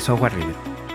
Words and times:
Software 0.00 0.34
libre. 0.34 0.54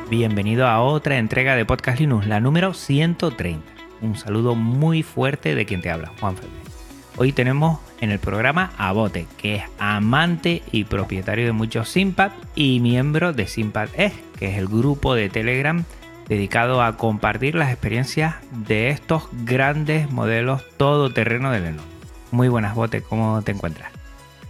Bienvenido 0.10 0.68
a 0.68 0.82
otra 0.82 1.18
entrega 1.18 1.56
de 1.56 1.66
Podcast 1.66 2.00
Linux, 2.00 2.28
la 2.28 2.40
número 2.40 2.74
130. 2.74 3.64
Un 4.02 4.16
saludo 4.16 4.56
muy 4.56 5.04
fuerte 5.04 5.56
de 5.56 5.66
quien 5.66 5.82
te 5.82 5.92
habla, 5.92 6.12
Juan 6.20 6.36
Fernández. 6.36 6.74
Hoy 7.18 7.32
tenemos 7.32 7.80
en 8.02 8.12
el 8.12 8.20
programa 8.20 8.72
a 8.78 8.92
Bote, 8.92 9.28
que 9.38 9.56
es 9.56 9.64
amante 9.80 10.64
y 10.72 10.84
propietario 10.84 11.46
de 11.46 11.52
muchos 11.52 11.88
Simpad 11.88 12.32
y 12.56 12.80
miembro 12.80 13.32
de 13.32 13.48
Simpad 13.48 13.90
es, 13.96 14.14
que 14.38 14.50
es 14.50 14.58
el 14.58 14.68
grupo 14.68 15.14
de 15.16 15.30
Telegram 15.30 15.84
dedicado 16.28 16.82
a 16.82 16.98
compartir 16.98 17.56
las 17.56 17.72
experiencias 17.72 18.36
de 18.52 18.90
estos 18.90 19.30
grandes 19.32 20.12
modelos 20.12 20.66
todoterreno 20.78 21.52
de 21.52 21.60
Lenovo. 21.60 21.88
Muy 22.32 22.48
buenas, 22.48 22.74
Bote, 22.74 23.02
¿cómo 23.02 23.42
te 23.44 23.52
encuentras? 23.52 23.92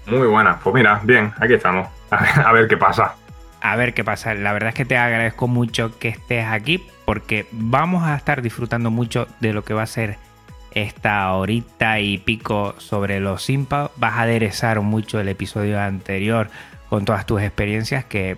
Muy 0.08 0.28
buenas, 0.28 0.58
pues 0.64 0.74
mira, 0.74 1.02
bien, 1.04 1.34
aquí 1.40 1.54
estamos. 1.54 1.88
A 2.10 2.22
ver, 2.22 2.46
a 2.48 2.52
ver 2.54 2.68
qué 2.68 2.78
pasa. 2.78 3.16
A 3.72 3.76
ver 3.76 3.96
qué 3.96 4.04
pasa. 4.04 4.36
La 4.36 4.54
verdad 4.54 4.70
es 4.70 4.76
que 4.76 4.86
te 4.86 4.96
agradezco 4.96 5.48
mucho 5.48 5.98
que 5.98 6.10
estés 6.10 6.46
aquí 6.46 6.84
porque 7.04 7.48
vamos 7.52 8.04
a 8.04 8.16
estar 8.16 8.44
disfrutando 8.44 8.92
mucho 8.92 9.28
de 9.40 9.54
lo 9.54 9.64
que 9.64 9.74
va 9.74 9.82
a 9.82 9.88
ser 9.88 10.18
esta 10.72 11.34
horita 11.34 12.00
y 12.00 12.20
pico 12.20 12.76
sobre 12.78 13.20
los 13.20 13.42
Simpa. 13.42 13.90
Vas 13.96 14.14
a 14.14 14.22
aderezar 14.22 14.82
mucho 14.82 15.20
el 15.20 15.30
episodio 15.30 15.82
anterior 15.82 16.50
con 16.90 17.06
todas 17.06 17.26
tus 17.26 17.42
experiencias 17.42 18.06
que 18.06 18.38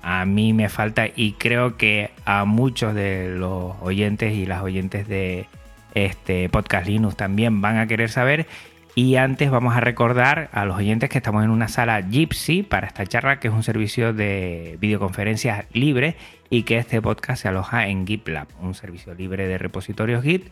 a 0.00 0.24
mí 0.24 0.52
me 0.52 0.68
falta 0.68 1.08
y 1.12 1.32
creo 1.32 1.76
que 1.76 2.12
a 2.24 2.44
muchos 2.44 2.94
de 2.94 3.30
los 3.30 3.74
oyentes 3.80 4.32
y 4.34 4.46
las 4.46 4.62
oyentes 4.62 5.08
de 5.08 5.48
este 5.94 6.48
podcast 6.50 6.86
Linux 6.86 7.16
también 7.16 7.60
van 7.60 7.78
a 7.78 7.88
querer 7.88 8.10
saber. 8.10 8.46
Y 8.94 9.16
antes 9.16 9.50
vamos 9.50 9.76
a 9.76 9.80
recordar 9.80 10.48
a 10.52 10.64
los 10.64 10.76
oyentes 10.76 11.08
que 11.08 11.18
estamos 11.18 11.44
en 11.44 11.50
una 11.50 11.68
sala 11.68 12.00
Gypsy 12.00 12.62
para 12.62 12.86
esta 12.86 13.06
charla, 13.06 13.38
que 13.38 13.48
es 13.48 13.54
un 13.54 13.62
servicio 13.62 14.12
de 14.12 14.76
videoconferencias 14.80 15.66
libre 15.72 16.16
y 16.50 16.64
que 16.64 16.78
este 16.78 17.00
podcast 17.00 17.42
se 17.42 17.48
aloja 17.48 17.86
en 17.88 18.06
GitLab, 18.06 18.48
un 18.60 18.74
servicio 18.74 19.14
libre 19.14 19.46
de 19.46 19.58
repositorios 19.58 20.24
Git 20.24 20.50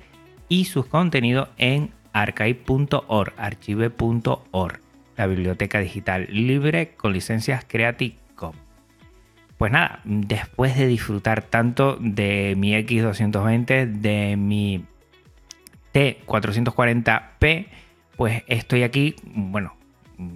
y 0.49 0.67
sus 0.67 0.87
contenidos 0.87 1.49
en 1.59 1.91
archive.org, 2.13 3.33
archive.org, 3.37 4.81
la 5.17 5.27
biblioteca 5.27 5.81
digital 5.81 6.29
libre 6.31 6.95
con 6.97 7.13
licencias 7.13 7.65
Creative 7.67 8.15
Commons. 8.35 8.63
Pues 9.59 9.73
nada, 9.73 10.01
después 10.05 10.77
de 10.77 10.87
disfrutar 10.87 11.43
tanto 11.43 11.97
de 11.99 12.55
mi 12.57 12.75
X220, 12.75 13.87
de 13.87 14.37
mi 14.37 14.85
T440p, 15.95 17.67
pues 18.17 18.43
estoy 18.47 18.83
aquí, 18.83 19.17
bueno, 19.25 19.75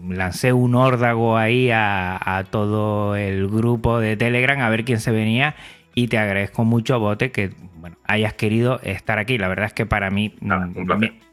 lancé 0.09 0.53
un 0.53 0.75
órdago 0.75 1.37
ahí 1.37 1.71
a, 1.71 2.19
a, 2.39 2.45
todo 2.45 3.17
el 3.17 3.49
grupo 3.49 4.01
de 4.01 4.17
Telegram 4.17 4.61
a 4.61 4.69
ver 4.69 4.85
quién 4.85 5.01
se 5.01 5.11
venía 5.11 5.55
y 5.95 6.09
te 6.09 6.19
agradezco 6.19 6.65
mucho, 6.65 6.99
Bote, 7.01 7.31
que 7.33 7.51
bueno, 7.77 7.97
hayas 8.07 8.35
querido 8.35 8.81
estar 8.83 9.19
aquí. 9.19 9.39
La 9.39 9.49
verdad 9.49 9.67
es 9.67 9.73
que 9.73 9.87
para 9.87 10.11
mí 10.11 10.35
Nada, 10.41 10.69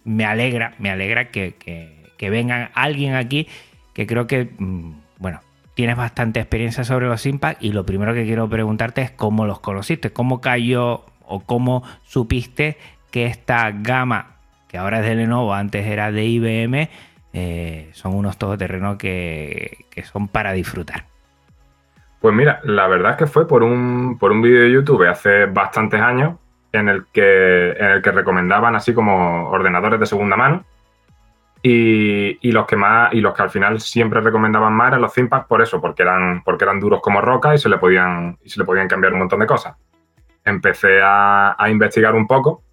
me 0.03 0.25
alegra, 0.25 0.73
me 0.79 0.89
alegra 0.89 1.29
que, 1.29 1.55
que, 1.55 2.03
que 2.17 2.29
venga 2.29 2.71
alguien 2.73 3.15
aquí 3.15 3.47
que 3.93 4.05
creo 4.05 4.27
que, 4.27 4.51
mm, 4.57 4.91
bueno, 5.17 5.41
tienes 5.73 5.95
bastante 5.95 6.39
experiencia 6.39 6.83
sobre 6.83 7.07
los 7.07 7.25
Impact 7.25 7.63
y 7.63 7.71
lo 7.71 7.85
primero 7.85 8.13
que 8.13 8.25
quiero 8.25 8.47
preguntarte 8.47 9.01
es 9.01 9.11
cómo 9.11 9.45
los 9.45 9.59
conociste, 9.59 10.11
cómo 10.11 10.39
cayó 10.39 11.05
o 11.25 11.39
cómo 11.41 11.83
supiste 12.03 12.77
que 13.11 13.25
esta 13.25 13.71
gama 13.71 14.36
que 14.67 14.77
ahora 14.77 14.99
es 14.99 15.05
de 15.05 15.15
Lenovo, 15.15 15.53
antes 15.53 15.85
era 15.85 16.11
de 16.11 16.25
IBM, 16.25 16.89
eh, 17.33 17.89
son 17.93 18.15
unos 18.15 18.37
todoterrenos 18.37 18.97
que, 18.97 19.85
que, 19.89 20.03
son 20.03 20.27
para 20.27 20.53
disfrutar. 20.53 21.05
Pues 22.19 22.33
mira, 22.33 22.61
la 22.63 22.87
verdad 22.87 23.11
es 23.11 23.17
que 23.17 23.27
fue 23.27 23.47
por 23.47 23.63
un, 23.63 24.17
por 24.17 24.31
un 24.31 24.41
vídeo 24.41 24.61
de 24.61 24.71
YouTube 24.71 25.07
hace 25.07 25.45
bastantes 25.45 26.01
años 26.01 26.35
en 26.71 26.89
el, 26.89 27.05
que, 27.13 27.71
en 27.71 27.85
el 27.85 28.01
que 28.01 28.11
recomendaban 28.11 28.75
así 28.75 28.93
como 28.93 29.49
ordenadores 29.49 29.99
de 29.99 30.05
segunda 30.05 30.35
mano. 30.35 30.63
Y, 31.61 32.37
y, 32.47 32.51
los 32.51 32.65
que 32.65 32.75
más 32.75 33.13
y 33.13 33.19
los 33.19 33.33
que 33.33 33.41
al 33.41 33.49
final 33.49 33.81
siempre 33.81 34.21
recomendaban 34.21 34.73
más 34.73 34.89
eran 34.89 35.01
los 35.01 35.13
ThinkPad 35.13 35.47
por 35.47 35.61
eso, 35.61 35.81
porque 35.81 36.03
eran, 36.03 36.43
porque 36.43 36.63
eran 36.63 36.79
duros 36.79 37.01
como 37.01 37.19
roca 37.19 37.53
y 37.53 37.57
se 37.57 37.67
le 37.67 37.77
podían, 37.77 38.37
y 38.43 38.49
se 38.49 38.59
le 38.59 38.65
podían 38.65 38.87
cambiar 38.87 39.13
un 39.13 39.19
montón 39.19 39.39
de 39.39 39.47
cosas. 39.47 39.75
Empecé 40.45 41.01
a, 41.01 41.55
a 41.61 41.69
investigar 41.69 42.15
un 42.15 42.27
poco 42.27 42.63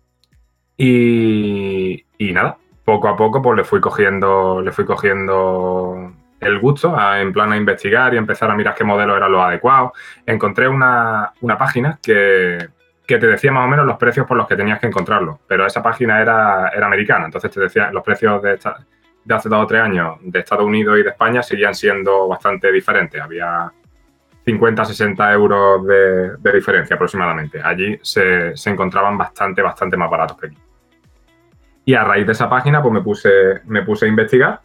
y, 0.77 2.05
nada, 2.19 2.59
poco 2.85 3.09
a 3.09 3.17
poco 3.17 3.41
pues 3.43 3.57
le 3.57 3.65
fui 3.65 3.81
cogiendo, 3.81 4.61
le 4.61 4.73
fui 4.73 4.85
cogiendo 4.85 6.13
el 6.41 6.59
gusto 6.59 6.95
en 7.17 7.33
plan 7.33 7.53
a 7.53 7.57
investigar 7.57 8.13
y 8.15 8.17
empezar 8.17 8.51
a 8.51 8.55
mirar 8.55 8.75
qué 8.75 8.85
modelos 8.85 9.17
eran 9.17 9.33
los 9.33 9.43
adecuados. 9.43 9.93
Encontré 10.27 10.69
una, 10.69 11.33
una 11.41 11.57
página 11.57 11.99
que, 12.03 12.69
que, 13.07 13.19
te 13.19 13.27
decía 13.27 13.53
más 13.53 13.67
o 13.67 13.69
menos 13.69 13.87
los 13.87 13.97
precios 13.97 14.27
por 14.27 14.37
los 14.37 14.47
que 14.47 14.57
tenías 14.57 14.81
que 14.81 14.89
encontrarlo, 14.89 15.41
pero 15.47 15.65
esa 15.67 15.83
página 15.83 16.21
era, 16.21 16.69
era 16.69 16.87
americana, 16.87 17.27
entonces 17.27 17.51
te 17.51 17.61
decía 17.61 17.91
los 17.93 18.03
precios 18.03 18.43
de, 18.43 18.59
de 19.25 19.35
hace 19.35 19.49
dos 19.49 19.65
o 19.65 19.67
tres 19.67 19.81
años 19.81 20.17
de 20.21 20.41
Estados 20.41 20.67
Unidos 20.67 20.99
y 20.99 21.03
de 21.03 21.11
España 21.11 21.43
seguían 21.43 21.75
siendo 21.75 22.29
bastante 22.29 22.71
diferentes. 22.71 23.21
Había 23.21 23.73
50, 24.45 24.85
60 24.85 25.33
euros 25.33 25.87
de, 25.87 26.53
diferencia 26.53 26.97
aproximadamente. 26.97 27.61
Allí 27.63 27.99
se, 28.03 28.57
se, 28.57 28.71
encontraban 28.71 29.17
bastante, 29.17 29.63
bastante 29.63 29.97
más 29.97 30.11
baratos 30.11 30.39
que 30.39 30.47
aquí. 30.49 30.59
Y 31.87 31.95
a 31.95 32.05
raíz 32.05 32.27
de 32.27 32.33
esa 32.33 32.49
página, 32.49 32.83
pues 32.83 32.93
me 32.93 33.03
puse, 33.03 33.61
me 33.65 33.83
puse 33.83 34.07
a 34.07 34.09
investigar. 34.09 34.61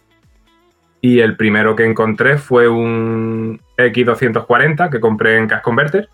Y 1.01 1.19
el 1.19 1.37
primero 1.37 1.75
que 1.75 1.85
encontré 1.85 2.37
fue 2.37 2.67
un 2.67 3.59
X240 3.77 4.89
que 4.89 4.99
compré 4.99 5.37
en 5.37 5.47
Cash 5.47 5.61
Converter 5.61 6.09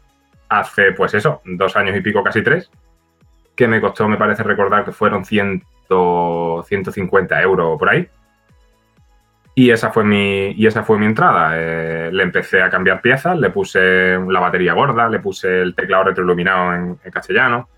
hace, 0.48 0.92
pues 0.92 1.14
eso, 1.16 1.42
dos 1.44 1.76
años 1.76 1.96
y 1.96 2.02
pico, 2.02 2.24
casi 2.24 2.44
tres. 2.44 2.70
Que 3.56 3.68
me 3.68 3.82
costó, 3.82 4.08
me 4.08 4.18
parece 4.18 4.44
recordar 4.44 4.86
que 4.86 4.92
fueron 4.92 5.26
100, 5.26 5.64
150 5.88 7.42
euros 7.42 7.80
por 7.80 7.90
ahí. 7.90 8.08
Y 9.58 9.72
esa 9.72 9.90
fue 9.90 10.04
mi, 10.04 10.52
y 10.52 10.68
esa 10.68 10.84
fue 10.84 11.00
mi 11.00 11.06
entrada. 11.06 11.52
Eh, 11.56 12.10
le 12.12 12.24
empecé 12.24 12.62
a 12.62 12.70
cambiar 12.70 13.02
piezas, 13.02 13.40
le 13.40 13.50
puse 13.52 14.18
la 14.28 14.42
batería 14.42 14.74
gorda, 14.74 15.08
le 15.08 15.20
puse 15.20 15.62
el 15.62 15.74
teclado 15.74 16.04
retroiluminado 16.04 16.74
en, 16.76 17.00
en 17.02 17.12
castellano, 17.12 17.70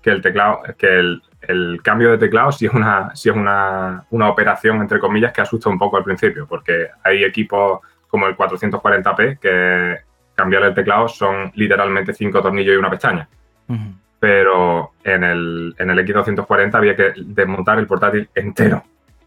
que 0.00 0.10
el 0.10 0.22
teclado, 0.22 0.62
que 0.78 0.86
el, 0.86 1.20
el, 1.40 1.80
cambio 1.82 2.12
de 2.12 2.18
teclado 2.18 2.52
sí 2.52 2.66
es, 2.66 2.72
una, 2.72 3.14
sí 3.16 3.30
es 3.30 3.34
una, 3.34 4.04
una, 4.10 4.28
operación, 4.28 4.80
entre 4.80 5.00
comillas, 5.00 5.32
que 5.32 5.40
asusta 5.40 5.68
un 5.68 5.78
poco 5.78 5.96
al 5.96 6.04
principio, 6.04 6.46
porque 6.46 6.88
hay 7.02 7.24
equipos 7.24 7.80
como 8.06 8.28
el 8.28 8.36
440p 8.36 9.40
que 9.40 9.96
cambiar 10.36 10.62
el 10.62 10.74
teclado 10.74 11.08
son 11.08 11.50
literalmente 11.56 12.14
cinco 12.14 12.42
tornillos 12.42 12.76
y 12.76 12.78
una 12.78 12.90
pestaña. 12.90 13.28
Uh 13.66 13.74
-huh. 13.74 13.94
Pero 14.20 14.92
en 15.02 15.24
el, 15.24 15.74
en 15.78 15.90
el 15.90 15.98
X240 15.98 16.74
había 16.74 16.94
que 16.94 17.12
desmontar 17.16 17.80
el 17.80 17.88
portátil 17.88 18.28
entero. 18.34 18.84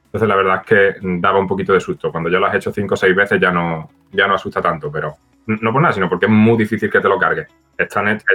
Entonces 0.07 0.27
la 0.27 0.36
verdad 0.36 0.62
es 0.62 0.68
que 0.68 0.95
daba 1.19 1.39
un 1.39 1.48
poquito 1.48 1.74
de 1.74 1.80
susto. 1.80 2.12
Cuando 2.12 2.30
ya 2.30 2.39
lo 2.39 2.48
has 2.48 2.56
hecho 2.56 2.71
cinco 2.71 2.94
o 2.94 2.98
seis 2.98 3.15
veces 3.15 3.39
ya 3.39 3.51
no, 3.51 3.89
ya 4.12 4.25
no 4.27 4.36
asusta 4.36 4.62
tanto, 4.62 4.92
pero 4.92 5.15
no 5.45 5.71
por 5.71 5.81
nada, 5.81 5.94
sino 5.94 6.09
porque 6.09 6.25
es 6.25 6.31
muy 6.31 6.57
difícil 6.57 6.89
que 6.89 7.00
te 7.00 7.09
lo 7.09 7.19
cargue. 7.19 7.48
Están, 7.77 8.07
est 8.07 8.25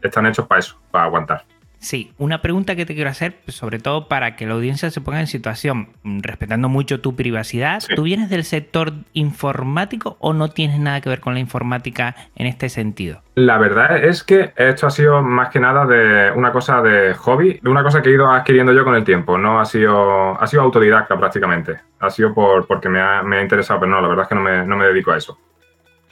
están 0.00 0.26
hechos 0.26 0.46
para 0.46 0.60
eso, 0.60 0.78
para 0.90 1.04
aguantar. 1.04 1.44
Sí, 1.82 2.12
una 2.16 2.40
pregunta 2.42 2.76
que 2.76 2.86
te 2.86 2.94
quiero 2.94 3.10
hacer, 3.10 3.34
sobre 3.48 3.80
todo 3.80 4.06
para 4.06 4.36
que 4.36 4.46
la 4.46 4.54
audiencia 4.54 4.88
se 4.90 5.00
ponga 5.00 5.18
en 5.18 5.26
situación, 5.26 5.88
respetando 6.04 6.68
mucho 6.68 7.00
tu 7.00 7.16
privacidad. 7.16 7.80
Sí. 7.80 7.92
¿Tú 7.96 8.04
vienes 8.04 8.30
del 8.30 8.44
sector 8.44 8.92
informático 9.14 10.16
o 10.20 10.32
no 10.32 10.48
tienes 10.48 10.78
nada 10.78 11.00
que 11.00 11.08
ver 11.08 11.18
con 11.18 11.34
la 11.34 11.40
informática 11.40 12.14
en 12.36 12.46
este 12.46 12.68
sentido? 12.68 13.22
La 13.34 13.58
verdad 13.58 13.96
es 13.96 14.22
que 14.22 14.52
esto 14.56 14.86
ha 14.86 14.90
sido 14.90 15.22
más 15.22 15.48
que 15.50 15.58
nada 15.58 15.84
de 15.84 16.30
una 16.30 16.52
cosa 16.52 16.80
de 16.82 17.14
hobby, 17.14 17.58
de 17.60 17.68
una 17.68 17.82
cosa 17.82 18.00
que 18.00 18.10
he 18.10 18.12
ido 18.12 18.30
adquiriendo 18.30 18.72
yo 18.72 18.84
con 18.84 18.94
el 18.94 19.02
tiempo. 19.02 19.36
No 19.36 19.58
ha 19.58 19.64
sido, 19.64 20.40
ha 20.40 20.46
sido 20.46 20.62
autodidacta 20.62 21.18
prácticamente. 21.18 21.80
Ha 21.98 22.10
sido 22.10 22.32
por, 22.32 22.64
porque 22.68 22.88
me 22.88 23.00
ha, 23.00 23.24
me 23.24 23.38
ha 23.38 23.42
interesado, 23.42 23.80
pero 23.80 23.90
no, 23.90 24.00
la 24.00 24.06
verdad 24.06 24.22
es 24.22 24.28
que 24.28 24.34
no 24.36 24.42
me, 24.42 24.64
no 24.64 24.76
me 24.76 24.86
dedico 24.86 25.10
a 25.10 25.16
eso. 25.16 25.36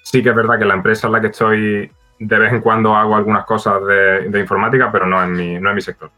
Sí 0.03 0.21
que 0.21 0.31
es 0.31 0.35
verdad 0.35 0.59
que 0.59 0.65
la 0.65 0.75
empresa 0.75 1.07
en 1.07 1.13
la 1.13 1.21
que 1.21 1.29
estoy 1.29 1.93
de 2.21 2.39
vez 2.39 2.53
en 2.53 2.61
cuando 2.61 2.95
hago 2.95 3.17
algunas 3.17 3.45
cosas 3.45 3.85
de, 3.87 4.29
de 4.29 4.41
informática, 4.41 4.93
pero 4.93 5.07
no 5.07 5.21
en 5.25 5.33
mi, 5.33 5.59
no 5.59 5.71
en 5.71 5.75
mi 5.75 5.81
sector. 5.81 6.11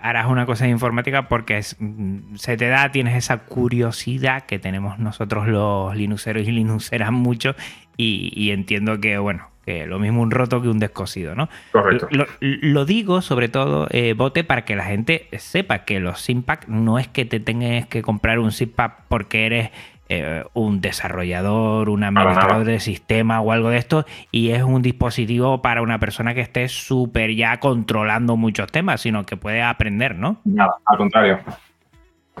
harás 0.00 0.26
una 0.26 0.46
cosa 0.46 0.64
de 0.64 0.70
informática 0.70 1.28
porque 1.28 1.58
es, 1.58 1.76
mm, 1.78 2.36
se 2.36 2.56
te 2.56 2.68
da, 2.68 2.90
tienes 2.90 3.14
esa 3.14 3.38
curiosidad 3.38 4.46
que 4.46 4.58
tenemos 4.58 4.98
nosotros 4.98 5.46
los 5.46 5.94
linuxeros 5.94 6.48
y 6.48 6.52
linuxeras 6.52 7.12
mucho 7.12 7.54
y, 7.96 8.32
y 8.34 8.52
entiendo 8.52 8.98
que, 9.00 9.18
bueno, 9.18 9.50
que 9.66 9.86
lo 9.86 9.98
mismo 9.98 10.22
un 10.22 10.30
roto 10.30 10.62
que 10.62 10.68
un 10.68 10.78
descosido, 10.78 11.34
¿no? 11.34 11.50
Correcto. 11.72 12.08
Lo, 12.10 12.26
lo 12.40 12.86
digo 12.86 13.20
sobre 13.20 13.50
todo, 13.50 13.86
eh, 13.90 14.14
Bote, 14.14 14.42
para 14.42 14.64
que 14.64 14.76
la 14.76 14.84
gente 14.84 15.28
sepa 15.36 15.80
que 15.80 16.00
los 16.00 16.22
SIMPAC 16.22 16.68
no 16.68 16.98
es 16.98 17.06
que 17.06 17.26
te 17.26 17.38
tengas 17.38 17.86
que 17.86 18.00
comprar 18.00 18.38
un 18.38 18.50
SIMPAC 18.50 19.02
porque 19.08 19.44
eres 19.44 19.70
eh, 20.10 20.42
un 20.54 20.80
desarrollador, 20.80 21.90
un 21.90 22.02
administrador 22.02 22.64
de 22.64 22.80
sistema 22.80 23.42
o 23.42 23.52
algo 23.52 23.68
de 23.68 23.76
esto, 23.76 24.06
y 24.30 24.52
es 24.52 24.62
un 24.62 24.80
dispositivo 24.80 25.60
para 25.60 25.82
una 25.82 25.98
persona 25.98 26.32
que 26.32 26.40
esté 26.40 26.68
súper 26.68 27.34
ya 27.34 27.60
controlando 27.60 28.36
muchos 28.36 28.72
temas, 28.72 29.02
sino 29.02 29.26
que 29.26 29.36
puede 29.36 29.62
aprender, 29.62 30.16
¿no? 30.16 30.40
Nada, 30.44 30.76
al 30.86 30.96
contrario. 30.96 31.40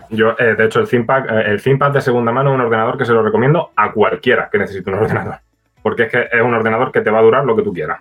Yo, 0.08 0.34
eh, 0.38 0.54
de 0.56 0.64
hecho, 0.64 0.80
el 0.80 0.88
ThinkPad, 0.88 1.28
eh, 1.28 1.50
el 1.50 1.62
ThinkPad 1.62 1.90
de 1.90 2.00
segunda 2.00 2.32
mano 2.32 2.50
es 2.50 2.54
un 2.54 2.62
ordenador 2.62 2.96
que 2.96 3.04
se 3.04 3.12
lo 3.12 3.22
recomiendo 3.22 3.72
a 3.76 3.92
cualquiera 3.92 4.48
que 4.50 4.58
necesite 4.58 4.88
un 4.90 5.00
ordenador. 5.00 5.40
Porque 5.82 6.04
es 6.04 6.10
que 6.10 6.28
es 6.32 6.42
un 6.42 6.54
ordenador 6.54 6.90
que 6.90 7.02
te 7.02 7.10
va 7.10 7.18
a 7.18 7.22
durar 7.22 7.44
lo 7.44 7.54
que 7.54 7.62
tú 7.62 7.72
quieras. 7.74 8.00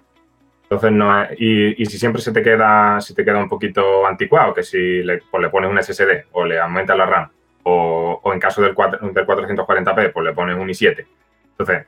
Entonces, 0.64 0.92
no 0.94 1.24
es, 1.24 1.32
y, 1.40 1.82
y, 1.82 1.86
si 1.88 1.98
siempre 1.98 2.22
se 2.22 2.32
te 2.32 2.42
queda, 2.42 3.02
si 3.02 3.14
te 3.14 3.26
queda 3.26 3.40
un 3.40 3.50
poquito 3.50 4.06
anticuado, 4.06 4.54
que 4.54 4.64
si 4.64 5.04
le, 5.04 5.22
pues 5.30 5.42
le 5.42 5.50
pones 5.50 5.70
un 5.70 5.82
SSD 5.82 6.28
o 6.32 6.46
le 6.46 6.60
aumentas 6.60 6.98
la 6.98 7.06
RAM 7.06 7.30
o, 7.68 8.20
o 8.24 8.34
en 8.34 8.40
caso 8.40 8.62
del, 8.62 8.74
4, 8.74 9.10
del 9.10 9.28
440p, 9.28 10.14
pues 10.14 10.26
le 10.26 10.34
pones 10.34 10.58
un 10.58 10.70
i7. 10.70 11.06
Entonces, 11.52 11.86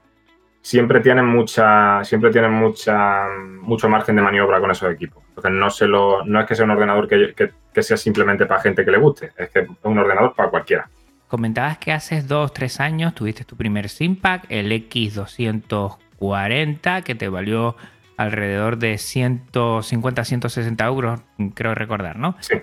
siempre 0.62 1.00
tienen 1.00 1.26
mucha, 1.26 2.04
siempre 2.04 2.32
tienen 2.32 2.52
mucha, 2.52 3.28
mucho 3.62 3.88
margen 3.88 4.18
de 4.18 4.22
maniobra 4.22 4.60
con 4.60 4.72
esos 4.72 4.92
equipos. 4.92 5.24
Entonces, 5.30 5.52
no, 5.52 5.70
se 5.70 5.88
lo, 5.88 6.26
no 6.26 6.42
es 6.42 6.48
que 6.48 6.56
sea 6.56 6.66
un 6.66 6.72
ordenador 6.72 7.08
que, 7.08 7.34
que, 7.34 7.52
que 7.74 7.84
sea 7.84 7.96
simplemente 7.96 8.46
para 8.46 8.60
gente 8.62 8.84
que 8.84 8.92
le 8.92 8.98
guste, 8.98 9.32
es 9.38 9.50
que 9.50 9.60
es 9.60 9.70
un 9.84 9.98
ordenador 9.98 10.36
para 10.36 10.50
cualquiera. 10.50 10.90
Comentabas 11.30 11.78
que 11.78 11.94
hace 11.94 12.22
dos, 12.24 12.52
tres 12.54 12.82
años 12.82 13.16
tuviste 13.16 13.46
tu 13.46 13.56
primer 13.56 13.88
Simpac, 13.88 14.48
el 14.50 14.70
X240, 14.72 17.04
que 17.04 17.16
te 17.16 17.30
valió 17.30 17.78
alrededor 18.18 18.80
de 18.80 18.98
150, 18.98 20.26
160 20.26 20.86
euros, 20.86 21.22
creo 21.54 21.74
recordar, 21.74 22.18
¿no? 22.18 22.36
Sí. 22.42 22.56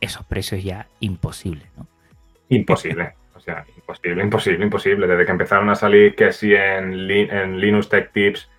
Esos 0.00 0.26
precios 0.26 0.64
ya 0.64 0.88
imposibles, 0.98 1.68
¿no? 1.76 1.86
Imposible. 2.48 3.14
o 3.34 3.40
sea, 3.40 3.64
imposible, 3.76 4.22
imposible, 4.22 4.64
imposible. 4.64 5.06
Desde 5.06 5.24
que 5.24 5.32
empezaron 5.32 5.68
a 5.70 5.74
salir, 5.74 6.14
que 6.14 6.32
si 6.32 6.54
en, 6.54 7.10
en 7.10 7.60
Linux 7.60 7.88
Tech 7.88 8.12
Tips, 8.12 8.50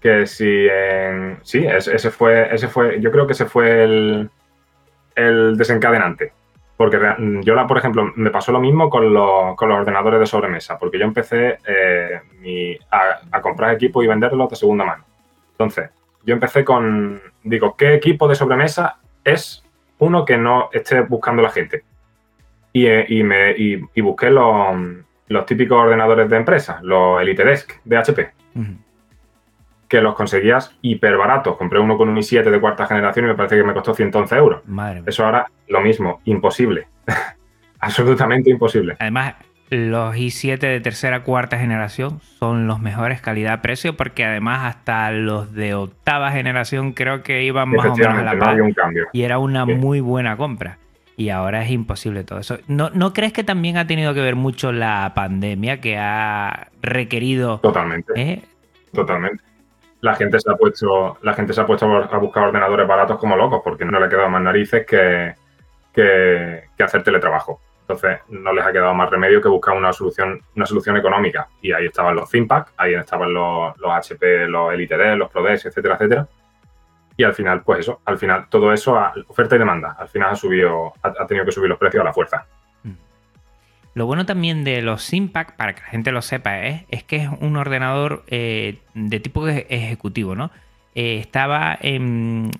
que 0.00 0.26
si 0.26 0.68
en. 0.68 1.38
Sí, 1.42 1.66
ese 1.66 2.10
fue, 2.10 2.54
ese 2.54 2.68
fue. 2.68 3.00
Yo 3.00 3.10
creo 3.10 3.26
que 3.26 3.32
ese 3.32 3.46
fue 3.46 3.84
el, 3.84 4.30
el 5.14 5.56
desencadenante. 5.56 6.32
Porque 6.76 6.98
yo, 7.42 7.54
la, 7.54 7.66
por 7.66 7.78
ejemplo, 7.78 8.12
me 8.16 8.30
pasó 8.30 8.52
lo 8.52 8.60
mismo 8.60 8.90
con 8.90 9.12
los, 9.12 9.56
con 9.56 9.70
los 9.70 9.78
ordenadores 9.78 10.20
de 10.20 10.26
sobremesa, 10.26 10.78
porque 10.78 10.98
yo 10.98 11.06
empecé 11.06 11.58
eh, 11.66 12.20
mi, 12.38 12.76
a, 12.90 13.40
comprar 13.40 13.74
equipo 13.74 14.02
y 14.02 14.06
venderlos 14.06 14.50
de 14.50 14.56
segunda 14.56 14.84
mano. 14.84 15.04
Entonces, 15.52 15.88
yo 16.24 16.34
empecé 16.34 16.64
con, 16.64 17.20
digo, 17.42 17.76
¿qué 17.76 17.94
equipo 17.94 18.28
de 18.28 18.34
sobremesa 18.34 18.98
es 19.24 19.64
uno 19.98 20.26
que 20.26 20.36
no 20.36 20.68
esté 20.70 21.00
buscando 21.00 21.40
la 21.40 21.50
gente? 21.50 21.82
Y, 22.76 23.20
y, 23.20 23.22
me, 23.22 23.52
y, 23.52 23.80
y 23.94 24.00
busqué 24.02 24.28
los, 24.28 24.76
los, 25.28 25.46
típicos 25.46 25.80
ordenadores 25.80 26.28
de 26.28 26.36
empresa, 26.36 26.78
los 26.82 27.22
Elite 27.22 27.42
Desk 27.42 27.72
de 27.86 27.96
HP, 27.96 28.30
uh 28.54 28.60
-huh. 28.60 28.76
que 29.88 30.02
los 30.02 30.14
conseguías 30.14 30.76
hiper 30.82 31.16
baratos. 31.16 31.56
Compré 31.56 31.78
uno 31.78 31.96
con 31.96 32.10
un 32.10 32.16
i7 32.18 32.50
de 32.50 32.60
cuarta 32.60 32.86
generación 32.86 33.24
y 33.24 33.28
me 33.28 33.34
parece 33.34 33.56
que 33.56 33.64
me 33.64 33.72
costó 33.72 33.94
111 33.94 34.36
euros. 34.36 34.60
Madre 34.66 35.02
Eso 35.06 35.24
ahora 35.24 35.46
lo 35.68 35.80
mismo, 35.80 36.20
imposible. 36.26 36.86
Absolutamente 37.80 38.50
imposible. 38.50 38.96
Además, 38.98 39.36
los 39.70 40.14
i7 40.14 40.58
de 40.58 40.80
tercera 40.80 41.22
cuarta 41.22 41.58
generación 41.58 42.20
son 42.20 42.66
los 42.66 42.78
mejores 42.78 43.22
calidad-precio 43.22 43.96
porque 43.96 44.26
además 44.26 44.66
hasta 44.66 45.10
los 45.12 45.54
de 45.54 45.72
octava 45.72 46.30
generación 46.30 46.92
creo 46.92 47.22
que 47.22 47.42
iban 47.42 47.70
más 47.70 47.86
o 47.86 47.96
menos 47.96 48.18
a 48.18 48.22
la 48.22 48.38
par 48.38 48.58
no 48.58 48.68
y 49.14 49.22
era 49.22 49.38
una 49.38 49.64
sí. 49.64 49.74
muy 49.74 50.00
buena 50.00 50.36
compra 50.36 50.76
y 51.16 51.30
ahora 51.30 51.62
es 51.62 51.70
imposible 51.70 52.24
todo 52.24 52.38
eso. 52.38 52.58
¿No, 52.68 52.90
¿No 52.90 53.12
crees 53.12 53.32
que 53.32 53.42
también 53.42 53.78
ha 53.78 53.86
tenido 53.86 54.12
que 54.12 54.20
ver 54.20 54.36
mucho 54.36 54.72
la 54.72 55.12
pandemia 55.14 55.80
que 55.80 55.96
ha 55.96 56.68
requerido... 56.82 57.60
Totalmente. 57.60 58.12
¿eh? 58.20 58.42
Totalmente. 58.92 59.42
La 60.02 60.14
gente, 60.14 60.38
se 60.38 60.50
ha 60.50 60.56
puesto, 60.56 61.18
la 61.22 61.32
gente 61.32 61.54
se 61.54 61.60
ha 61.60 61.66
puesto 61.66 61.86
a 61.86 62.18
buscar 62.18 62.44
ordenadores 62.44 62.86
baratos 62.86 63.18
como 63.18 63.34
locos 63.34 63.62
porque 63.64 63.84
no 63.84 63.98
le 63.98 64.06
ha 64.06 64.08
quedado 64.08 64.28
más 64.28 64.42
narices 64.42 64.86
que, 64.86 65.34
que, 65.92 66.64
que 66.76 66.82
hacer 66.82 67.02
teletrabajo. 67.02 67.60
Entonces 67.80 68.18
no 68.28 68.52
les 68.52 68.64
ha 68.64 68.72
quedado 68.72 68.92
más 68.94 69.08
remedio 69.08 69.40
que 69.40 69.48
buscar 69.48 69.76
una 69.76 69.92
solución, 69.92 70.42
una 70.54 70.66
solución 70.66 70.96
económica. 70.96 71.48
Y 71.62 71.72
ahí 71.72 71.86
estaban 71.86 72.14
los 72.14 72.28
ThinkPad, 72.28 72.66
ahí 72.76 72.94
estaban 72.94 73.32
los, 73.32 73.76
los 73.78 73.90
HP, 73.90 74.48
los 74.48 74.72
Elite 74.74 74.98
D, 74.98 75.16
los 75.16 75.30
ProDesk, 75.30 75.66
etcétera, 75.66 75.94
etcétera. 75.94 76.28
Y 77.16 77.24
al 77.24 77.34
final, 77.34 77.62
pues 77.62 77.80
eso, 77.80 78.00
al 78.04 78.18
final 78.18 78.46
todo 78.50 78.72
eso, 78.72 78.98
oferta 79.28 79.56
y 79.56 79.58
demanda, 79.58 79.96
al 79.98 80.08
final 80.08 80.30
ha 80.32 80.36
subido, 80.36 80.92
ha, 81.02 81.26
tenido 81.26 81.46
que 81.46 81.52
subir 81.52 81.68
los 81.68 81.78
precios 81.78 82.02
a 82.02 82.04
la 82.04 82.12
fuerza. 82.12 82.46
Lo 83.94 84.04
bueno 84.04 84.26
también 84.26 84.62
de 84.62 84.82
los 84.82 85.02
Simpac, 85.02 85.56
para 85.56 85.74
que 85.74 85.80
la 85.80 85.88
gente 85.88 86.12
lo 86.12 86.20
sepa, 86.20 86.66
¿eh? 86.66 86.84
es 86.90 87.02
que 87.02 87.16
es 87.16 87.30
un 87.40 87.56
ordenador 87.56 88.24
eh, 88.26 88.80
de 88.92 89.20
tipo 89.20 89.48
ejecutivo, 89.48 90.34
¿no? 90.34 90.50
Eh, 90.94 91.16
estaba 91.18 91.78
en, 91.80 92.50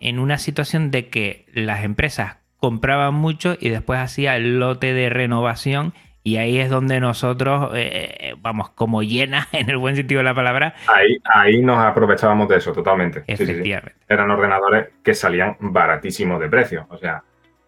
en 0.00 0.18
una 0.18 0.38
situación 0.38 0.90
de 0.90 1.08
que 1.10 1.44
las 1.52 1.84
empresas 1.84 2.36
compraban 2.58 3.14
mucho 3.14 3.56
y 3.60 3.68
después 3.68 4.00
hacía 4.00 4.36
el 4.36 4.58
lote 4.58 4.94
de 4.94 5.10
renovación 5.10 5.92
y 6.22 6.36
ahí 6.36 6.58
es 6.58 6.70
donde 6.70 7.00
nosotros, 7.00 7.70
eh, 7.74 8.34
vamos, 8.40 8.70
como 8.70 9.02
llena 9.02 9.48
en 9.52 9.70
el 9.70 9.78
buen 9.78 9.96
sentido 9.96 10.18
de 10.18 10.24
la 10.24 10.34
palabra. 10.34 10.74
Ahí, 10.86 11.18
ahí 11.24 11.62
nos 11.62 11.78
aprovechábamos 11.78 12.48
de 12.48 12.56
eso 12.56 12.72
totalmente. 12.72 13.24
Efectivamente. 13.26 13.90
Sí, 13.90 13.96
sí, 13.96 14.00
sí. 14.00 14.12
Eran 14.12 14.30
ordenadores 14.30 14.88
que 15.02 15.14
salían 15.14 15.56
baratísimos 15.60 16.40
de 16.40 16.48
precio. 16.48 16.86
O 16.90 16.98
sea, 16.98 17.22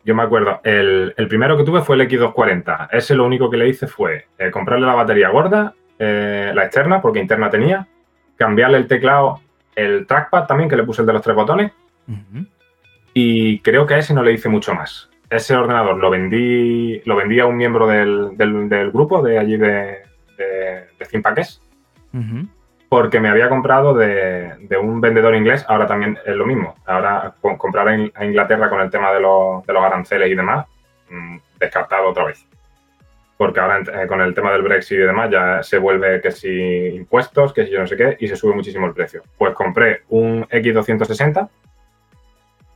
yo 0.05 0.15
me 0.15 0.23
acuerdo, 0.23 0.61
el, 0.65 1.15
el, 1.17 1.29
primero 1.29 1.57
que 1.57 1.65
tuve 1.65 1.83
fue 1.83 1.97
el 1.97 2.09
X240. 2.09 2.89
Ese 2.93 3.15
lo 3.15 3.25
único 3.25 3.51
que 3.51 3.57
le 3.57 3.69
hice 3.69 3.87
fue 3.87 4.27
eh, 4.39 4.51
comprarle 4.51 4.87
la 4.87 4.95
batería 4.95 5.29
gorda, 5.29 5.75
eh, 5.99 6.53
la 6.55 6.65
externa, 6.65 7.01
porque 7.01 7.21
interna 7.21 7.51
tenía, 7.51 7.87
cambiarle 8.37 8.79
el 8.79 8.87
teclado, 8.87 9.41
el 9.75 10.07
trackpad 10.07 10.47
también, 10.47 10.69
que 10.69 10.77
le 10.77 10.85
puse 10.85 11.03
el 11.03 11.07
de 11.07 11.13
los 11.13 11.23
tres 11.23 11.37
botones. 11.37 11.73
Uh 12.09 12.13
-huh 12.13 12.47
y 13.15 13.59
creo 13.61 13.87
que 13.87 13.95
a 13.95 13.99
ese 13.99 14.15
no 14.15 14.23
le 14.23 14.33
hice 14.33 14.49
mucho 14.49 14.75
más. 14.75 15.10
Ese 15.31 15.55
ordenador 15.55 15.97
lo 15.97 16.11
vendí, 16.11 17.01
lo 17.05 17.15
vendí 17.15 17.39
a 17.39 17.47
un 17.47 17.57
miembro 17.57 17.87
del, 17.87 18.37
del, 18.37 18.69
del 18.69 18.91
grupo 18.91 19.23
de 19.23 19.39
allí 19.39 19.57
de, 19.57 20.03
de, 20.37 20.87
de 20.99 21.19
uh 21.19 22.19
-huh. 22.19 22.49
porque 22.89 23.21
me 23.21 23.29
había 23.29 23.49
comprado 23.49 23.95
de, 23.95 24.55
de, 24.69 24.77
un 24.77 25.01
vendedor 25.01 25.37
inglés, 25.37 25.65
ahora 25.69 25.87
también 25.87 26.19
es 26.27 26.35
lo 26.35 26.45
mismo. 26.45 26.75
Ahora 26.85 27.33
con, 27.41 27.57
comprar 27.57 27.87
a 27.89 28.25
Inglaterra 28.25 28.69
con 28.69 28.81
el 28.81 28.91
tema 28.91 29.13
de 29.13 29.21
los, 29.21 29.65
de 29.65 29.73
los 29.73 29.85
aranceles 29.85 30.29
y 30.31 30.35
demás, 30.35 30.67
mmm, 31.09 31.37
descartado 31.61 32.09
otra 32.09 32.25
vez. 32.25 32.45
Porque 33.39 33.61
ahora 33.61 33.79
eh, 33.79 34.07
con 34.09 34.21
el 34.21 34.35
tema 34.35 34.51
del 34.51 34.63
Brexit 34.63 34.99
y 34.99 35.03
demás 35.03 35.31
ya 35.31 35.63
se 35.63 35.79
vuelve 35.79 36.21
que 36.21 36.33
si 36.33 36.89
impuestos, 36.89 37.53
que 37.53 37.65
si 37.67 37.71
yo 37.71 37.79
no 37.79 37.87
sé 37.87 37.97
qué, 37.97 38.17
y 38.19 38.27
se 38.27 38.35
sube 38.35 38.53
muchísimo 38.53 38.87
el 38.87 38.95
precio. 38.95 39.23
Pues 39.39 39.55
compré 39.55 40.03
un 40.09 40.45
X260 40.47 41.49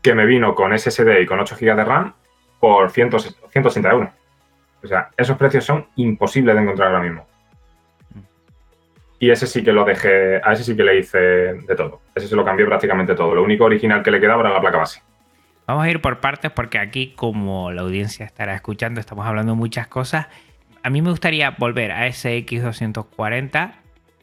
que 0.00 0.14
me 0.14 0.24
vino 0.24 0.54
con 0.54 0.72
SSD 0.78 1.20
y 1.20 1.26
con 1.26 1.40
8 1.40 1.56
GB 1.60 1.74
de 1.74 1.84
RAM 1.84 2.14
por 2.64 2.90
100, 2.90 3.10
160 3.50 3.90
euros. 3.90 4.08
O 4.82 4.86
sea, 4.86 5.10
esos 5.18 5.36
precios 5.36 5.66
son 5.66 5.86
imposibles 5.96 6.54
de 6.54 6.62
encontrar 6.62 6.88
ahora 6.88 7.02
mismo. 7.02 7.26
Y 9.18 9.30
ese 9.30 9.46
sí 9.46 9.62
que 9.62 9.70
lo 9.70 9.84
dejé, 9.84 10.40
a 10.42 10.54
ese 10.54 10.64
sí 10.64 10.74
que 10.74 10.82
le 10.82 10.98
hice 10.98 11.18
de 11.18 11.76
todo. 11.76 12.00
Ese 12.14 12.26
se 12.26 12.34
lo 12.34 12.42
cambié 12.42 12.64
prácticamente 12.64 13.14
todo. 13.14 13.34
Lo 13.34 13.42
único 13.42 13.64
original 13.64 14.02
que 14.02 14.10
le 14.10 14.18
quedaba 14.18 14.40
era 14.40 14.54
la 14.54 14.62
placa 14.62 14.78
base. 14.78 15.02
Vamos 15.66 15.84
a 15.84 15.90
ir 15.90 16.00
por 16.00 16.20
partes 16.20 16.50
porque 16.52 16.78
aquí, 16.78 17.12
como 17.14 17.70
la 17.70 17.82
audiencia 17.82 18.24
estará 18.24 18.54
escuchando, 18.54 18.98
estamos 18.98 19.26
hablando 19.26 19.54
muchas 19.54 19.86
cosas. 19.86 20.28
A 20.82 20.88
mí 20.88 21.02
me 21.02 21.10
gustaría 21.10 21.50
volver 21.50 21.92
a 21.92 22.06
ese 22.06 22.38
X240 22.46 23.72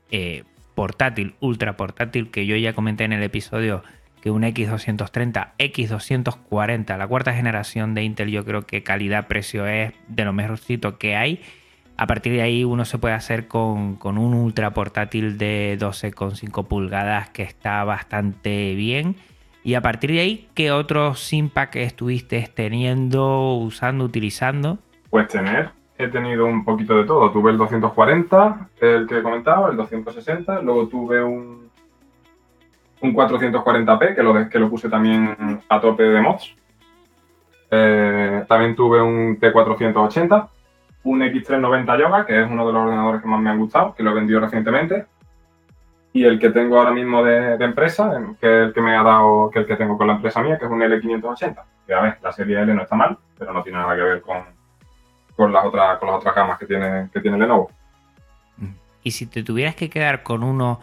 eh, 0.09 0.45
portátil, 0.73 1.35
ultra 1.41 1.77
portátil, 1.77 2.31
que 2.31 2.47
yo 2.47 2.55
ya 2.55 2.73
comenté 2.73 3.03
en 3.03 3.13
el 3.13 3.21
episodio 3.21 3.83
que 4.21 4.31
un 4.31 4.43
X230, 4.43 5.53
X240, 5.57 6.97
la 6.97 7.07
cuarta 7.07 7.33
generación 7.33 7.93
de 7.93 8.03
Intel, 8.03 8.29
yo 8.29 8.45
creo 8.45 8.61
que 8.61 8.83
calidad-precio 8.83 9.65
es 9.65 9.93
de 10.07 10.25
lo 10.25 10.31
mejorcito 10.31 10.97
que 10.97 11.15
hay. 11.15 11.41
A 11.97 12.07
partir 12.07 12.33
de 12.33 12.41
ahí 12.41 12.63
uno 12.63 12.85
se 12.85 12.97
puede 12.97 13.15
hacer 13.15 13.47
con, 13.47 13.95
con 13.95 14.17
un 14.17 14.33
ultra 14.33 14.71
portátil 14.71 15.37
de 15.37 15.77
12,5 15.79 16.67
pulgadas 16.67 17.29
que 17.29 17.43
está 17.43 17.83
bastante 17.83 18.75
bien. 18.75 19.15
Y 19.63 19.75
a 19.75 19.81
partir 19.81 20.11
de 20.11 20.21
ahí, 20.21 20.47
¿qué 20.55 20.71
otros 20.71 21.19
Simpac 21.19 21.75
estuviste 21.75 22.49
teniendo, 22.53 23.55
usando, 23.55 24.05
utilizando? 24.05 24.79
Pues 25.09 25.27
tener, 25.27 25.69
he 25.97 26.07
tenido 26.07 26.45
un 26.45 26.65
poquito 26.65 26.95
de 26.97 27.03
todo. 27.05 27.31
Tuve 27.31 27.51
el 27.51 27.57
240, 27.57 28.69
el 28.81 29.07
que 29.07 29.19
he 29.19 29.21
comentado, 29.23 29.69
el 29.69 29.77
260, 29.77 30.61
luego 30.61 30.87
tuve 30.87 31.23
un 31.23 31.70
un 33.01 33.13
440p, 33.13 34.15
que 34.15 34.23
lo, 34.23 34.49
que 34.49 34.59
lo 34.59 34.69
puse 34.69 34.89
también 34.89 35.61
a 35.67 35.81
tope 35.81 36.03
de 36.03 36.21
mods. 36.21 36.55
Eh, 37.71 38.43
también 38.47 38.75
tuve 38.75 39.01
un 39.01 39.39
T480, 39.39 40.49
un 41.03 41.21
X390 41.21 41.99
Yoga, 41.99 42.25
que 42.25 42.41
es 42.41 42.49
uno 42.49 42.67
de 42.67 42.73
los 42.73 42.83
ordenadores 42.83 43.21
que 43.21 43.27
más 43.27 43.41
me 43.41 43.49
han 43.49 43.59
gustado, 43.59 43.95
que 43.95 44.03
lo 44.03 44.11
he 44.11 44.15
vendido 44.15 44.39
recientemente. 44.39 45.05
Y 46.13 46.25
el 46.25 46.39
que 46.39 46.49
tengo 46.49 46.77
ahora 46.77 46.91
mismo 46.91 47.23
de, 47.23 47.53
empresa, 47.63 48.13
em, 48.15 48.35
que 48.35 48.45
es 48.45 48.67
el 48.67 48.73
que 48.73 48.81
me 48.81 48.95
ha 48.95 49.03
dado, 49.03 49.49
que 49.49 49.59
es 49.59 49.63
el 49.63 49.67
que 49.67 49.77
tengo 49.77 49.97
con 49.97 50.07
la 50.07 50.13
empresa 50.13 50.41
mía, 50.41 50.57
que 50.57 50.65
es 50.65 50.71
un 50.71 50.81
L580. 50.81 51.63
Que 51.87 51.93
a 51.93 52.01
ver, 52.01 52.17
la 52.21 52.31
serie 52.33 52.61
L 52.61 52.73
no 52.73 52.83
está 52.83 52.95
mal, 52.95 53.17
pero 53.37 53.53
no 53.53 53.63
tiene 53.63 53.77
nada 53.79 53.95
que 53.95 54.01
ver 54.01 54.21
con, 54.21 54.37
con 55.35 55.53
las 55.53 55.65
otras, 55.65 55.97
con 55.97 56.09
las 56.09 56.17
otras 56.17 56.35
gamas 56.35 56.59
que 56.59 56.65
tiene, 56.65 57.09
que 57.13 57.21
tiene 57.21 57.37
Lenovo. 57.37 57.71
Y 59.03 59.11
si 59.11 59.25
te 59.25 59.43
tuvieras 59.43 59.75
que 59.75 59.89
quedar 59.89 60.21
con 60.21 60.43
uno, 60.43 60.79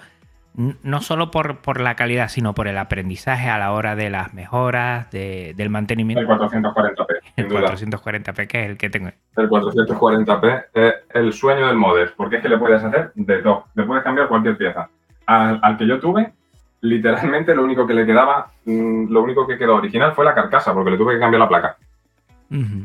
no 0.83 1.01
solo 1.01 1.31
por, 1.31 1.59
por 1.59 1.81
la 1.81 1.95
calidad, 1.95 2.29
sino 2.29 2.53
por 2.55 2.67
el 2.67 2.77
aprendizaje 2.79 3.49
a 3.49 3.59
la 3.59 3.71
hora 3.73 3.95
de 3.95 4.11
las 4.11 4.35
mejoras, 4.35 5.09
de- 5.13 5.55
del 5.57 5.67
El 5.67 5.71
mantenimiento, 5.71 6.23
440p, 6.27 7.07
sin 7.37 7.45
el 7.45 7.49
duda. 7.49 7.71
440p, 7.75 8.47
que 8.49 8.65
es 8.65 8.71
el 8.71 8.77
que 8.77 8.91
tengo. 8.91 9.11
El 9.37 9.49
440p 9.49 10.65
es 10.75 10.95
el 11.15 11.33
sueño 11.33 11.69
del 11.69 11.77
modder, 11.77 12.13
porque 12.17 12.37
es 12.37 12.43
que 12.43 12.49
le 12.49 12.59
puedes 12.59 12.83
hacer 12.83 13.13
de 13.15 13.39
todo. 13.39 13.67
Le 13.75 13.85
puedes 13.85 14.03
cambiar 14.03 14.27
cualquier 14.29 14.57
pieza. 14.57 14.89
Al, 15.27 15.61
al 15.63 15.77
que 15.77 15.87
yo 15.87 16.01
tuve, 16.01 16.33
literalmente 16.81 17.55
lo 17.55 17.63
único 17.63 17.87
que 17.87 17.95
le 17.95 18.05
quedaba, 18.05 18.51
mm, 18.65 19.13
lo 19.13 19.23
único 19.23 19.47
que 19.47 19.59
quedó 19.59 19.77
original 19.77 20.13
fue 20.15 20.25
la 20.25 20.35
carcasa, 20.35 20.75
porque 20.75 20.91
le 20.91 20.97
tuve 20.97 21.15
que 21.15 21.21
cambiar 21.21 21.41
la 21.41 21.49
placa. 21.49 21.77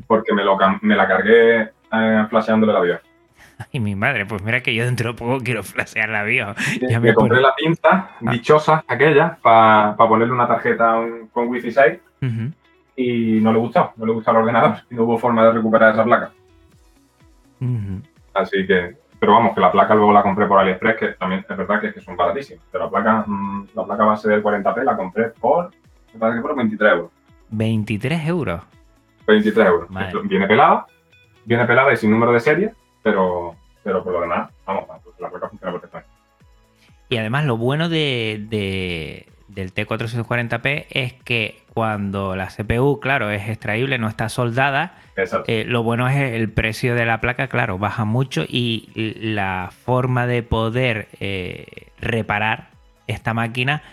Porque 0.08 0.34
me, 0.34 0.44
lo, 0.44 0.58
cam- 0.58 0.80
me 0.82 0.96
la 0.96 1.08
cargué 1.08 1.62
eh, 1.92 2.26
flasheándole 2.30 2.74
la 2.74 2.80
BIOS. 2.82 3.00
Ay, 3.74 3.80
mi 3.80 3.96
madre, 3.96 4.26
pues 4.26 4.42
mira 4.44 4.62
que 4.62 4.74
yo 4.74 4.86
dentro 4.86 5.14
de 5.14 5.18
poco 5.18 5.40
quiero 5.44 5.64
flashear 5.64 6.10
la 6.10 6.24
BIOS. 6.24 6.56
Y 6.78 6.88
Ya 6.90 7.00
me 7.00 7.10
me 7.10 7.14
compré 7.14 7.40
la 7.42 7.54
pinza 7.56 8.10
dichosa 8.22 8.84
aquella 8.88 9.38
para 9.42 9.96
ponerle 9.96 10.34
una 10.34 10.48
tarjeta 10.48 10.96
un- 10.98 11.28
con 11.28 11.48
Wi-Fi 11.48 11.72
6 11.72 12.00
Ujú. 12.22 12.52
y 12.96 13.40
no 13.42 13.52
le 13.54 13.60
gustó, 13.60 13.92
no 13.98 14.06
le 14.06 14.14
gustó 14.14 14.32
al 14.32 14.38
ordenador 14.38 14.78
y 14.90 14.96
no 14.96 15.04
hubo 15.04 15.18
forma 15.18 15.46
de 15.46 15.52
recuperar 15.54 15.94
esa 15.94 16.04
placa. 16.04 16.32
Así 18.34 18.66
que, 18.68 18.96
pero 19.20 19.34
vamos, 19.34 19.54
que 19.54 19.62
la 19.62 19.72
placa 19.72 19.96
luego 19.96 20.12
la 20.12 20.22
compré 20.24 20.46
por 20.48 20.60
AliExpress, 20.60 20.98
que 20.98 21.08
también 21.14 21.46
es 21.48 21.58
verdad 21.58 21.80
que, 21.80 21.88
es 21.88 21.94
que 21.94 22.02
son 22.02 22.18
baratísimas. 22.18 22.64
Pero 22.72 22.86
la 22.86 22.90
placa, 22.90 23.24
mm, 23.26 23.68
la 23.76 23.86
placa 23.86 24.04
base 24.06 24.30
del 24.30 24.42
40p 24.44 24.84
la 24.84 24.98
compré 24.98 25.30
por, 25.30 25.72
me 26.14 26.20
parece 26.20 26.38
que 26.40 26.42
por 26.42 26.56
23 26.56 26.92
euros. 26.94 27.12
23 27.50 28.28
euros. 28.28 28.62
23 29.28 29.68
euros. 29.68 29.90
Madre. 29.90 30.20
Viene 30.24 30.48
pelada, 30.48 30.86
viene 31.46 31.66
pelada 31.66 31.94
y 31.94 31.98
sin 31.98 32.12
número 32.12 32.34
de 32.34 32.40
serie, 32.42 32.74
pero, 33.04 33.56
pero 33.84 34.04
por 34.04 34.14
lo 34.14 34.22
demás, 34.22 34.50
vamos, 34.66 34.86
la 35.20 35.30
placa 35.30 35.50
funciona 35.50 35.72
perfectamente. 35.74 36.10
Y 37.10 37.18
además 37.18 37.46
lo 37.46 37.58
bueno 37.58 37.90
de, 37.90 38.44
de- 38.50 39.28
del 39.50 39.72
T440p 39.74 40.88
es 40.90 41.14
que 41.14 41.62
cuando 41.74 42.36
la 42.36 42.48
CPU, 42.48 43.00
claro, 43.00 43.30
es 43.30 43.48
extraíble, 43.50 44.00
no 44.00 44.08
está 44.08 44.30
soldada, 44.30 44.98
eh, 45.48 45.64
lo 45.68 45.84
bueno 45.84 46.08
es 46.08 46.16
el 46.18 46.50
precio 46.50 46.96
de 46.96 47.06
la 47.06 47.22
placa, 47.22 47.48
claro, 47.48 47.78
baja 47.78 48.04
mucho 48.06 48.46
y 48.48 48.90
la 48.96 49.70
forma 49.86 50.26
de 50.26 50.42
poder 50.42 51.10
eh, 51.20 51.90
reparar 52.00 52.70
esta 53.06 53.36
máquina, 53.36 53.84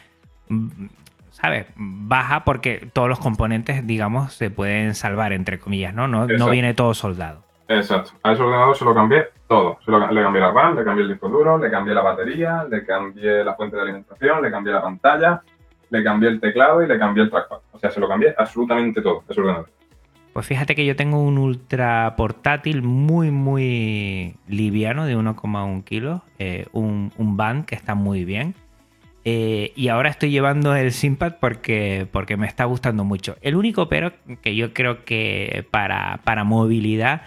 mm, 0.49 0.87
¿sabes? 1.31 1.67
Baja 1.77 2.45
porque 2.45 2.89
todos 2.93 3.09
los 3.11 3.19
componentes, 3.19 3.87
digamos, 3.87 4.33
se 4.35 4.51
pueden 4.51 4.95
salvar, 4.95 5.33
entre 5.35 5.59
comillas, 5.59 5.93
¿no? 5.93 6.09
No, 6.09 6.27
no 6.27 6.47
viene 6.53 6.73
todo 6.73 6.95
soldado. 6.95 7.45
Exacto. 7.71 8.11
A 8.25 8.33
ese 8.33 8.43
ordenador 8.43 8.77
se 8.77 8.85
lo 8.85 8.93
cambié 8.95 9.27
todo. 9.47 9.79
Se 9.85 9.91
lo- 9.93 10.11
le 10.11 10.23
cambié 10.23 10.41
la 10.43 10.51
RAM, 10.51 10.77
le 10.77 10.85
cambié 10.85 11.05
el 11.05 11.11
disco 11.11 11.29
duro, 11.29 11.57
le 11.57 11.71
cambié 11.71 11.95
la 11.95 12.03
batería, 12.03 12.67
le 12.69 12.85
cambié 12.85 13.45
la 13.45 13.55
fuente 13.55 13.77
de 13.77 13.83
alimentación, 13.83 14.43
le 14.43 14.51
cambié 14.51 14.73
la 14.73 14.83
pantalla, 14.83 15.43
le 15.89 16.03
cambié 16.05 16.29
el 16.31 16.41
teclado 16.41 16.83
y 16.83 16.89
le 16.89 16.99
cambié 16.99 17.23
el 17.23 17.31
trackpad. 17.31 17.59
O 17.73 17.79
sea, 17.79 17.91
se 17.91 18.01
lo 18.01 18.09
cambié 18.09 18.35
absolutamente 18.37 19.01
todo, 19.01 19.23
ese 19.29 19.41
ordenador. 19.41 19.69
Pues 20.33 20.47
fíjate 20.47 20.75
que 20.75 20.85
yo 20.87 20.95
tengo 20.97 21.21
un 21.23 21.39
ultra 21.39 22.15
portátil 22.17 22.83
muy, 22.83 23.31
muy 23.31 24.35
liviano 24.49 25.05
de 25.07 25.17
1,1 25.17 25.83
kilos, 25.85 26.23
eh, 26.39 26.67
un, 26.73 27.13
un 27.19 27.37
band 27.37 27.67
que 27.67 27.75
está 27.77 27.95
muy 27.95 28.25
bien. 28.25 28.55
Eh, 29.25 29.73
y 29.77 29.89
ahora 29.89 30.09
estoy 30.09 30.31
llevando 30.31 30.75
el 30.75 30.93
Simpad 30.93 31.35
porque, 31.41 32.07
porque 32.11 32.37
me 32.37 32.47
está 32.47 32.65
gustando 32.65 33.05
mucho. 33.05 33.37
El 33.43 33.55
único 33.55 33.89
pero 33.89 34.13
que 34.41 34.57
yo 34.57 34.73
creo 34.73 35.05
que 35.05 35.67
para, 35.71 36.21
para 36.25 36.43
movilidad 36.45 37.23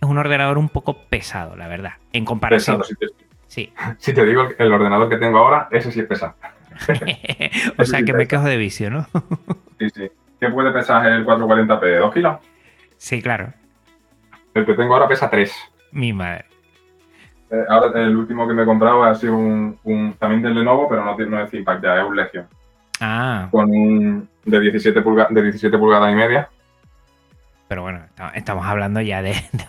es 0.00 0.08
un 0.08 0.18
ordenador 0.18 0.58
un 0.58 0.68
poco 0.68 1.02
pesado, 1.08 1.56
la 1.56 1.68
verdad. 1.68 1.92
En 2.12 2.24
comparación. 2.24 2.78
Pesado, 2.78 2.84
si 2.84 2.94
te, 2.96 3.06
Sí. 3.46 3.72
si 3.98 4.12
te 4.12 4.24
digo 4.24 4.48
el 4.58 4.72
ordenador 4.72 5.08
que 5.08 5.16
tengo 5.16 5.38
ahora, 5.38 5.68
ese 5.70 5.90
sí 5.92 6.00
es 6.00 6.06
pesado. 6.06 6.34
o 7.78 7.84
sea 7.84 8.02
que 8.02 8.12
me 8.12 8.26
quejo 8.28 8.44
de 8.44 8.56
vicio, 8.56 8.90
¿no? 8.90 9.06
Sí, 9.78 9.90
sí. 9.90 10.08
¿Qué 10.40 10.48
puede 10.50 10.70
pesar 10.70 11.06
el 11.06 11.26
440p? 11.26 12.00
¿2 12.00 12.12
kilos? 12.12 12.38
sí, 12.96 13.20
claro. 13.22 13.52
El 14.54 14.64
que 14.66 14.74
tengo 14.74 14.94
ahora 14.94 15.08
pesa 15.08 15.28
3. 15.30 15.52
Mi 15.92 16.12
madre. 16.12 16.44
Eh, 17.50 17.64
ahora 17.68 18.00
el 18.02 18.14
último 18.16 18.46
que 18.46 18.54
me 18.54 18.62
he 18.62 18.66
comprado 18.66 19.02
ha 19.04 19.14
sido 19.14 19.34
un, 19.36 19.78
un- 19.84 20.12
también 20.14 20.42
del 20.42 20.54
Lenovo, 20.54 20.88
pero 20.88 21.04
no, 21.04 21.16
tiene- 21.16 21.30
no 21.30 21.42
es 21.42 21.52
Impact 21.54 21.82
ya, 21.82 21.96
es 22.00 22.04
un 22.04 22.16
Legion. 22.16 22.46
Ah, 23.00 23.48
Con 23.50 23.70
un 23.70 24.28
de 24.44 24.60
17, 24.60 25.02
pulga- 25.02 25.28
de 25.30 25.42
17 25.42 25.78
pulgadas 25.78 26.12
y 26.12 26.16
media. 26.16 26.48
Pero 27.68 27.82
bueno, 27.82 28.00
esta- 28.04 28.30
estamos 28.30 28.66
hablando 28.66 29.00
ya 29.00 29.20
de, 29.22 29.32
de 29.52 29.64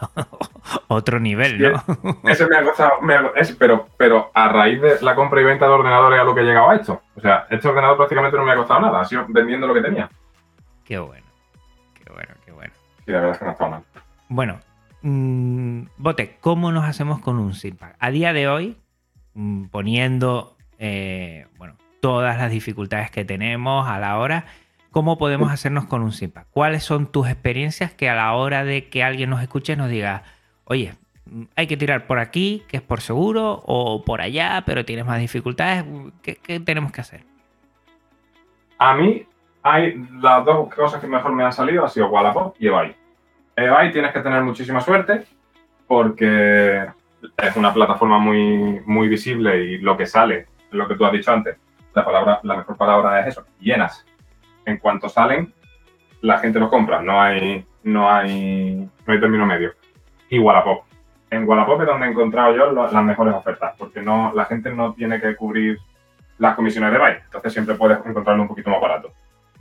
otro 0.88 1.20
nivel, 1.20 1.62
¿no? 1.62 1.84
Ese 2.30 2.48
me 2.48 2.58
ha 2.58 2.64
costado, 2.64 3.02
me 3.02 3.14
ha- 3.14 3.32
es- 3.36 3.56
pero, 3.56 3.88
pero 3.98 4.32
a 4.34 4.48
raíz 4.50 4.82
de 4.82 5.02
la 5.02 5.16
compra 5.16 5.42
y 5.42 5.44
venta 5.44 5.66
de 5.66 5.72
ordenadores 5.72 6.20
a 6.20 6.24
lo 6.24 6.34
que 6.34 6.42
he 6.42 6.46
llegado 6.46 6.70
a 6.70 6.76
esto. 6.76 7.02
O 7.16 7.22
sea, 7.22 7.46
este 7.50 7.68
ordenador 7.68 7.98
prácticamente 7.98 8.38
no 8.38 8.46
me 8.46 8.52
ha 8.54 8.56
costado 8.56 8.80
nada, 8.82 9.02
ha 9.02 9.06
sido 9.06 9.26
vendiendo 9.28 9.68
lo 9.68 9.74
que 9.74 9.82
tenía. 9.82 10.10
Qué 10.86 10.98
bueno, 10.98 11.26
qué 11.94 12.12
bueno, 12.12 12.34
qué 12.46 12.52
bueno. 12.52 12.74
Sí, 13.06 13.12
la 13.12 13.20
verdad 13.20 13.32
es 13.34 13.40
que 13.40 13.46
no 13.46 13.52
está 13.52 13.68
mal. 13.68 13.84
Bueno, 14.30 14.60
mm, 15.02 15.82
Bote, 15.98 16.38
¿cómo 16.40 16.72
nos 16.72 16.86
hacemos 16.86 17.20
con 17.20 17.38
un 17.38 17.54
Simpad? 17.54 17.92
A 18.00 18.10
día 18.12 18.32
de 18.34 18.48
hoy, 18.48 18.78
mm, 19.34 19.66
poniendo 19.66 20.56
eh, 20.80 21.46
bueno, 21.58 21.76
todas 22.00 22.38
las 22.38 22.50
dificultades 22.50 23.12
que 23.12 23.26
tenemos 23.26 23.88
a 23.90 24.00
la 24.00 24.18
hora, 24.18 24.46
¿cómo 24.92 25.18
podemos 25.18 25.52
hacernos 25.52 25.86
con 25.86 26.02
un 26.02 26.12
Simpad? 26.12 26.44
¿Cuáles 26.52 26.84
son 26.84 27.12
tus 27.12 27.28
experiencias 27.28 27.94
que 27.94 28.10
a 28.10 28.16
la 28.16 28.34
hora 28.34 28.64
de 28.64 28.90
que 28.90 29.04
alguien 29.04 29.30
nos 29.30 29.42
escuche 29.42 29.76
nos 29.76 29.90
diga, 29.90 30.24
oye, 30.66 30.94
hay 31.56 31.68
que 31.68 31.78
tirar 31.78 32.08
por 32.08 32.20
aquí, 32.20 32.64
que 32.68 32.78
es 32.78 32.84
por 32.84 33.02
seguro, 33.02 33.62
o 33.66 34.04
por 34.04 34.22
allá, 34.22 34.64
pero 34.66 34.86
tienes 34.86 35.06
más 35.06 35.20
dificultades? 35.20 35.86
¿Qué, 36.22 36.60
tenemos 36.60 36.92
que 36.92 37.02
hacer? 37.02 37.24
A 38.78 38.96
mí, 38.96 39.26
hay 39.64 39.96
las 40.20 40.46
dos 40.46 40.74
cosas 40.74 41.02
que 41.02 41.08
mejor 41.08 41.34
me 41.34 41.44
han 41.44 41.54
salido, 41.54 41.86
ha 41.86 41.90
sido 41.90 42.08
Wallapop 42.10 42.56
y 42.60 42.68
eBay. 42.68 42.96
eBay 43.56 43.92
tienes 43.92 44.12
que 44.14 44.22
tener 44.22 44.42
muchísima 44.42 44.82
suerte 44.82 45.26
porque 45.88 46.86
es 47.38 47.56
una 47.56 47.74
plataforma 47.74 48.20
muy, 48.20 48.82
muy 48.86 49.08
visible 49.08 49.64
y 49.64 49.78
lo 49.80 49.98
que 49.98 50.06
sale, 50.06 50.48
lo 50.72 50.88
que 50.88 50.96
tú 50.96 51.06
has 51.06 51.12
dicho 51.12 51.32
antes, 51.32 51.58
la, 51.94 52.06
palabra, 52.06 52.40
la 52.44 52.58
mejor 52.58 52.78
palabra 52.78 53.20
es 53.22 53.28
eso, 53.28 53.46
llenas. 53.60 54.06
En 54.70 54.78
cuanto 54.78 55.10
salen, 55.10 55.54
la 56.22 56.38
gente 56.40 56.60
los 56.60 56.70
compra, 56.70 57.02
no 57.02 57.22
hay, 57.22 57.66
no 57.84 58.10
hay, 58.12 58.76
no 59.06 59.14
hay 59.14 59.20
término 59.20 59.46
medio. 59.46 59.72
Y 60.30 60.38
Wallapop. 60.40 60.84
En 61.32 61.48
Wallapop 61.48 61.82
es 61.82 61.88
donde 61.88 62.08
he 62.08 62.10
encontrado 62.12 62.56
yo 62.56 62.72
lo- 62.72 62.92
las 62.92 63.04
mejores 63.04 63.34
ofertas, 63.34 63.76
porque 63.78 64.02
no, 64.02 64.32
la 64.36 64.46
gente 64.46 64.72
no 64.72 64.94
tiene 64.94 65.20
que 65.22 65.36
cubrir 65.36 65.78
las 66.38 66.56
comisiones 66.56 66.92
de 66.92 66.98
eBay, 66.98 67.18
entonces 67.26 67.52
siempre 67.54 67.76
puedes 67.76 67.98
encontrarlo 68.06 68.42
un 68.44 68.48
poquito 68.48 68.70
más 68.70 68.82
barato. 68.82 69.12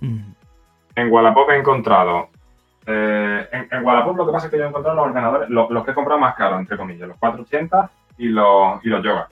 Mm, 0.00 0.18
En 0.96 1.12
Wallapop 1.12 1.50
he 1.50 1.56
encontrado. 1.56 2.28
eh, 2.86 3.48
en, 3.52 3.68
en 3.70 3.84
Wallapop 3.84 4.16
lo 4.16 4.26
que 4.26 4.32
pasa 4.32 4.46
es 4.46 4.50
que 4.50 4.58
yo 4.58 4.64
he 4.64 4.68
encontrado 4.68 4.96
los 4.96 5.06
ordenadores, 5.08 5.48
lo- 5.50 5.68
los 5.70 5.84
que 5.84 5.90
he 5.90 5.94
comprado 5.94 6.20
más 6.20 6.34
caros, 6.34 6.58
entre 6.60 6.76
comillas, 6.76 7.06
los 7.08 7.18
480 7.18 7.90
y 8.18 8.28
los, 8.28 8.84
y 8.84 8.88
los 8.88 9.02
Yoga. 9.04 9.28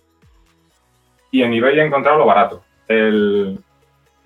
Y 1.31 1.43
en 1.43 1.53
eBay 1.55 1.79
he 1.79 1.85
encontrado 1.87 2.19
lo 2.19 2.27
barato. 2.27 2.63
El, 2.89 3.59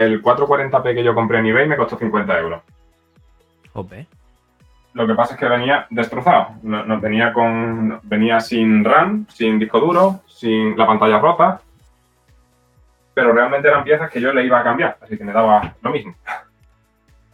el 0.00 0.22
440p 0.22 0.94
que 0.94 1.04
yo 1.04 1.14
compré 1.14 1.38
en 1.38 1.46
eBay 1.46 1.68
me 1.68 1.76
costó 1.76 1.96
50 1.98 2.38
euros. 2.38 2.62
jope. 3.72 4.06
Lo 4.94 5.06
que 5.06 5.14
pasa 5.14 5.34
es 5.34 5.40
que 5.40 5.46
venía 5.48 5.86
destrozado. 5.90 6.48
No, 6.62 6.84
no- 6.84 6.98
venía, 7.00 7.32
con, 7.32 8.00
venía 8.02 8.40
sin 8.40 8.84
RAM, 8.84 9.26
sin 9.28 9.58
disco 9.58 9.78
duro, 9.78 10.22
sin 10.26 10.76
la 10.76 10.86
pantalla 10.86 11.18
rota. 11.20 11.60
Pero 13.14 13.32
realmente 13.32 13.68
eran 13.68 13.84
piezas 13.84 14.10
que 14.10 14.20
yo 14.20 14.32
le 14.32 14.44
iba 14.44 14.58
a 14.58 14.64
cambiar, 14.64 14.96
así 15.00 15.16
que 15.16 15.24
me 15.24 15.32
daba 15.32 15.74
lo 15.82 15.90
mismo. 15.90 16.14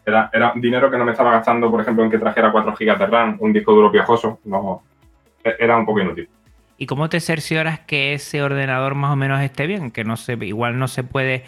Era, 0.09 0.31
era 0.33 0.53
dinero 0.55 0.89
que 0.89 0.97
no 0.99 1.05
me 1.05 1.11
estaba 1.11 1.33
gastando, 1.33 1.69
por 1.69 1.81
ejemplo, 1.81 2.05
en 2.05 2.11
que 2.13 2.19
trajera 2.19 2.53
4 2.53 2.77
GB 2.79 2.97
de 2.97 3.07
RAM, 3.07 3.39
un 3.41 3.53
disco 3.53 3.73
duro 3.73 3.91
piojoso. 3.91 4.39
No, 4.45 4.85
e- 5.43 5.57
era 5.59 5.77
un 5.77 5.85
poco 5.85 5.99
inútil. 6.01 6.29
¿Y 6.79 6.87
cómo 6.87 7.09
te 7.09 7.19
cercioras 7.19 7.81
que 7.81 8.13
ese 8.15 8.41
ordenador 8.41 8.95
más 8.95 9.11
o 9.11 9.17
menos 9.17 9.41
esté 9.41 9.67
bien? 9.67 9.91
Que 9.91 10.05
no 10.05 10.17
se, 10.17 10.35
igual 10.35 10.79
no 10.79 10.87
se 10.87 11.03
puede, 11.03 11.43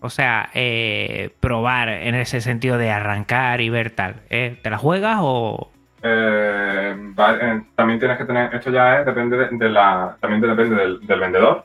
o 0.00 0.10
sea, 0.10 0.50
eh, 0.54 1.30
probar 1.40 1.88
en 1.88 2.14
ese 2.14 2.40
sentido 2.40 2.78
de 2.78 2.90
arrancar 2.90 3.60
y 3.60 3.70
ver 3.70 3.90
tal. 3.90 4.16
¿eh? 4.30 4.58
¿Te 4.62 4.70
la 4.70 4.78
juegas 4.78 5.18
o...? 5.20 5.70
Eh, 6.02 6.94
va- 7.18 7.36
eh, 7.40 7.62
también 7.74 7.98
tienes 7.98 8.18
que 8.18 8.24
tener, 8.24 8.54
esto 8.54 8.70
ya 8.70 9.00
es, 9.00 9.06
depende 9.06 9.36
de, 9.36 9.48
de 9.50 9.68
la, 9.68 10.16
también 10.20 10.40
depende 10.40 10.76
del, 10.76 11.20
vendedor 11.20 11.64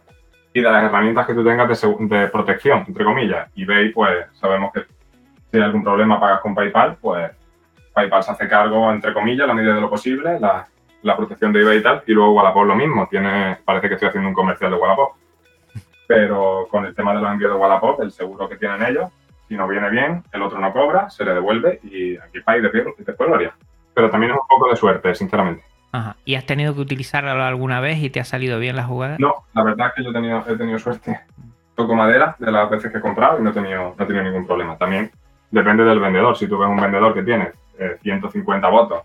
y 0.54 0.62
de 0.62 0.72
las 0.72 0.84
herramientas 0.84 1.28
que 1.28 1.34
tú 1.34 1.44
tengas 1.44 1.68
de, 1.82 2.28
protección, 2.28 2.84
entre 2.88 3.04
comillas. 3.04 3.50
eBay, 3.56 3.90
pues 3.90 4.26
sabemos 4.34 4.72
que 4.74 4.82
si 5.52 5.58
hay 5.58 5.64
algún 5.64 5.84
problema 5.84 6.20
pagas 6.20 6.40
con 6.40 6.56
PayPal, 6.56 6.98
pues 7.00 7.30
PayPal 7.94 8.24
se 8.24 8.32
hace 8.32 8.48
cargo, 8.48 8.92
entre 8.92 9.14
comillas, 9.14 9.48
la 9.48 9.54
medida 9.54 9.76
de 9.76 9.82
lo 9.82 9.90
posible, 9.90 10.40
la, 10.40 10.66
la 11.04 11.18
protección 11.18 11.54
de 11.54 11.62
eBay 11.62 11.80
y 11.80 11.84
tal, 11.84 12.04
y 12.08 12.14
luego 12.14 12.34
Wallapop 12.34 12.66
lo 12.66 12.76
mismo, 12.76 13.08
tiene, 13.10 13.58
parece 13.64 13.90
que 13.90 13.96
estoy 13.96 14.10
haciendo 14.10 14.30
un 14.30 14.36
comercial 14.36 14.72
de 14.72 14.78
Wallapop. 14.78 15.21
Pero 16.12 16.68
con 16.70 16.86
el 16.86 16.94
tema 16.94 17.14
de 17.14 17.22
los 17.22 17.32
envíos 17.32 17.54
de 17.54 17.58
Wallapop, 17.58 18.02
el 18.02 18.12
seguro 18.12 18.50
que 18.50 18.58
tienen 18.58 18.84
ellos, 18.84 19.10
si 19.48 19.56
no 19.56 19.66
viene 19.66 19.90
bien, 19.90 20.22
el 20.34 20.42
otro 20.42 20.60
no 20.60 20.74
cobra, 20.74 21.10
se 21.10 21.24
le 21.24 21.34
devuelve 21.34 21.80
y 21.84 22.18
aquí 22.18 22.42
país 22.42 22.62
después 22.62 23.30
lo 23.30 23.36
haría. 23.36 23.54
Pero 23.94 24.10
también 24.10 24.34
es 24.34 24.38
un 24.38 24.46
poco 24.46 24.70
de 24.70 24.76
suerte, 24.76 25.16
sinceramente. 25.16 25.64
Ajá. 25.94 26.18
¿Y 26.26 26.36
has 26.36 26.46
tenido 26.46 26.76
que 26.76 26.82
utilizarlo 26.82 27.32
alguna 27.32 27.80
vez 27.80 28.00
y 28.00 28.10
te 28.10 28.20
ha 28.20 28.26
salido 28.26 28.60
bien 28.60 28.76
la 28.76 28.84
jugada? 28.84 29.16
No, 29.20 29.46
la 29.54 29.64
verdad 29.64 29.88
es 29.88 29.94
que 29.94 30.04
yo 30.04 30.10
he 30.10 30.14
tenido, 30.14 30.44
he 30.46 30.58
tenido 30.58 30.80
suerte. 30.80 31.18
Toco 31.76 31.96
madera 31.96 32.36
de 32.40 32.52
las 32.52 32.70
veces 32.70 32.92
que 32.92 32.98
he 32.98 33.02
comprado 33.02 33.40
y 33.40 33.44
no 33.44 33.52
he 33.52 33.54
tenido, 33.54 33.96
no 33.98 34.04
he 34.04 34.08
tenido 34.08 34.26
ningún 34.26 34.46
problema. 34.46 34.78
También 34.78 35.12
depende 35.50 35.86
del 35.86 36.02
vendedor. 36.02 36.36
Si 36.36 36.46
tú 36.46 36.58
ves 36.58 36.68
un 36.68 36.82
vendedor 36.82 37.14
que 37.14 37.24
tiene 37.24 37.54
eh, 37.80 37.98
150 38.02 38.68
votos 38.68 39.04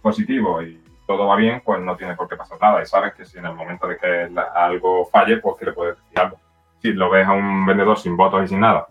positivos 0.00 0.64
y 0.64 0.80
todo 1.06 1.26
va 1.26 1.36
bien, 1.36 1.60
pues 1.62 1.80
no 1.82 1.96
tiene 1.96 2.16
por 2.16 2.28
qué 2.28 2.36
pasar 2.36 2.58
nada. 2.62 2.82
Y 2.82 2.86
sabes 2.86 3.12
que 3.12 3.26
si 3.26 3.38
en 3.38 3.44
el 3.44 3.54
momento 3.54 3.86
de 3.86 3.98
que 3.98 4.28
algo 4.54 5.06
falle, 5.06 5.38
pues 5.38 5.56
que 5.58 5.66
le 5.66 5.72
puedes 5.72 5.96
decir 5.96 6.18
algo. 6.18 6.38
Si 6.86 6.92
lo 6.92 7.10
ves 7.10 7.26
a 7.26 7.32
un 7.32 7.66
vendedor 7.66 7.98
sin 7.98 8.16
votos 8.16 8.44
y 8.44 8.48
sin 8.48 8.60
nada, 8.60 8.86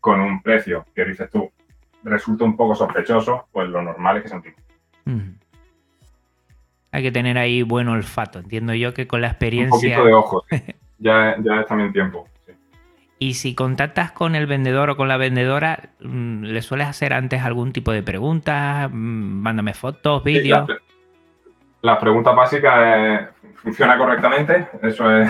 con 0.00 0.20
un 0.20 0.42
precio 0.42 0.84
que 0.96 1.04
dices 1.04 1.30
tú 1.30 1.48
resulta 2.02 2.44
un 2.44 2.56
poco 2.56 2.74
sospechoso, 2.74 3.46
pues 3.52 3.68
lo 3.68 3.80
normal 3.82 4.16
es 4.16 4.22
que 4.24 4.28
se. 4.30 4.36
Ujú. 4.36 5.20
Hay 6.90 7.02
que 7.04 7.12
tener 7.12 7.38
ahí 7.38 7.62
buen 7.62 7.86
olfato. 7.88 8.40
Entiendo 8.40 8.74
yo 8.74 8.92
que 8.94 9.06
con 9.06 9.20
la 9.20 9.28
Un 9.28 9.30
experiencia. 9.32 9.96
poquito 9.96 10.04
de 10.04 10.12
ojos. 10.14 10.42
Ya, 10.98 11.36
ya 11.42 11.60
es 11.60 11.66
también 11.66 11.92
tiempo. 11.92 12.26
sí. 12.46 12.52
Y 13.18 13.34
si 13.34 13.54
contactas 13.54 14.10
con 14.12 14.34
el 14.36 14.46
vendedor 14.46 14.90
o 14.90 14.96
con 14.96 15.06
la 15.08 15.16
vendedora, 15.16 15.90
mm, 16.00 16.44
¿le 16.44 16.62
sueles 16.62 16.86
hacer 16.88 17.12
antes 17.12 17.42
algún 17.42 17.72
tipo 17.72 17.92
de 17.92 18.02
preguntas? 18.02 18.88
Mm, 18.90 19.42
Mándame 19.42 19.74
fotos, 19.74 20.22
Sí, 20.24 20.30
vídeos. 20.32 20.68
Las 20.68 20.78
las 21.82 21.98
preguntas 21.98 22.34
básicas 22.34 22.74
eh, 22.86 23.28
funciona 23.56 23.98
correctamente. 23.98 24.68
Eso 24.82 25.10
es 25.16 25.28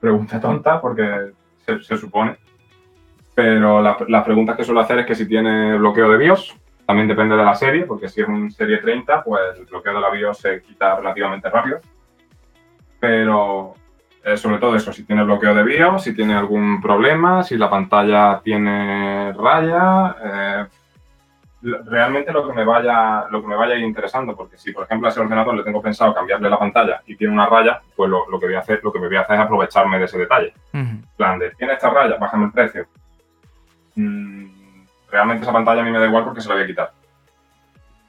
pregunta 0.00 0.40
tonta 0.40 0.80
porque 0.80 1.32
se, 1.64 1.96
supone. 1.96 2.36
Pero 3.34 3.80
la- 3.82 3.96
las 4.08 4.24
preguntas 4.24 4.56
que 4.56 4.64
suelo 4.64 4.80
hacer 4.80 5.00
es 5.00 5.06
que 5.06 5.14
si 5.14 5.26
tiene 5.28 5.76
bloqueo 5.78 6.08
de 6.10 6.16
BIOS, 6.18 6.56
también 6.86 7.06
depende 7.08 7.36
de 7.36 7.44
la 7.44 7.54
serie, 7.54 7.84
porque 7.84 8.08
si 8.08 8.22
es 8.22 8.28
un 8.28 8.50
serie 8.50 8.78
30, 8.78 9.22
pues 9.22 9.42
el 9.58 9.66
bloqueo 9.66 9.94
de 9.94 10.00
la 10.00 10.10
BIOS 10.10 10.38
se 10.38 10.62
quita 10.62 10.96
relativamente 10.96 11.48
rápido. 11.50 11.80
Pero 12.98 13.74
eh, 14.24 14.36
sobre 14.36 14.58
todo 14.58 14.74
eso, 14.74 14.92
si 14.92 15.04
tiene 15.04 15.22
bloqueo 15.24 15.54
de 15.54 15.62
BIOS, 15.62 16.02
si 16.02 16.14
tiene 16.14 16.34
algún 16.34 16.80
problema, 16.80 17.42
si 17.44 17.56
la 17.56 17.70
pantalla 17.70 18.40
tiene 18.42 19.32
raya, 19.34 20.16
eh, 20.24 20.66
realmente 21.60 22.32
lo 22.32 22.46
que 22.46 22.52
me 22.52 22.64
vaya 22.64 23.26
lo 23.30 23.40
que 23.40 23.48
me 23.48 23.56
vaya 23.56 23.74
a 23.74 23.78
ir 23.78 23.84
interesando 23.84 24.36
porque 24.36 24.56
si 24.56 24.72
por 24.72 24.84
ejemplo 24.84 25.08
a 25.08 25.10
ese 25.10 25.20
ordenador 25.20 25.56
le 25.56 25.64
tengo 25.64 25.82
pensado 25.82 26.14
cambiarle 26.14 26.48
la 26.48 26.58
pantalla 26.58 27.02
y 27.06 27.16
tiene 27.16 27.32
una 27.32 27.46
raya 27.46 27.80
pues 27.96 28.08
lo, 28.08 28.28
lo 28.30 28.38
que 28.38 28.46
voy 28.46 28.54
a 28.54 28.60
hacer 28.60 28.80
lo 28.82 28.92
que 28.92 29.00
me 29.00 29.08
voy 29.08 29.16
a 29.16 29.22
hacer 29.22 29.36
es 29.36 29.42
aprovecharme 29.42 29.98
de 29.98 30.04
ese 30.04 30.18
detalle. 30.18 30.52
En 30.72 31.04
plan 31.16 31.38
de 31.38 31.50
tiene 31.50 31.72
esta 31.72 31.90
raya 31.90 32.16
bájame 32.16 32.46
el 32.46 32.52
precio 32.52 32.86
Mm, 33.98 34.46
realmente 35.10 35.42
esa 35.42 35.52
pantalla 35.52 35.80
a 35.80 35.84
mí 35.84 35.90
me 35.90 35.98
da 35.98 36.06
igual 36.06 36.22
porque 36.22 36.40
se 36.40 36.48
la 36.48 36.54
voy 36.54 36.62
a 36.62 36.66
quitar 36.68 36.92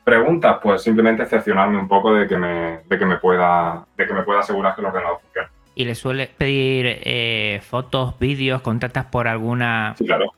preguntas 0.04 0.58
pues 0.62 0.84
simplemente 0.84 1.24
excepcionarme 1.24 1.80
un 1.80 1.88
poco 1.88 2.14
de 2.14 2.28
que 2.28 2.38
me 2.38 2.82
de 2.88 3.00
que 3.00 3.06
me 3.06 3.18
pueda 3.18 3.86
de 3.98 4.06
que 4.06 4.14
me 4.14 4.22
pueda 4.22 4.42
asegurar 4.42 4.76
que 4.76 4.82
el 4.82 4.88
ordenador 4.88 5.20
funciona 5.20 5.50
¿Y 5.76 5.86
le 5.86 5.96
sueles 5.96 6.28
pedir 6.28 7.00
eh, 7.04 7.62
fotos, 7.64 8.20
vídeos, 8.20 8.62
contactas 8.62 9.06
por 9.06 9.30
alguna... 9.30 9.96
Sí, 9.98 10.06
claro. 10.06 10.34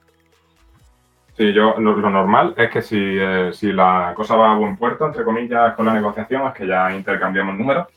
Sí, 1.37 1.53
yo 1.53 1.75
lo, 1.79 1.95
lo 1.95 2.09
normal 2.09 2.53
es 2.57 2.69
que 2.69 2.81
si, 2.81 2.97
eh, 2.99 3.51
si 3.53 3.71
la 3.71 4.13
cosa 4.15 4.35
va 4.35 4.51
a 4.51 4.55
buen 4.57 4.75
puerto, 4.77 5.05
entre 5.07 5.23
comillas, 5.23 5.73
con 5.75 5.85
la 5.85 5.93
negociación, 5.93 6.45
es 6.47 6.53
que 6.53 6.67
ya 6.67 6.93
intercambiemos 6.93 7.55
números 7.57 7.87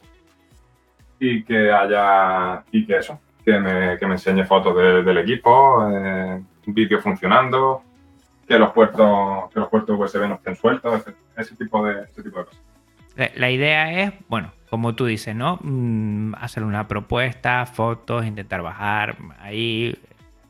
y 1.19 1.43
que 1.45 1.73
haya, 1.73 2.63
y 2.71 2.87
que 2.87 2.99
eso, 2.99 3.19
que 3.45 3.59
me, 3.59 3.99
que 3.99 4.07
me 4.07 4.15
enseñe 4.15 4.45
fotos 4.45 4.77
de- 4.77 5.03
del 5.03 5.19
equipo, 5.19 5.87
eh, 5.91 6.43
vídeos 6.67 7.03
funcionando, 7.03 7.83
que 8.47 8.59
los 8.59 8.73
puertos, 8.73 9.51
que 9.53 9.61
los 9.61 9.69
puertos 9.69 9.99
USB 9.99 10.29
no 10.29 10.35
estén 10.35 10.57
sueltos, 10.57 11.01
ese, 11.01 11.15
ese 11.37 11.57
tipo 11.57 11.85
de, 11.85 12.03
ese 12.05 12.23
tipo 12.23 12.39
de 12.39 12.45
cosas. 12.47 12.61
La, 13.17 13.31
la 13.37 13.51
idea 13.51 14.03
es, 14.03 14.13
bueno, 14.29 14.53
como 14.71 14.95
tú 14.95 15.07
dices, 15.07 15.35
¿no? 15.35 15.59
Mm, 15.63 16.35
hacer 16.41 16.63
una 16.65 16.89
propuesta, 16.89 17.65
fotos, 17.67 18.27
intentar 18.27 18.61
bajar, 18.63 19.17
ahí 19.41 19.97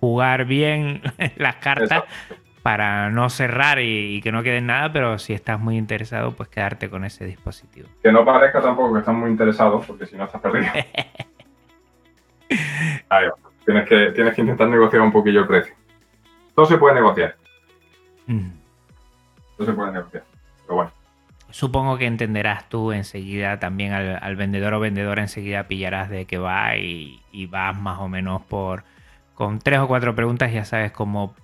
jugar 0.00 0.44
bien 0.44 1.02
las 1.36 1.56
cartas 1.56 2.04
Exacto. 2.04 2.43
Para 2.64 3.10
no 3.10 3.28
cerrar 3.28 3.78
y, 3.78 4.16
y 4.16 4.22
que 4.22 4.32
no 4.32 4.42
quede 4.42 4.62
nada, 4.62 4.90
pero 4.90 5.18
si 5.18 5.34
estás 5.34 5.60
muy 5.60 5.76
interesado, 5.76 6.32
pues 6.32 6.48
quedarte 6.48 6.88
con 6.88 7.04
ese 7.04 7.26
dispositivo. 7.26 7.90
Que 8.02 8.10
no 8.10 8.24
parezca 8.24 8.62
tampoco 8.62 8.94
que 8.94 9.00
están 9.00 9.16
muy 9.16 9.28
interesados, 9.28 9.84
porque 9.84 10.06
si 10.06 10.16
no 10.16 10.24
estás 10.24 10.40
perdido. 10.40 10.72
Ahí 13.10 13.26
va. 13.26 13.34
Tienes 13.66 13.86
que, 13.86 14.12
tienes 14.12 14.34
que 14.34 14.40
intentar 14.40 14.66
negociar 14.68 15.02
un 15.02 15.12
poquillo 15.12 15.40
el 15.40 15.46
precio. 15.46 15.74
Todo 16.54 16.64
se 16.64 16.78
puede 16.78 16.94
negociar. 16.94 17.36
Mm. 18.28 18.48
No 19.58 19.66
se 19.66 19.72
puede 19.74 19.92
negociar. 19.92 20.24
Pero 20.62 20.74
bueno, 20.76 20.90
Supongo 21.50 21.98
que 21.98 22.06
entenderás 22.06 22.70
tú 22.70 22.92
enseguida 22.92 23.58
también 23.58 23.92
al, 23.92 24.18
al 24.22 24.36
vendedor 24.36 24.72
o 24.72 24.80
vendedora 24.80 25.20
enseguida 25.20 25.68
pillarás 25.68 26.08
de 26.08 26.24
qué 26.24 26.38
va 26.38 26.78
y, 26.78 27.20
y 27.30 27.44
vas 27.44 27.78
más 27.78 28.00
o 28.00 28.08
menos 28.08 28.40
por 28.40 28.84
con 29.34 29.58
tres 29.58 29.80
o 29.80 29.86
cuatro 29.86 30.14
preguntas 30.14 30.50
ya 30.50 30.64
sabes 30.64 30.92
cómo 30.92 31.34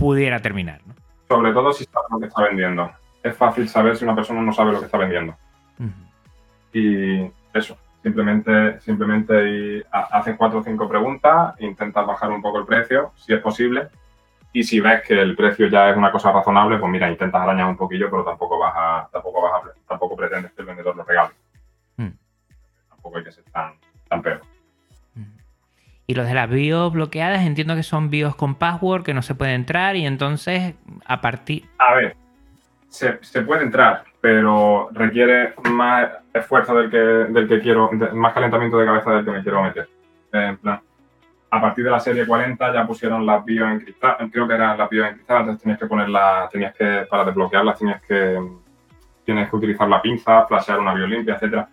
pudiera 0.00 0.40
terminar, 0.40 0.80
¿no? 0.86 0.94
sobre 1.30 1.52
todo 1.52 1.72
si 1.72 1.84
sabes 1.84 2.10
lo 2.10 2.18
que 2.18 2.26
está 2.26 2.42
vendiendo. 2.42 2.90
Es 3.22 3.36
fácil 3.36 3.68
saber 3.68 3.96
si 3.96 4.04
una 4.04 4.16
persona 4.16 4.42
no 4.42 4.52
sabe 4.52 4.72
lo 4.72 4.80
que 4.80 4.86
está 4.86 4.98
vendiendo. 4.98 5.36
Y 6.72 7.22
eso, 7.54 7.76
simplemente, 8.02 8.80
simplemente 8.80 9.84
haces 9.90 10.36
cuatro 10.36 10.58
o 10.58 10.64
cinco 10.64 10.88
preguntas, 10.88 11.54
intentas 11.60 12.04
bajar 12.04 12.30
un 12.30 12.42
poco 12.42 12.58
el 12.58 12.66
precio, 12.66 13.12
si 13.14 13.32
es 13.32 13.40
posible. 13.40 13.88
Y 14.52 14.64
si 14.64 14.80
ves 14.80 15.02
que 15.02 15.20
el 15.20 15.36
precio 15.36 15.68
ya 15.68 15.90
es 15.90 15.96
una 15.96 16.10
cosa 16.10 16.32
razonable, 16.32 16.78
pues 16.78 16.90
mira, 16.90 17.08
intentas 17.08 17.40
arañar 17.40 17.68
un 17.68 17.76
poquillo, 17.76 18.10
pero 18.10 18.24
tampoco 18.24 18.58
vas 18.58 18.74
a, 18.76 19.08
tampoco 19.12 19.42
vas 19.42 19.62
a, 19.62 19.68
tampoco 19.86 20.16
pretendes 20.16 20.52
que 20.52 20.62
el 20.62 20.66
vendedor 20.66 20.96
lo 20.96 21.04
regale. 21.04 21.34
Mm. 21.96 22.10
Tampoco 22.88 23.18
hay 23.18 23.24
que 23.24 23.32
ser 23.32 23.44
tan, 23.52 23.74
tan 24.08 24.20
peor. 24.20 24.40
Y 26.10 26.14
los 26.14 26.26
de 26.26 26.34
las 26.34 26.50
BIOS 26.50 26.92
bloqueadas 26.92 27.42
entiendo 27.42 27.76
que 27.76 27.84
son 27.84 28.10
BIOS 28.10 28.34
con 28.34 28.56
password 28.56 29.04
que 29.04 29.14
no 29.14 29.22
se 29.22 29.36
puede 29.36 29.54
entrar 29.54 29.94
y 29.94 30.04
entonces 30.04 30.74
a 31.06 31.20
partir... 31.20 31.68
A 31.78 31.94
ver, 31.94 32.16
se, 32.88 33.12
puede 33.42 33.62
entrar, 33.62 34.02
pero 34.20 34.88
requiere 34.90 35.54
más 35.70 36.10
esfuerzo 36.34 36.74
del 36.74 36.90
que, 36.90 36.96
del 36.96 37.46
que 37.46 37.60
quiero, 37.60 37.92
más 38.12 38.34
calentamiento 38.34 38.76
de 38.76 38.86
cabeza 38.86 39.12
del 39.12 39.24
que 39.24 39.30
me 39.30 39.42
quiero 39.44 39.62
meter. 39.62 39.88
En 40.32 40.56
plan, 40.56 40.80
a 41.48 41.60
partir 41.60 41.84
de 41.84 41.92
la 41.92 42.00
serie 42.00 42.26
40 42.26 42.74
ya 42.74 42.84
pusieron 42.84 43.24
las 43.24 43.44
BIOS 43.44 43.70
encriptadas, 43.70 44.28
creo 44.32 44.48
que 44.48 44.54
eran 44.54 44.76
las 44.76 44.90
BIOS 44.90 45.10
encriptadas, 45.10 45.42
entonces 45.42 45.62
tenías 45.62 45.78
que 45.78 45.86
ponerlas, 45.86 46.50
tenías 46.50 46.74
que, 46.74 47.06
para 47.08 47.24
desbloquearlas 47.26 47.78
tenías 47.78 48.02
que, 48.02 48.36
tienes 49.24 49.48
que 49.48 49.54
utilizar 49.54 49.88
la 49.88 50.02
pinza, 50.02 50.44
flashear 50.48 50.80
una 50.80 50.92
BIOS 50.92 51.08
limpia, 51.08 51.34
etcétera. 51.34 51.68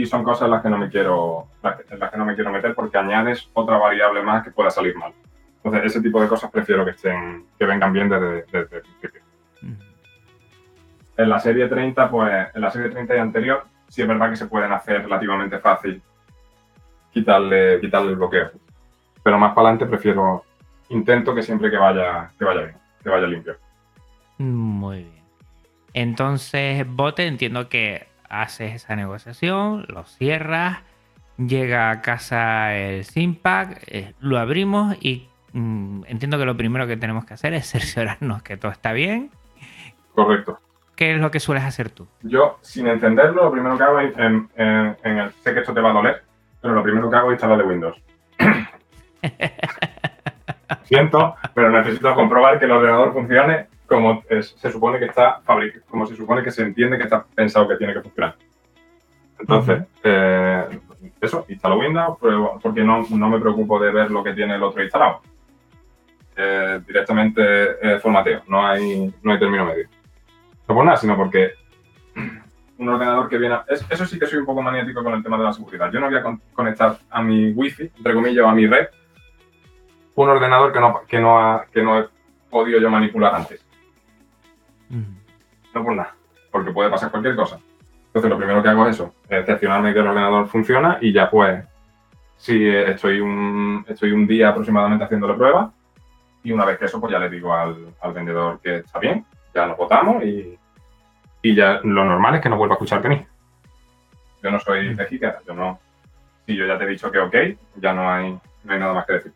Y 0.00 0.06
son 0.06 0.24
cosas 0.24 0.46
en 0.46 0.52
las 0.52 0.62
que 0.62 0.70
no 0.70 0.78
me 0.78 0.88
quiero, 0.88 1.48
en 1.90 1.98
las 1.98 2.10
que 2.10 2.16
no 2.16 2.24
me 2.24 2.34
quiero 2.34 2.50
meter 2.50 2.74
porque 2.74 2.96
añades 2.96 3.50
otra 3.52 3.76
variable 3.76 4.22
más 4.22 4.42
que 4.42 4.50
pueda 4.50 4.70
salir 4.70 4.96
mal. 4.96 5.12
Entonces, 5.56 5.84
ese 5.84 6.00
tipo 6.00 6.22
de 6.22 6.26
cosas 6.26 6.50
prefiero 6.50 6.86
que 6.86 6.92
estén, 6.92 7.44
que 7.58 7.66
vengan 7.66 7.92
bien 7.92 8.08
desde, 8.08 8.46
desde 8.50 8.76
el 8.76 8.82
principio. 8.82 9.20
En 11.18 11.28
la 11.28 11.38
serie 11.38 11.68
30, 11.68 12.10
pues 12.10 12.48
en 12.54 12.62
la 12.62 12.70
serie 12.70 12.88
30 12.88 13.14
y 13.14 13.18
anterior, 13.18 13.66
sí 13.88 14.00
es 14.00 14.08
verdad 14.08 14.30
que 14.30 14.36
se 14.36 14.46
pueden 14.46 14.72
hacer 14.72 15.02
relativamente 15.02 15.58
fácil 15.58 16.00
quitarle, 17.12 17.78
quitarle 17.82 18.12
el 18.12 18.16
bloqueo. 18.16 18.52
Pero 19.22 19.38
más 19.38 19.52
para 19.52 19.68
adelante 19.68 19.84
prefiero, 19.84 20.44
intento 20.88 21.34
que 21.34 21.42
siempre 21.42 21.70
que 21.70 21.76
vaya, 21.76 22.30
que 22.38 22.44
vaya 22.46 22.60
bien, 22.62 22.76
que 23.02 23.10
vaya 23.10 23.26
limpio. 23.26 23.56
Muy 24.38 25.04
bien. 25.04 25.24
Entonces, 25.92 26.86
Bote, 26.88 27.26
entiendo 27.26 27.68
que 27.68 28.09
haces 28.30 28.74
esa 28.74 28.96
negociación, 28.96 29.84
lo 29.88 30.04
cierras, 30.04 30.78
llega 31.36 31.90
a 31.90 32.00
casa 32.02 32.74
el 32.76 33.04
Simpack, 33.04 33.82
eh, 33.86 34.14
lo 34.20 34.38
abrimos 34.38 34.96
y 35.00 35.28
mm, 35.52 36.02
entiendo 36.06 36.38
que 36.38 36.44
lo 36.46 36.56
primero 36.56 36.86
que 36.86 36.96
tenemos 36.96 37.24
que 37.26 37.34
hacer 37.34 37.52
es 37.54 37.66
cerciorarnos 37.70 38.42
que 38.42 38.56
todo 38.56 38.72
está 38.72 38.92
bien. 38.92 39.30
Correcto. 40.14 40.58
¿Qué 40.96 41.14
es 41.14 41.20
lo 41.20 41.30
que 41.30 41.40
sueles 41.40 41.64
hacer 41.64 41.88
tú? 41.90 42.06
Yo, 42.22 42.58
sin 42.60 42.86
entenderlo, 42.86 43.44
lo 43.44 43.52
primero 43.52 43.78
que 43.78 43.84
hago 43.84 44.00
es, 44.00 44.16
en, 44.18 44.48
en- 44.56 44.96
en 45.02 45.18
el- 45.18 45.32
sé 45.42 45.54
que 45.54 45.60
esto 45.60 45.72
te 45.72 45.80
va 45.80 45.90
a 45.90 45.94
doler, 45.94 46.22
pero 46.60 46.74
lo 46.74 46.82
primero 46.82 47.08
que 47.10 47.16
hago 47.16 47.30
es 47.30 47.34
instalarle 47.36 47.64
Windows. 47.64 47.96
Siento, 50.84 51.36
pero 51.54 51.70
necesito 51.70 52.14
comprobar 52.14 52.58
que 52.58 52.64
el 52.64 52.72
ordenador 52.72 53.12
funcione 53.12 53.66
como 53.90 54.22
es- 54.28 54.54
se 54.56 54.70
supone 54.70 55.00
que 55.00 55.06
está 55.06 55.40
fabricado, 55.40 55.84
como 55.90 56.06
se 56.06 56.14
supone 56.14 56.44
que 56.44 56.52
se 56.52 56.62
entiende 56.62 56.96
que 56.96 57.04
está 57.04 57.24
pensado 57.24 57.66
que 57.66 57.76
tiene 57.76 57.92
que 57.92 58.00
funcionar. 58.02 58.36
Entonces, 59.40 59.82
eh, 60.04 60.78
eso, 61.20 61.44
instalo 61.48 61.78
Windows, 61.78 62.18
porque 62.62 62.84
no, 62.84 63.04
no 63.10 63.28
me 63.28 63.40
preocupo 63.40 63.80
de 63.80 63.90
ver 63.90 64.10
lo 64.10 64.22
que 64.22 64.32
tiene 64.32 64.54
el 64.54 64.62
otro 64.62 64.82
instalado. 64.82 65.22
Eh, 66.36 66.80
directamente 66.86 67.42
eh, 67.82 67.98
formateo, 67.98 68.42
no 68.46 68.64
hay, 68.64 69.12
no 69.22 69.32
hay 69.32 69.38
término 69.40 69.64
medio. 69.64 69.88
No 70.68 70.74
por 70.74 70.84
nada, 70.84 70.96
sino 70.96 71.16
porque 71.16 71.54
un 72.78 72.88
ordenador 72.88 73.28
que 73.28 73.38
viene... 73.38 73.56
eso 73.68 74.06
sí 74.06 74.18
que 74.18 74.26
soy 74.26 74.38
un 74.38 74.46
poco 74.46 74.62
maniático 74.62 75.02
con 75.02 75.14
el 75.14 75.22
tema 75.22 75.36
de 75.36 75.44
la 75.44 75.52
seguridad. 75.52 75.90
Yo 75.90 75.98
no 75.98 76.06
voy 76.08 76.16
a 76.16 76.38
conectar 76.52 76.96
a 77.10 77.22
mi 77.22 77.50
wifi, 77.52 77.90
entre 77.96 78.14
comillas, 78.14 78.44
o 78.44 78.48
a 78.48 78.54
mi 78.54 78.66
red, 78.66 78.86
un 80.14 80.28
ordenador 80.28 80.72
que 80.72 80.80
no, 80.80 81.00
que 81.08 81.18
no, 81.18 81.62
que 81.72 81.82
no 81.82 81.98
he 81.98 82.04
podido 82.48 82.78
yo 82.78 82.88
manipular 82.88 83.34
antes. 83.34 83.66
No 84.90 85.84
por 85.84 85.94
nada, 85.94 86.14
porque 86.50 86.72
puede 86.72 86.90
pasar 86.90 87.10
cualquier 87.10 87.36
cosa. 87.36 87.58
Entonces 88.06 88.28
lo 88.28 88.36
primero 88.38 88.62
que 88.62 88.68
hago 88.68 88.88
es 88.88 88.96
eso, 88.96 89.14
es 89.28 89.40
excepcionarme 89.40 89.92
que 89.92 90.00
el 90.00 90.06
ordenador 90.08 90.48
funciona 90.48 90.98
y 91.00 91.12
ya 91.12 91.30
pues, 91.30 91.64
si 92.36 92.68
estoy 92.68 93.20
un, 93.20 93.84
estoy 93.86 94.10
un 94.10 94.26
día 94.26 94.48
aproximadamente 94.48 95.04
haciéndole 95.04 95.34
pruebas 95.34 95.70
y 96.42 96.50
una 96.50 96.64
vez 96.64 96.78
que 96.78 96.86
eso 96.86 97.00
pues 97.00 97.12
ya 97.12 97.20
le 97.20 97.30
digo 97.30 97.54
al, 97.54 97.94
vendedor 98.12 98.58
que 98.60 98.78
está 98.78 98.98
bien, 98.98 99.24
ya 99.54 99.66
nos 99.66 99.76
votamos 99.76 100.24
y, 100.24 100.58
ya 101.42 101.80
lo 101.84 102.04
normal 102.04 102.34
es 102.34 102.40
que 102.40 102.48
no 102.48 102.56
vuelva 102.56 102.74
a 102.74 102.76
escucharte 102.76 103.06
a 103.06 103.10
mí. 103.10 103.26
Yo 104.42 104.50
no 104.50 104.58
soy 104.58 104.94
de 104.94 105.36
yo 105.46 105.54
no, 105.54 105.78
si 106.46 106.56
yo 106.56 106.66
ya 106.66 106.78
te 106.78 106.84
he 106.84 106.88
dicho 106.88 107.10
que 107.12 107.18
ok, 107.18 107.34
ya 107.76 107.92
no 107.92 108.10
hay, 108.10 108.32
no 108.64 108.72
hay 108.72 108.78
nada 108.80 108.94
más 108.94 109.06
que 109.06 109.12
decir. 109.12 109.32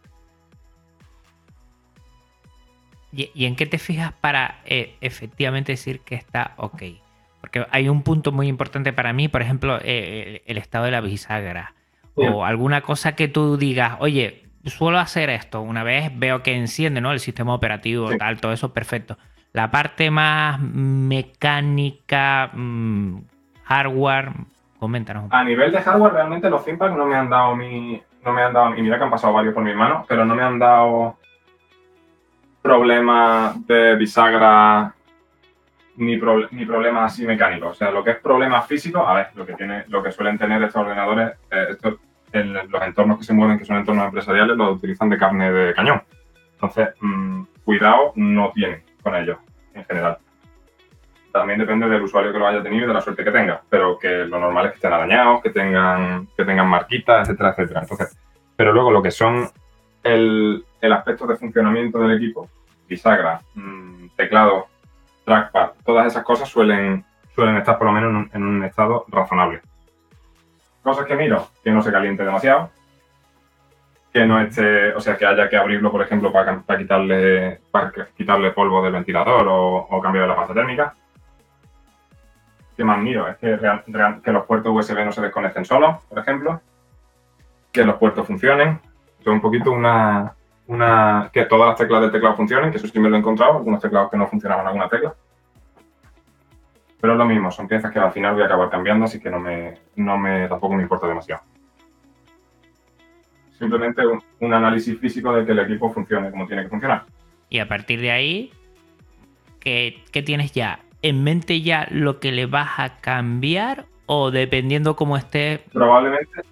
¿Y, 3.14 3.44
en 3.44 3.56
qué 3.56 3.66
te 3.66 3.78
fijas 3.78 4.12
para 4.12 4.56
eh, 4.64 4.96
efectivamente 5.00 5.72
decir 5.72 6.00
que 6.00 6.14
está 6.14 6.52
ok? 6.56 6.82
Porque 7.40 7.66
hay 7.70 7.88
un 7.88 8.02
punto 8.02 8.32
muy 8.32 8.48
importante 8.48 8.92
para 8.92 9.12
mí, 9.12 9.28
por 9.28 9.42
ejemplo, 9.42 9.78
eh, 9.82 10.42
el 10.46 10.58
estado 10.58 10.86
de 10.86 10.90
la 10.90 11.00
bisagra. 11.00 11.74
O 12.16 12.44
alguna 12.44 12.80
cosa 12.80 13.16
que 13.16 13.26
tú 13.26 13.56
digas, 13.56 13.96
oye, 13.98 14.44
suelo 14.64 14.98
hacer 14.98 15.30
esto, 15.30 15.60
una 15.60 15.82
vez 15.82 16.10
veo 16.16 16.42
que 16.42 16.54
enciende 16.54 17.00
¿no? 17.00 17.12
el 17.12 17.20
sistema 17.20 17.54
operativo, 17.54 18.08
tal, 18.16 18.40
todo 18.40 18.52
eso, 18.52 18.72
perfecto. 18.72 19.18
La 19.52 19.70
parte 19.70 20.10
más 20.10 20.60
mecánica, 20.60 22.50
mm, 22.52 23.18
hardware, 23.64 24.32
coméntanos. 24.78 25.26
A 25.30 25.44
nivel 25.44 25.72
de 25.72 25.80
hardware, 25.80 26.12
realmente 26.12 26.50
los 26.50 26.64
feedback 26.64 26.92
no 26.96 27.06
me 27.06 27.14
han 27.14 27.30
dado 27.30 27.54
mi. 27.54 28.02
No 28.24 28.32
me 28.32 28.42
han 28.42 28.52
dado. 28.52 28.74
Y 28.74 28.82
mira 28.82 28.96
que 28.96 29.04
han 29.04 29.10
pasado 29.10 29.32
varios 29.32 29.54
por 29.54 29.62
mis 29.62 29.76
manos, 29.76 30.06
pero 30.08 30.24
no 30.24 30.34
me 30.34 30.42
han 30.42 30.58
dado 30.58 31.18
problema 32.64 33.54
de 33.66 33.94
bisagra 33.94 34.94
ni, 35.96 36.16
ni 36.16 36.64
problemas 36.64 37.12
así 37.12 37.26
mecánicos. 37.26 37.72
O 37.72 37.74
sea, 37.74 37.90
lo 37.90 38.02
que 38.02 38.12
es 38.12 38.16
problemas 38.16 38.66
físicos, 38.66 39.04
a 39.06 39.12
ver, 39.12 39.26
lo 39.34 39.44
que, 39.44 39.52
tiene, 39.52 39.84
lo 39.88 40.02
que 40.02 40.10
suelen 40.10 40.38
tener 40.38 40.62
estos 40.62 40.80
ordenadores, 40.80 41.32
eh, 41.50 41.76
en 42.32 42.54
los 42.54 42.82
entornos 42.82 43.18
que 43.18 43.24
se 43.24 43.34
mueven, 43.34 43.58
que 43.58 43.66
son 43.66 43.76
entornos 43.76 44.06
empresariales, 44.06 44.56
los 44.56 44.76
utilizan 44.78 45.10
de 45.10 45.18
carne 45.18 45.52
de 45.52 45.74
cañón. 45.74 46.02
Entonces, 46.54 46.88
mm, 47.00 47.42
cuidado 47.66 48.12
no 48.16 48.50
tienen 48.54 48.82
con 49.02 49.14
ellos, 49.14 49.36
en 49.74 49.84
general. 49.84 50.16
También 51.32 51.58
depende 51.58 51.86
del 51.86 52.02
usuario 52.02 52.32
que 52.32 52.38
lo 52.38 52.46
haya 52.46 52.62
tenido 52.62 52.86
y 52.86 52.88
de 52.88 52.94
la 52.94 53.02
suerte 53.02 53.24
que 53.24 53.30
tenga, 53.30 53.60
pero 53.68 53.98
que 53.98 54.24
lo 54.24 54.40
normal 54.40 54.66
es 54.66 54.72
que 54.72 54.76
estén 54.76 54.92
arañados, 54.94 55.42
que 55.42 55.50
tengan, 55.50 56.28
que 56.34 56.46
tengan 56.46 56.66
marquitas, 56.66 57.28
etcétera, 57.28 57.50
etcétera. 57.50 57.80
Entonces, 57.82 58.18
pero 58.56 58.72
luego 58.72 58.90
lo 58.90 59.02
que 59.02 59.10
son 59.10 59.50
el, 60.04 60.64
aspecto 60.82 61.26
de 61.26 61.36
funcionamiento 61.36 61.98
del 61.98 62.16
equipo, 62.16 62.48
bisagra, 62.86 63.40
mm, 63.54 64.08
teclado, 64.16 64.66
trackpad, 65.24 65.70
todas 65.84 66.06
esas 66.06 66.22
cosas 66.22 66.48
suelen, 66.48 67.04
suelen 67.34 67.56
estar 67.56 67.78
por 67.78 67.86
lo 67.86 67.92
menos 67.92 68.28
en 68.32 68.44
un, 68.44 68.64
estado 68.64 69.06
razonable. 69.08 69.62
Cosas 70.82 71.06
que 71.06 71.16
miro, 71.16 71.48
que 71.64 71.70
no 71.70 71.82
se 71.82 71.90
caliente 71.90 72.24
demasiado, 72.24 72.70
que 74.12 74.26
no 74.26 74.40
esté, 74.40 74.94
o 74.94 75.00
sea, 75.00 75.16
que 75.16 75.26
haya 75.26 75.48
que 75.48 75.56
abrirlo, 75.56 75.90
por 75.90 76.02
ejemplo, 76.02 76.30
para, 76.30 76.62
quitarle, 76.78 77.60
para 77.70 77.90
quitarle 78.16 78.52
polvo 78.52 78.82
del 78.82 78.92
ventilador 78.92 79.46
o, 79.48 80.00
cambiar 80.02 80.28
la 80.28 80.36
pasta 80.36 80.54
térmica. 80.54 80.94
¿Qué 82.76 82.84
más 82.84 82.98
miro? 82.98 83.26
Es 83.28 83.36
que, 83.38 83.58
que 84.22 84.32
los 84.32 84.44
puertos 84.46 84.72
USB 84.74 85.04
no 85.04 85.12
se 85.12 85.22
desconecten 85.22 85.64
solos, 85.64 86.04
por 86.08 86.18
ejemplo. 86.18 86.60
Que 87.72 87.84
los 87.84 87.96
puertos 87.96 88.26
funcionen. 88.26 88.80
Un 89.26 89.40
poquito 89.40 89.72
una, 89.72 90.34
una, 90.66 91.30
que 91.32 91.44
todas 91.44 91.68
las 91.68 91.76
teclas 91.76 92.02
del 92.02 92.12
teclado 92.12 92.36
funcionen, 92.36 92.70
que 92.70 92.76
eso 92.76 92.86
sí 92.86 92.98
me 92.98 93.08
lo 93.08 93.16
he 93.16 93.18
encontrado, 93.18 93.58
algunos 93.58 93.80
teclados 93.80 94.10
que 94.10 94.16
no 94.16 94.26
funcionaban 94.26 94.66
alguna 94.66 94.88
tecla. 94.88 95.14
Pero 97.00 97.12
es 97.12 97.18
lo 97.18 97.24
mismo, 97.26 97.50
son 97.50 97.68
piezas 97.68 97.92
que 97.92 97.98
al 97.98 98.12
final 98.12 98.34
voy 98.34 98.42
a 98.42 98.46
acabar 98.46 98.70
cambiando, 98.70 99.04
así 99.04 99.20
que 99.20 99.30
no 99.30 99.38
me, 99.38 99.74
no 99.96 100.16
me 100.16 100.48
tampoco 100.48 100.74
me 100.74 100.82
importa 100.82 101.06
demasiado. 101.06 101.42
Simplemente 103.58 104.02
un, 104.40 104.52
análisis 104.52 104.98
físico 104.98 105.34
de 105.34 105.44
que 105.44 105.52
el 105.52 105.58
equipo 105.60 105.92
funcione 105.92 106.30
como 106.30 106.46
tiene 106.46 106.64
que 106.64 106.68
funcionar. 106.68 107.04
Y 107.50 107.58
a 107.58 107.68
partir 107.68 108.00
de 108.00 108.10
ahí, 108.10 108.52
¿qué, 109.60 110.02
¿qué, 110.12 110.22
tienes 110.22 110.52
ya? 110.52 110.80
¿En 111.02 111.22
mente 111.22 111.60
ya 111.60 111.86
lo 111.90 112.20
que 112.20 112.32
le 112.32 112.46
vas 112.46 112.78
a 112.78 113.00
cambiar? 113.00 113.84
¿O 114.06 114.30
dependiendo 114.30 114.96
cómo 114.96 115.16
esté? 115.16 115.62
Probablemente 115.72 116.42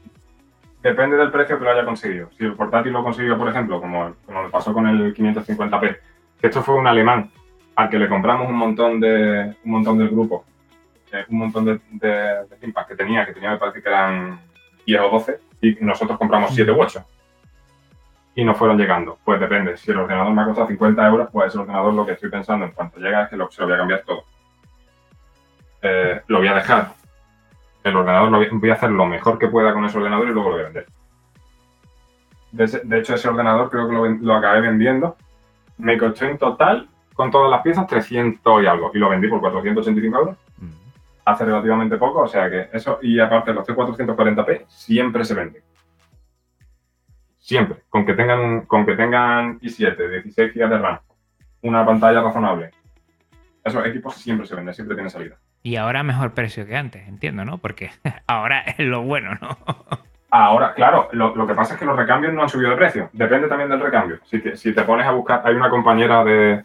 Depende 0.82 1.16
del 1.16 1.30
precio 1.30 1.58
que 1.58 1.64
lo 1.64 1.70
haya 1.70 1.84
conseguido. 1.84 2.28
Si 2.36 2.44
el 2.44 2.54
portátil 2.54 2.92
lo 2.92 3.04
consiguió, 3.04 3.38
por 3.38 3.48
ejemplo, 3.48 3.80
como, 3.80 4.16
como 4.26 4.50
pasó 4.50 4.74
con 4.74 4.88
el 4.88 5.14
550p, 5.14 5.98
que 6.40 6.46
esto 6.48 6.62
fue 6.62 6.74
un 6.74 6.88
alemán 6.88 7.30
al 7.76 7.88
que 7.88 7.98
le 7.98 8.08
compramos 8.08 8.48
un 8.48 8.56
montón 8.56 9.00
de 9.00 9.54
un 9.64 9.70
montón 9.70 9.96
del 9.96 10.08
grupo, 10.08 10.44
eh, 11.12 11.24
un 11.28 11.38
montón 11.38 11.64
de, 11.66 11.80
de, 11.92 12.46
que 12.88 12.96
tenía, 12.96 13.24
que 13.24 13.32
tenía 13.32 13.52
me 13.52 13.58
parece 13.58 13.80
que 13.80 13.88
eran 13.88 14.40
10 14.84 15.00
o 15.02 15.10
12, 15.10 15.40
y 15.60 15.76
nosotros 15.80 16.18
compramos 16.18 16.52
7 16.52 16.72
u 16.72 16.82
8. 16.82 17.06
Y 18.34 18.44
no 18.44 18.54
fueron 18.54 18.76
llegando. 18.76 19.18
Pues 19.24 19.38
depende. 19.38 19.76
Si 19.76 19.90
el 19.92 19.98
ordenador 19.98 20.32
me 20.32 20.42
ha 20.42 20.46
costado 20.46 20.66
50 20.66 21.06
euros, 21.06 21.28
pues 21.30 21.54
el 21.54 21.60
ordenador 21.60 21.94
lo 21.94 22.04
que 22.04 22.12
estoy 22.12 22.30
pensando 22.30 22.64
en 22.64 22.72
cuanto 22.72 22.98
llega 22.98 23.24
es 23.24 23.28
que 23.28 23.36
lo, 23.36 23.48
se 23.50 23.60
lo 23.60 23.68
voy 23.68 23.74
a 23.74 23.78
cambiar 23.78 24.02
todo. 24.02 24.24
Eh, 25.82 26.22
lo 26.26 26.38
voy 26.38 26.48
a 26.48 26.54
dejar 26.54 27.01
el 27.84 27.96
ordenador 27.96 28.30
lo 28.30 28.58
voy, 28.58 28.70
a 28.70 28.74
hacer 28.74 28.90
lo 28.90 29.06
mejor 29.06 29.38
que 29.38 29.48
pueda 29.48 29.72
con 29.72 29.84
ese 29.84 29.98
ordenador 29.98 30.28
y 30.28 30.32
luego 30.32 30.50
lo 30.50 30.54
voy 30.56 30.64
a 30.64 30.68
vender. 30.68 30.86
De, 32.52 32.98
hecho, 32.98 33.14
ese 33.14 33.28
ordenador 33.28 33.70
creo 33.70 33.88
que 33.88 34.18
lo, 34.20 34.34
acabé 34.34 34.60
vendiendo. 34.60 35.16
Me 35.78 35.98
costó 35.98 36.26
en 36.26 36.38
total, 36.38 36.88
con 37.14 37.30
todas 37.30 37.50
las 37.50 37.62
piezas, 37.62 37.86
300 37.86 38.62
y 38.62 38.66
algo. 38.66 38.90
Y 38.94 38.98
lo 38.98 39.08
vendí 39.08 39.26
por 39.26 39.40
485 39.40 40.18
euros. 40.18 40.36
Mm. 40.58 40.70
Hace 41.24 41.44
relativamente 41.44 41.96
poco, 41.96 42.20
o 42.20 42.28
sea 42.28 42.50
que 42.50 42.68
eso. 42.72 42.98
Y 43.02 43.18
aparte, 43.18 43.52
los 43.52 43.66
T440p 43.66 44.66
siempre 44.68 45.24
se 45.24 45.34
venden. 45.34 45.62
Siempre. 47.38 47.82
Con 47.88 48.04
que 48.04 48.14
tengan, 48.14 48.66
con 48.66 48.84
que 48.84 48.94
tengan 48.94 49.58
i7, 49.60 50.22
16 50.22 50.54
GB 50.54 50.68
de 50.68 50.78
RAM, 50.78 50.98
una 51.62 51.84
pantalla 51.86 52.20
razonable. 52.20 52.70
Esos 53.64 53.84
equipos 53.86 54.14
siempre 54.16 54.46
se 54.46 54.54
venden, 54.54 54.74
siempre 54.74 54.94
tienen 54.94 55.10
salida. 55.10 55.38
Y 55.62 55.76
ahora 55.76 56.02
mejor 56.02 56.32
precio 56.34 56.66
que 56.66 56.76
antes, 56.76 57.06
entiendo, 57.06 57.44
¿no? 57.44 57.58
Porque 57.58 57.90
ahora 58.26 58.62
es 58.62 58.78
lo 58.80 59.02
bueno, 59.02 59.36
¿no? 59.40 59.56
Ahora, 60.30 60.72
claro, 60.72 61.08
lo, 61.12 61.46
que 61.46 61.54
pasa 61.54 61.74
es 61.74 61.80
que 61.80 61.84
los 61.84 61.96
recambios 61.96 62.32
no 62.32 62.42
han 62.42 62.48
subido 62.48 62.70
de 62.70 62.76
precio. 62.76 63.10
Depende 63.12 63.48
también 63.48 63.68
del 63.68 63.80
recambio. 63.80 64.18
Si 64.24 64.40
te, 64.40 64.56
si 64.56 64.74
te 64.74 64.82
pones 64.82 65.06
a 65.06 65.12
buscar, 65.12 65.42
hay 65.44 65.54
una 65.54 65.68
compañera 65.68 66.24
de, 66.24 66.62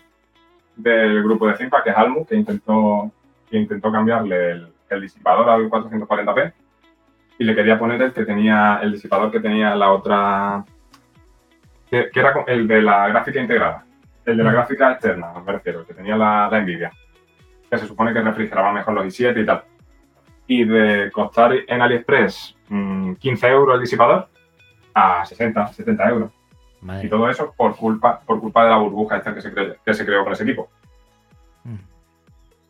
del 0.77 1.21
grupo 1.21 1.47
de 1.47 1.57
Zimpa, 1.57 1.83
que 1.83 1.89
es 1.89 1.97
Almu, 1.97 2.25
que 2.25 2.35
intentó, 2.35 3.11
que 3.49 3.57
intentó 3.57 3.91
cambiarle 3.91 4.51
el, 4.89 5.01
disipador 5.01 5.49
al 5.49 5.69
440p 5.69 6.53
y 7.39 7.43
le 7.43 7.55
quería 7.55 7.77
poner 7.77 8.01
el 8.01 8.13
que 8.13 8.23
tenía, 8.23 8.79
el 8.81 8.93
disipador 8.93 9.31
que 9.31 9.41
tenía 9.41 9.75
la 9.75 9.91
otra, 9.91 10.63
que, 11.89 12.09
era 12.15 12.45
el 12.47 12.69
de 12.69 12.81
la 12.81 13.09
gráfica 13.09 13.41
integrada, 13.41 13.83
el 14.25 14.37
de 14.37 14.43
la 14.45 14.51
gráfica 14.53 14.93
externa, 14.93 15.33
me 15.45 15.51
refiero, 15.51 15.81
el 15.81 15.85
que 15.85 15.93
tenía 15.93 16.15
la, 16.15 16.47
la 16.49 16.61
Nvidia 16.61 16.91
que 17.69 17.77
se 17.77 17.87
supone 17.87 18.13
que 18.13 18.21
refrigeraba 18.21 18.71
mejor 18.71 18.93
los 18.93 19.05
i7 19.05 19.41
y 19.41 19.45
tal. 19.45 19.63
Y 20.47 20.63
de 20.63 21.11
costar 21.11 21.53
en 21.67 21.81
AliExpress 21.81 22.55
15 22.67 22.69
mm, 22.69 23.51
euros 23.51 23.75
el 23.75 23.81
disipador 23.81 24.29
a 24.93 25.25
60, 25.25 25.67
70 25.67 26.09
euros. 26.09 26.31
Y 27.03 27.09
todo 27.09 27.29
eso 27.29 27.53
por 27.55 27.75
culpa, 27.75 28.19
por 28.19 28.39
culpa 28.39 28.63
de 28.63 28.69
la 28.69 28.77
burbuja 28.77 29.17
esta 29.17 29.33
que 29.33 29.41
se, 29.41 29.51
creó, 29.51 29.75
que 29.83 29.93
se 29.93 30.05
creó 30.05 30.23
con 30.23 30.33
ese 30.33 30.43
equipo. 30.43 30.69
Mm. 31.63 31.75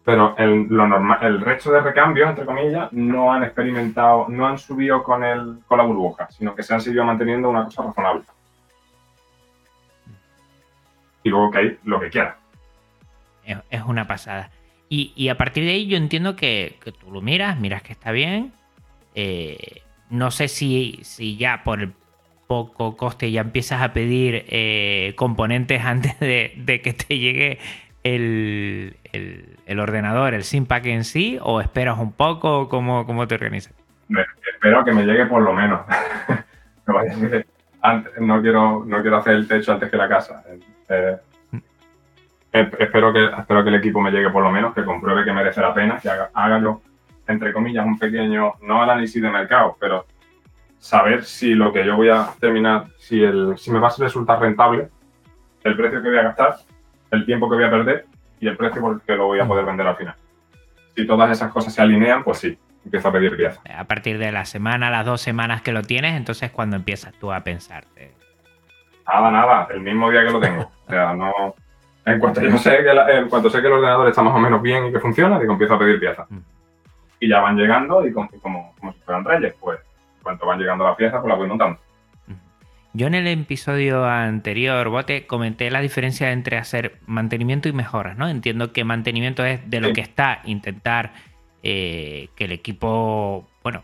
Pero 0.04 0.36
el, 0.38 0.68
lo 0.70 0.88
normal, 0.88 1.20
el 1.22 1.42
resto 1.42 1.72
de 1.72 1.82
recambios, 1.82 2.30
entre 2.30 2.46
comillas, 2.46 2.92
no 2.94 3.32
han 3.32 3.44
experimentado, 3.44 4.26
no 4.30 4.48
han 4.48 4.58
subido 4.58 5.04
con, 5.04 5.24
el, 5.24 5.60
con 5.68 5.78
la 5.78 5.84
burbuja, 5.84 6.30
sino 6.32 6.56
que 6.56 6.64
se 6.64 6.74
han 6.74 6.82
seguido 6.82 7.04
manteniendo 7.04 7.50
una 7.50 7.66
cosa 7.66 7.84
razonable. 7.84 8.24
Y 11.24 11.30
luego 11.30 11.52
que 11.52 11.58
hay 11.58 11.80
lo 11.84 12.00
que 12.00 12.10
quiera. 12.10 12.38
Es 13.70 13.84
una 13.84 14.08
pasada. 14.08 14.50
Y, 14.90 15.28
a 15.28 15.36
partir 15.36 15.66
de 15.66 15.72
ahí 15.72 15.88
yo 15.88 15.98
entiendo 15.98 16.36
que, 16.36 16.78
tú 17.00 17.12
lo 17.12 17.22
miras, 17.22 17.60
miras 17.60 17.82
que 17.84 17.92
está 17.92 18.12
bien. 18.12 18.54
Eh, 19.16 19.82
no 20.10 20.32
sé 20.32 20.48
si, 20.48 21.00
si 21.04 21.36
ya 21.36 21.64
por 21.64 21.82
el 21.82 21.94
poco 22.48 22.96
coste 22.96 23.30
ya 23.32 23.42
empiezas 23.42 23.82
a 23.82 23.94
pedir 23.94 24.46
eh, 24.48 25.14
componentes 25.18 25.82
antes 25.86 26.20
de, 26.20 26.82
que 26.84 26.94
te 26.94 27.20
llegue 27.20 27.60
el, 28.04 28.96
ordenador, 29.78 30.34
el 30.34 30.44
SIMPAC 30.44 30.86
en 30.86 31.04
sí, 31.04 31.38
o 31.42 31.60
esperas 31.62 32.00
un 32.00 32.14
poco, 32.14 32.70
¿cómo, 32.70 33.06
cómo 33.06 33.28
te 33.28 33.36
organizas? 33.36 33.74
espero 34.54 34.86
que 34.86 34.94
me 34.94 35.06
llegue 35.06 35.26
por 35.26 35.42
lo 35.42 35.54
menos. 35.54 35.82
no, 38.20 38.42
quiero, 38.42 38.86
no 38.86 39.02
quiero 39.02 39.18
hacer 39.18 39.34
el 39.34 39.48
techo 39.48 39.74
antes 39.74 39.92
que 39.92 39.98
la 39.98 40.08
casa. 40.08 40.44
Eh, 40.90 41.18
espero 42.62 43.14
que, 43.14 43.26
espero 43.26 43.64
que 43.64 43.70
el 43.70 43.76
equipo 43.76 44.02
me 44.02 44.12
llegue 44.12 44.30
por 44.30 44.44
lo 44.44 44.52
menos, 44.52 44.74
que 44.74 44.84
compruebe 44.84 45.24
que 45.24 45.34
merece 45.34 45.62
la 45.62 45.74
pena, 45.74 46.00
que 46.00 46.10
haga, 46.10 46.60
yo, 46.60 46.82
entre 47.28 47.54
comillas, 47.54 47.86
un 47.86 47.98
pequeño, 47.98 48.54
no 48.62 48.82
análisis 48.82 49.22
de 49.22 49.30
mercado, 49.30 49.76
pero 49.80 50.06
saber 50.80 51.24
si 51.24 51.56
lo 51.56 51.74
que 51.74 51.86
yo 51.86 51.96
voy 51.96 52.10
a 52.10 52.30
terminar, 52.40 52.86
si, 52.98 53.24
el, 53.24 53.58
si 53.58 53.72
me 53.72 53.80
va 53.80 53.88
a 53.90 53.96
resultar 53.98 54.40
rentable, 54.40 54.90
el 55.64 55.76
precio 55.76 56.02
que 56.02 56.10
voy 56.10 56.18
a 56.18 56.24
gastar, 56.24 56.58
el 57.12 57.26
tiempo 57.26 57.50
que 57.50 57.56
voy 57.56 57.66
a 57.66 57.72
perder 57.72 58.06
y 58.40 58.48
el 58.48 58.58
precio 58.58 58.82
por 58.82 58.94
el 58.94 59.02
que 59.02 59.16
lo 59.16 59.28
voy 59.28 59.40
a 59.40 59.46
poder 59.46 59.66
vender 59.66 59.88
al 59.88 59.96
final. 59.96 60.16
Si 60.96 61.06
todas 61.06 61.30
esas 61.32 61.52
cosas 61.52 61.74
se 61.74 61.82
alinean, 61.82 62.24
pues 62.24 62.40
sí, 62.40 62.58
empiezo 62.86 63.10
a 63.10 63.12
pedir 63.12 63.36
piezas. 63.36 63.60
A 63.76 63.84
partir 63.84 64.18
de 64.18 64.32
la 64.32 64.46
semana, 64.46 64.90
las 64.90 65.06
dos 65.06 65.22
semanas 65.22 65.62
que 65.62 65.72
lo 65.72 65.82
tienes, 65.84 66.16
entonces 66.16 66.52
cuando 66.52 66.76
empiezas 66.76 67.14
tú 67.14 67.32
a 67.32 67.42
pensarte. 67.42 68.14
Nada, 69.08 69.32
nada, 69.32 69.68
el 69.72 69.82
mismo 69.82 70.10
día 70.10 70.24
que 70.24 70.32
lo 70.32 70.40
tengo. 70.40 70.72
O 70.88 70.90
sea, 70.90 71.14
no. 71.14 71.56
En 72.08 72.20
cuanto 72.20 72.42
yo 72.42 72.58
sé 72.58 72.78
que, 72.84 73.18
en 73.18 73.28
cuanto 73.28 73.50
sé 73.50 73.60
que 73.60 73.68
el 73.68 73.74
ordenador 73.74 74.08
está 74.08 74.22
más 74.22 74.34
o 74.34 74.40
menos 74.40 74.62
bien 74.62 74.86
y 74.86 74.92
que 74.94 75.00
funciona, 75.00 75.38
digo, 75.38 75.52
empiezo 75.52 75.74
a 75.74 75.80
pedir 75.80 76.00
piezas. 76.00 76.26
Mm. 76.32 76.38
Y 77.20 77.28
ya 77.28 77.42
van 77.42 77.58
llegando 77.58 78.06
y 78.08 78.14
como, 78.14 78.30
como, 78.42 78.94
si 78.94 79.00
fueran 79.02 79.26
reyes, 79.26 79.54
pues 79.60 79.80
cuanto 80.24 80.46
van 80.46 80.60
llegando 80.60 80.86
las 80.86 80.96
piezas, 80.96 81.20
pues 81.20 81.30
las 81.30 81.38
voy 81.38 81.48
montando. 81.48 81.80
Yo 82.94 83.08
en 83.08 83.14
el 83.14 83.28
episodio 83.28 84.06
anterior, 84.06 84.88
Bote, 84.90 85.28
comenté 85.28 85.70
la 85.70 85.82
diferencia 85.82 86.32
entre 86.32 86.58
hacer 86.58 87.00
mantenimiento 87.06 87.68
y 87.68 87.74
mejoras, 87.74 88.18
¿no? 88.18 88.28
Entiendo 88.30 88.72
que 88.72 88.84
mantenimiento 88.86 89.46
es 89.46 89.70
de 89.70 89.82
lo 89.82 89.94
que 89.94 90.02
está, 90.02 90.42
intentar 90.46 91.12
eh, 91.62 92.30
que 92.36 92.46
el 92.46 92.54
equipo, 92.54 93.48
bueno, 93.64 93.84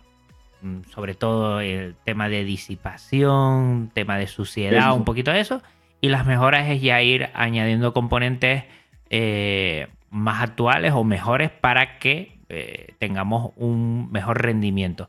mm, 0.62 0.84
sobre 0.90 1.14
todo 1.14 1.60
el 1.60 1.96
tema 2.06 2.30
de 2.30 2.44
disipación, 2.44 3.92
tema 3.94 4.18
de 4.18 4.28
suciedad, 4.28 4.96
un 4.96 5.04
poquito 5.04 5.32
de 5.32 5.42
eso, 5.42 5.62
y 6.04 6.10
las 6.10 6.26
mejoras 6.26 6.68
es 6.68 6.82
ya 6.82 7.02
ir 7.02 7.30
añadiendo 7.34 7.94
componentes 7.94 8.66
eh, 9.10 9.88
más 10.12 10.44
actuales 10.44 10.92
o 10.92 11.06
mejores 11.06 11.50
para 11.50 11.98
que 11.98 12.40
eh, 12.50 12.94
tengamos 13.00 13.54
un 13.56 14.12
mejor 14.12 14.42
rendimiento. 14.42 15.08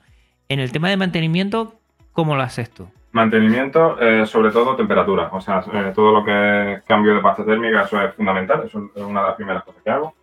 En 0.48 0.60
el 0.60 0.70
tema 0.70 0.88
de 0.88 0.96
mantenimiento, 0.96 1.74
¿cómo 2.12 2.36
lo 2.36 2.42
haces 2.42 2.70
tú? 2.70 2.88
Mantenimiento, 3.10 4.00
eh, 4.00 4.24
sobre 4.24 4.52
todo 4.52 4.76
temperatura. 4.76 5.30
O 5.32 5.40
sea, 5.40 5.64
todo 5.92 6.12
lo 6.12 6.24
que 6.24 6.74
es 6.74 6.82
cambio 6.84 7.12
de 7.16 7.20
pasta 7.20 7.44
térmica, 7.44 7.82
eso 7.82 8.00
es 8.00 8.14
fundamental. 8.14 8.62
Eso 8.64 8.88
es 8.94 9.02
una 9.02 9.22
de 9.22 9.26
las 9.26 9.34
primeras 9.34 9.64
cosas 9.64 9.82
que 9.82 9.90
hago. 9.90 10.14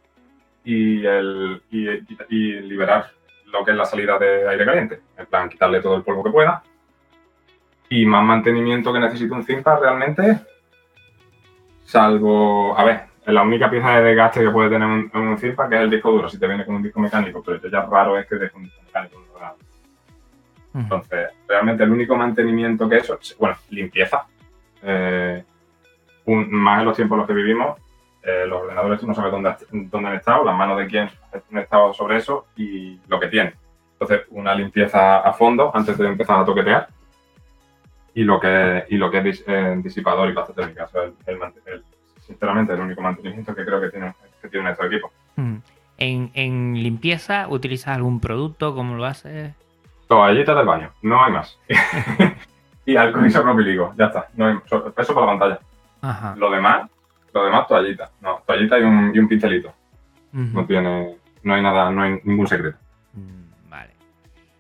Y, 0.64 1.06
el, 1.06 1.62
y, 1.70 2.62
liberar 2.62 3.08
lo 3.48 3.66
que 3.66 3.72
es 3.72 3.78
la 3.78 3.84
salida 3.84 4.18
de 4.18 4.48
aire 4.48 4.64
caliente. 4.64 5.02
En 5.18 5.26
plan, 5.26 5.50
quitarle 5.50 5.82
todo 5.82 5.98
el 5.98 6.04
polvo 6.04 6.24
que 6.24 6.32
pueda. 6.32 6.64
Y 7.90 8.06
más 8.06 8.24
mantenimiento 8.24 8.94
que 8.94 9.00
necesita 9.00 9.36
un 9.36 9.44
Zimpa 9.44 9.78
realmente, 9.78 10.40
salvo, 11.92 12.78
a 12.78 12.84
ver, 12.84 13.02
la 13.26 13.44
única 13.44 13.70
pieza 13.70 13.98
de 13.98 14.04
desgaste 14.04 14.42
que 14.42 14.50
puede 14.50 14.70
tener 14.70 14.88
un, 14.88 15.12
un 15.14 15.38
que 15.38 15.50
es 15.50 15.82
el 15.82 15.90
disco 15.90 16.12
duro, 16.12 16.30
si 16.30 16.40
te 16.40 16.48
viene 16.48 16.66
con 16.66 16.76
un 16.76 16.84
disco 16.84 17.00
mecánico, 17.00 17.44
pero 17.46 17.60
ya 17.70 17.82
raro 17.82 18.18
es 18.18 18.26
que 18.28 18.36
deje 18.36 18.56
un 18.56 18.64
disco 18.64 18.82
mecánico 18.86 19.22
entonces, 20.74 21.30
realmente 21.48 21.84
el 21.84 21.92
único 21.92 22.16
mantenimiento 22.16 22.88
que 22.88 22.98
hecho, 22.98 23.20
bueno, 23.40 23.56
limpieza. 23.70 24.26
Eh, 24.82 25.44
más 26.26 26.80
en 26.80 26.86
los 26.86 26.96
tiempos 26.96 27.16
en 27.16 27.20
los 27.20 27.28
que 27.28 27.34
vivimos, 27.34 27.78
eh, 28.24 28.46
los 28.48 28.62
ordenadores 28.62 29.04
no 29.04 29.14
sabes 29.14 29.32
dónde, 29.32 29.54
dónde 29.72 30.10
han 30.10 30.16
estado, 30.16 30.46
las 30.46 30.56
manos 30.56 30.78
de 30.78 30.88
quién 30.88 31.10
han 31.34 31.58
estado 31.58 31.94
sobre 31.94 32.18
eso 32.18 32.48
y 32.56 33.00
lo 33.08 33.20
que 33.20 33.28
tienen. 33.28 33.54
Entonces, 33.94 34.28
una 34.30 34.56
limpieza 34.56 35.18
a 35.18 35.34
fondo 35.34 35.72
antes 35.76 35.98
de 35.98 36.08
empezar 36.08 36.40
a 36.40 36.46
toquetear 36.46 36.88
y 38.14 38.24
lo 38.24 38.40
que, 38.40 38.86
y 38.90 38.98
lo 38.98 39.10
que 39.10 39.30
es 39.30 39.46
disipador 39.84 40.30
y 40.30 40.34
pasta 40.34 40.54
térmica. 40.54 40.90
sinceramente, 42.20 42.74
el 42.74 42.80
único 42.80 43.02
mantenimiento 43.02 43.56
que 43.56 43.66
creo 43.66 43.82
que 43.82 43.90
tiene, 43.90 44.14
que 44.42 44.50
tiene 44.50 44.72
este 44.72 44.86
equipo. 44.86 45.12
¿En, 45.36 46.32
¿En, 46.34 46.74
limpieza 46.82 47.48
utilizas 47.48 47.96
algún 47.96 48.20
producto? 48.20 48.76
¿Cómo 48.76 48.96
lo 48.96 49.06
haces? 49.06 49.54
Toallitas 50.08 50.56
del 50.56 50.66
baño, 50.66 50.92
no 51.04 51.24
hay 51.24 51.32
más. 51.32 51.58
y 52.86 52.96
alcohol 52.96 53.28
isopropílico, 53.28 53.94
ya 53.98 54.08
está. 54.08 54.28
No 54.36 54.48
hay, 54.48 54.58
eso 54.66 55.14
para 55.14 55.26
la 55.26 55.40
pantalla. 55.40 56.36
Lo 56.36 56.50
demás, 56.50 56.90
lo 57.34 57.46
demás 57.46 57.68
toallita. 57.68 58.12
No, 58.20 58.42
toallita 58.46 58.80
y 58.80 58.84
un, 58.84 59.12
y 59.14 59.20
un 59.20 59.28
pincelito. 59.28 59.74
No 60.34 60.66
tiene, 60.66 61.18
no 61.44 61.54
hay 61.54 61.62
nada, 61.62 61.92
no 61.92 62.02
hay 62.02 62.20
ningún 62.24 62.48
secreto. 62.48 62.78
Mm, 63.14 63.70
vale. 63.70 63.92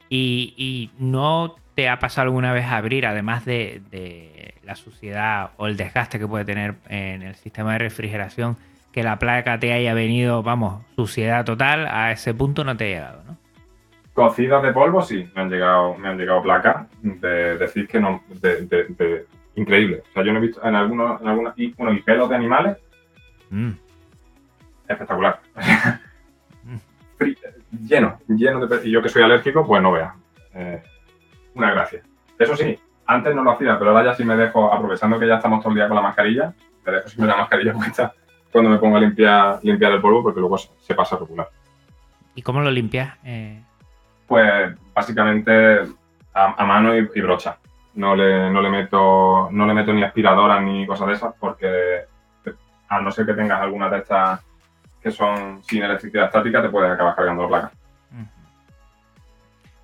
Y, 0.09 0.91
no 0.99 1.55
te 1.75 1.89
ha 1.89 1.99
pasado 1.99 2.25
alguna 2.25 2.53
vez 2.53 2.65
abrir, 2.65 3.05
además 3.05 3.45
de, 3.45 3.81
de, 3.91 4.55
la 4.63 4.75
suciedad 4.75 5.51
o 5.57 5.67
el 5.67 5.77
desgaste 5.77 6.19
que 6.19 6.27
puede 6.27 6.45
tener 6.45 6.75
en 6.87 7.23
el 7.23 7.35
sistema 7.35 7.73
de 7.73 7.79
refrigeración, 7.79 8.57
que 8.91 9.03
la 9.03 9.17
placa 9.19 9.59
te 9.59 9.73
haya 9.73 9.93
venido, 9.93 10.43
vamos, 10.43 10.83
suciedad 10.95 11.45
total, 11.45 11.87
a 11.87 12.11
ese 12.11 12.33
punto 12.33 12.63
no 12.63 12.75
te 12.75 12.85
ha 12.85 12.87
llegado, 12.87 13.23
¿no? 13.25 13.37
Cocidas 14.13 14.61
de 14.61 14.73
polvo, 14.73 15.01
sí, 15.01 15.27
me 15.33 15.41
han 15.41 15.49
llegado, 15.49 15.97
me 15.97 16.09
han 16.09 16.17
llegado 16.17 16.43
placas 16.43 16.85
de, 17.01 17.57
decir 17.57 17.87
que 17.87 17.99
no, 17.99 18.21
de, 18.41 19.25
increíble. 19.55 20.03
O 20.09 20.13
sea, 20.13 20.23
yo 20.23 20.33
no 20.33 20.39
he 20.39 20.41
visto 20.41 20.61
en 20.65 20.75
algunos, 20.75 21.21
en 21.21 21.27
algunos, 21.27 21.53
y, 21.55 21.71
bueno, 21.73 21.93
y 21.93 22.01
pelos 22.01 22.29
de 22.29 22.35
animales, 22.35 22.77
mm. 23.49 23.71
espectacular. 24.87 25.39
lleno, 27.87 28.19
lleno 28.27 28.67
de 28.67 28.87
Y 28.87 28.91
yo 28.91 29.01
que 29.01 29.09
soy 29.09 29.23
alérgico, 29.23 29.65
pues 29.65 29.81
no 29.81 29.93
vea. 29.93 30.13
Eh, 30.53 30.81
una 31.55 31.71
gracia. 31.71 32.01
Eso 32.37 32.55
sí, 32.55 32.77
antes 33.05 33.35
no 33.35 33.43
lo 33.43 33.51
hacía, 33.51 33.77
pero 33.77 33.91
ahora 33.91 34.11
ya 34.11 34.15
sí 34.15 34.23
me 34.23 34.35
dejo, 34.35 34.71
aprovechando 34.73 35.19
que 35.19 35.27
ya 35.27 35.35
estamos 35.35 35.59
todo 35.59 35.69
el 35.69 35.75
día 35.75 35.87
con 35.87 35.95
la 35.95 36.01
mascarilla, 36.01 36.53
me 36.85 36.91
dejo 36.91 37.09
siempre 37.09 37.27
la 37.27 37.37
mascarilla 37.37 37.73
puesta 37.73 38.13
cuando 38.51 38.69
me 38.69 38.77
pongo 38.77 38.97
a 38.97 38.99
limpiar, 38.99 39.59
limpiar 39.63 39.93
el 39.93 40.01
polvo, 40.01 40.23
porque 40.23 40.39
luego 40.39 40.57
se, 40.57 40.93
pasa 40.93 41.17
regular. 41.17 41.49
¿Y 42.35 42.41
cómo 42.41 42.61
lo 42.61 42.69
limpias? 42.69 43.17
Eh, 43.23 43.61
pues 44.27 44.75
básicamente 44.93 45.81
a, 46.33 46.65
mano 46.65 46.95
y, 46.95 47.21
brocha. 47.21 47.57
No 47.93 48.15
le, 48.15 48.49
no 48.49 48.61
le, 48.61 48.69
meto, 48.69 49.49
no 49.51 49.65
le 49.65 49.73
meto 49.73 49.91
ni 49.93 50.03
aspiradora 50.03 50.61
ni 50.61 50.87
cosas 50.87 51.07
de 51.07 51.13
esas 51.13 51.33
porque 51.37 52.05
a 52.87 53.01
no 53.01 53.11
ser 53.11 53.25
que 53.25 53.33
tengas 53.33 53.59
alguna 53.61 53.89
de 53.89 53.97
estas 53.97 54.41
que 55.01 55.11
son 55.11 55.61
sin 55.63 55.83
electricidad 55.83 56.25
estática, 56.25 56.61
te 56.61 56.69
puedes 56.69 56.91
acabar 56.91 57.15
cargando 57.15 57.43
la 57.43 57.47
placa. 57.47 57.71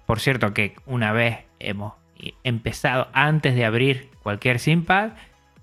Por 0.07 0.21
cierto, 0.21 0.53
que 0.53 0.73
una 0.85 1.11
vez 1.11 1.45
hemos 1.59 1.93
empezado, 2.43 3.09
antes 3.11 3.55
de 3.55 3.65
abrir 3.65 4.09
cualquier 4.23 4.57
SIMPAD, 4.57 5.11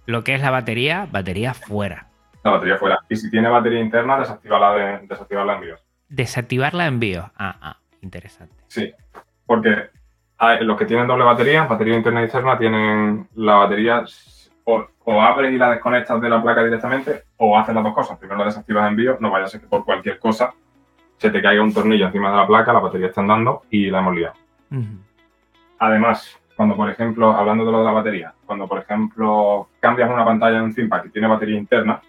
lo 0.07 0.23
que 0.23 0.35
es 0.35 0.43
la 0.43 0.51
batería, 0.51 1.09
batería 1.11 1.55
fuera. 1.55 2.09
La 2.43 2.53
batería 2.53 2.77
fuera. 2.77 2.99
Y 3.09 3.17
si 3.17 3.31
tiene 3.31 3.49
batería 3.49 3.81
interna, 3.81 4.19
desactivarla, 4.19 4.75
de, 4.75 5.07
desactivarla 5.07 5.55
en 5.55 5.59
envíos. 5.59 5.85
Desactivarla 6.11 6.87
en 6.87 6.95
envíos. 6.95 7.27
Ah, 7.37 7.57
ah. 7.61 7.79
Interesante. 8.03 8.55
Sí, 8.67 8.93
porque 9.47 9.89
los 10.61 10.79
que 10.79 10.85
tienen 10.85 11.07
doble 11.07 11.25
batería, 11.25 11.65
batería 11.65 11.95
interna 11.95 12.21
y 12.21 12.25
externa, 12.25 12.59
tienen 12.59 13.27
la 13.35 13.55
batería 13.55 14.05
o, 14.65 15.23
abres 15.23 15.53
y 15.53 15.57
la 15.57 15.71
desconectas 15.71 16.21
de 16.21 16.29
la 16.29 16.43
placa 16.43 16.63
directamente 16.63 17.23
o 17.39 17.59
haces 17.59 17.75
las 17.75 17.83
dos 17.83 17.95
cosas. 17.95 18.19
Primero 18.19 18.41
la 18.41 18.45
desactivas 18.45 18.83
en 18.83 18.91
envío, 18.91 19.17
no 19.21 19.31
vaya 19.31 19.47
a 19.47 19.49
ser 19.49 19.63
que 19.63 19.69
por 19.69 19.87
cualquier 19.87 20.19
cosa 20.19 20.53
se 21.25 21.31
te 21.31 21.41
caiga 21.41 21.63
un 21.63 21.73
tornillo 21.73 22.05
encima 22.05 22.31
de 22.31 22.37
la 22.37 22.47
placa, 22.47 22.71
la 22.71 22.81
batería 22.81 23.07
está 23.07 23.23
andando 23.23 23.63
y 23.71 23.89
la 23.89 24.01
hemos 24.01 24.15
liado. 24.15 24.35
Además, 25.79 26.39
cuando 26.55 26.77
por 26.77 26.91
ejemplo, 26.91 27.33
hablando 27.33 27.65
de 27.65 27.73
lo 27.73 27.79
de 27.79 27.85
la 27.85 27.93
batería, 27.93 28.35
cuando 28.45 28.69
por 28.69 28.81
ejemplo 28.81 29.69
cambias 29.81 30.11
una 30.11 30.23
pantalla 30.23 30.59
en 30.59 30.65
un 30.65 30.75
ThinkPad 30.75 31.05
que 31.05 31.09
tiene 31.09 31.27
batería 31.27 31.57
interna, 31.57 32.03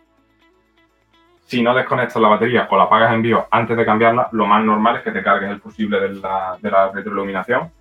si 1.45 1.62
no 1.62 1.73
desconectas 1.73 2.21
la 2.21 2.28
batería 2.28 2.67
o 2.69 2.75
la 2.75 2.84
apagas 2.84 3.13
en 3.13 3.21
vivo 3.21 3.47
antes 3.49 3.78
de 3.78 3.86
cambiarla, 3.86 4.28
lo 4.34 4.45
más 4.47 4.65
normal 4.65 4.97
es 4.97 5.04
que 5.04 5.12
te 5.12 5.23
cargues 5.23 5.49
el 5.49 5.62
fusible 5.62 5.97
de 6.01 6.10
la, 6.15 6.58
de 6.62 6.69
la 6.69 6.91
retroiluminación, 6.91 7.71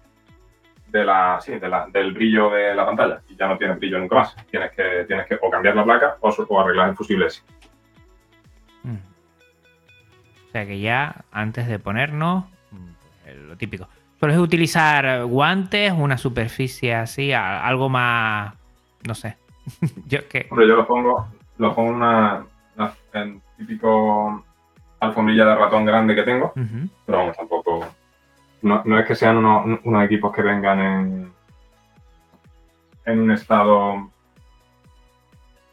de 0.87 1.05
la, 1.05 1.41
sí, 1.41 1.55
del 1.93 2.13
brillo 2.13 2.51
de 2.51 2.77
la 2.77 2.87
pantalla 2.87 3.23
y 3.29 3.35
ya 3.35 3.49
no 3.49 3.59
tiene 3.59 3.75
brillo 3.75 3.99
nunca 3.99 4.15
más. 4.15 4.37
Tienes 4.49 4.71
que, 4.71 5.05
tienes 5.09 5.27
que 5.27 5.37
o 5.43 5.51
cambiar 5.51 5.75
la 5.75 5.83
placa 5.83 6.17
o, 6.21 6.61
arreglar 6.61 6.91
el 6.91 6.95
fusible 6.95 7.27
ese. 7.27 7.43
Mm. 8.85 9.14
O 10.55 10.57
sea 10.57 10.67
que 10.67 10.79
ya 10.79 11.25
antes 11.33 11.67
de 11.67 11.81
ponernos, 11.81 12.45
pues, 13.25 13.37
lo 13.37 13.57
típico. 13.57 13.89
¿Sueles 14.21 14.39
utilizar 14.39 15.25
guantes, 15.25 15.93
una 15.93 16.17
superficie 16.17 16.95
así, 16.95 17.33
algo 17.33 17.89
más, 17.89 18.55
no 19.05 19.17
sé? 19.17 19.37
yo 20.07 20.29
que... 20.29 20.47
Hombre, 20.49 20.69
yo 20.69 20.77
lo 20.77 20.87
pongo, 20.87 21.27
lo 21.59 21.75
pongo 21.75 21.91
una, 21.91 22.47
en 23.15 23.43
típico 23.59 24.45
alfombrilla 25.01 25.45
de 25.45 25.57
ratón 25.57 25.85
grande 25.87 26.15
que 26.15 26.23
tengo, 26.23 26.53
pero 27.05 27.19
vamos, 27.19 27.37
tampoco. 27.37 27.85
No, 28.63 28.99
es 29.01 29.07
que 29.07 29.17
sean 29.17 29.39
unos, 29.39 30.05
equipos 30.05 30.33
que 30.33 30.43
vengan 30.43 30.79
en, 30.79 31.33
en 33.07 33.19
un 33.19 33.33
estado 33.33 34.09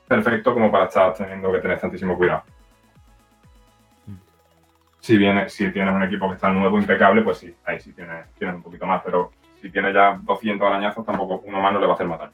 perfecto 0.07 0.55
como 0.55 0.71
para 0.71 0.85
estar 0.85 1.13
teniendo 1.13 1.51
que 1.51 1.59
tener 1.59 1.79
tantísimo 1.79 2.17
cuidado. 2.17 2.41
Mm. 5.17 5.47
Si, 5.49 5.71
tienes 5.71 5.93
un 5.93 6.03
equipo 6.03 6.27
que 6.27 6.35
está 6.35 6.49
nuevo, 6.49 6.77
impecable, 6.77 7.21
pues 7.21 7.39
sí, 7.39 7.53
ahí 7.65 7.79
sí 7.79 7.93
tienes, 7.93 8.31
tienes 8.37 8.55
un 8.55 8.63
poquito 8.63 8.85
más, 8.85 9.01
pero 9.03 9.31
si 9.61 9.69
tienes 9.69 9.93
ya 9.93 10.19
200 10.21 10.67
arañazos, 10.67 11.05
tampoco 11.05 11.41
uno 11.45 11.61
más 11.61 11.73
no 11.73 11.79
le 11.79 11.85
va 11.85 11.93
a 11.93 11.95
hacer 11.95 12.07
más 12.07 12.19
daño. 12.19 12.33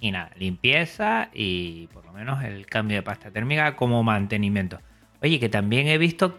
y 0.00 0.10
nada, 0.10 0.30
limpieza 0.36 1.28
y 1.32 1.88
por 1.88 2.04
lo 2.06 2.12
menos 2.12 2.42
el 2.42 2.66
cambio 2.66 2.96
de 2.96 3.02
pasta 3.02 3.30
térmica 3.30 3.76
como 3.76 4.02
mantenimiento. 4.02 4.78
Oye, 5.22 5.38
que 5.38 5.48
también 5.48 5.86
he 5.88 5.98
visto... 5.98 6.38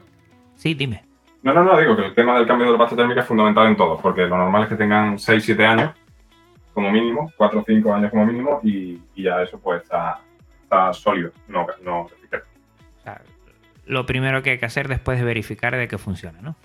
Sí, 0.56 0.74
dime. 0.74 1.04
No, 1.44 1.54
no, 1.54 1.64
no, 1.64 1.80
digo 1.80 1.96
que 1.96 2.06
el 2.06 2.14
tema 2.14 2.38
del 2.38 2.48
cambio 2.48 2.72
de 2.72 2.78
pasta 2.78 2.96
térmica 2.96 3.22
es 3.22 3.28
fundamental 3.28 3.68
en 3.68 3.76
todo, 3.76 3.98
porque 3.98 4.22
lo 4.28 4.38
normal 4.38 4.64
es 4.64 4.70
que 4.70 4.76
tengan 4.76 5.18
6, 5.18 5.44
7 5.44 5.66
años 5.66 5.92
como 6.74 6.92
mínimo, 6.92 7.32
4 7.36 7.60
o 7.60 7.64
5 7.66 7.94
años 7.94 8.12
como 8.12 8.26
mínimo, 8.26 8.60
y, 8.64 9.02
y 9.16 9.24
ya 9.24 9.42
eso 9.42 9.60
pues 9.60 9.84
está, 9.84 10.22
está 10.64 10.94
sólido, 10.94 11.32
no, 11.48 11.68
no 11.84 12.08
o 13.02 13.04
sea, 13.04 13.22
lo 13.86 14.06
primero 14.06 14.44
que 14.44 14.52
hay 14.52 14.58
que 14.58 14.66
hacer 14.66 14.88
después 14.88 15.20
de 15.20 15.26
verificar 15.26 15.76
de 15.76 15.88
que 15.88 15.98
funciona, 15.98 16.42
¿no? 16.42 16.56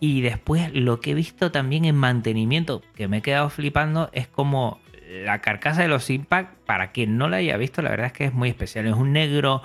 Y 0.00 0.20
después 0.20 0.74
lo 0.74 1.00
que 1.00 1.12
he 1.12 1.14
visto 1.14 1.52
también 1.52 1.84
en 1.84 1.94
mantenimiento, 1.94 2.82
que 2.96 3.06
me 3.06 3.18
he 3.18 3.22
quedado 3.22 3.50
flipando, 3.50 4.10
es 4.12 4.26
como 4.26 4.80
la 5.08 5.40
carcasa 5.40 5.82
de 5.82 5.88
los 5.88 6.10
Impact, 6.10 6.56
para 6.66 6.90
quien 6.90 7.18
no 7.18 7.28
la 7.28 7.36
haya 7.36 7.56
visto, 7.56 7.82
la 7.82 7.90
verdad 7.90 8.06
es 8.06 8.12
que 8.12 8.24
es 8.24 8.34
muy 8.34 8.48
especial. 8.48 8.86
Es 8.86 8.94
un 8.94 9.12
negro 9.12 9.62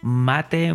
mate 0.00 0.74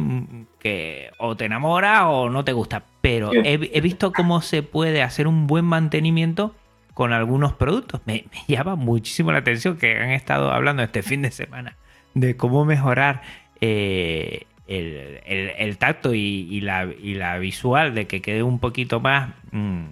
que 0.60 1.12
o 1.18 1.38
te 1.38 1.46
enamora 1.46 2.10
o 2.10 2.30
no 2.30 2.44
te 2.44 2.54
gusta. 2.54 2.84
Pero 3.02 3.32
he, 3.34 3.72
he, 3.74 3.82
visto 3.82 4.12
cómo 4.12 4.42
se 4.42 4.62
puede 4.62 5.02
hacer 5.02 5.28
un 5.28 5.48
buen 5.48 5.66
mantenimiento 5.66 6.54
con 6.94 7.14
algunos 7.14 7.54
productos. 7.54 8.02
Me, 8.06 8.26
me, 8.32 8.56
llama 8.56 8.76
muchísimo 8.76 9.32
la 9.32 9.40
atención 9.40 9.78
que 9.78 9.98
han 9.98 10.12
estado 10.12 10.52
hablando 10.52 10.84
este 10.84 11.02
fin 11.02 11.22
de 11.22 11.32
semana 11.32 11.78
de 12.14 12.36
cómo 12.36 12.66
mejorar 12.66 13.22
eh, 13.62 14.46
el, 14.68 15.20
el, 15.26 15.52
el, 15.58 15.78
tacto 15.78 16.14
y, 16.14 16.48
y, 16.50 16.62
la, 16.62 16.86
y, 16.86 17.16
la, 17.16 17.38
visual 17.40 17.96
de 17.96 18.08
que 18.08 18.22
quede 18.22 18.44
un 18.44 18.60
poquito 18.60 19.00
más, 19.00 19.32
mmm, 19.52 19.86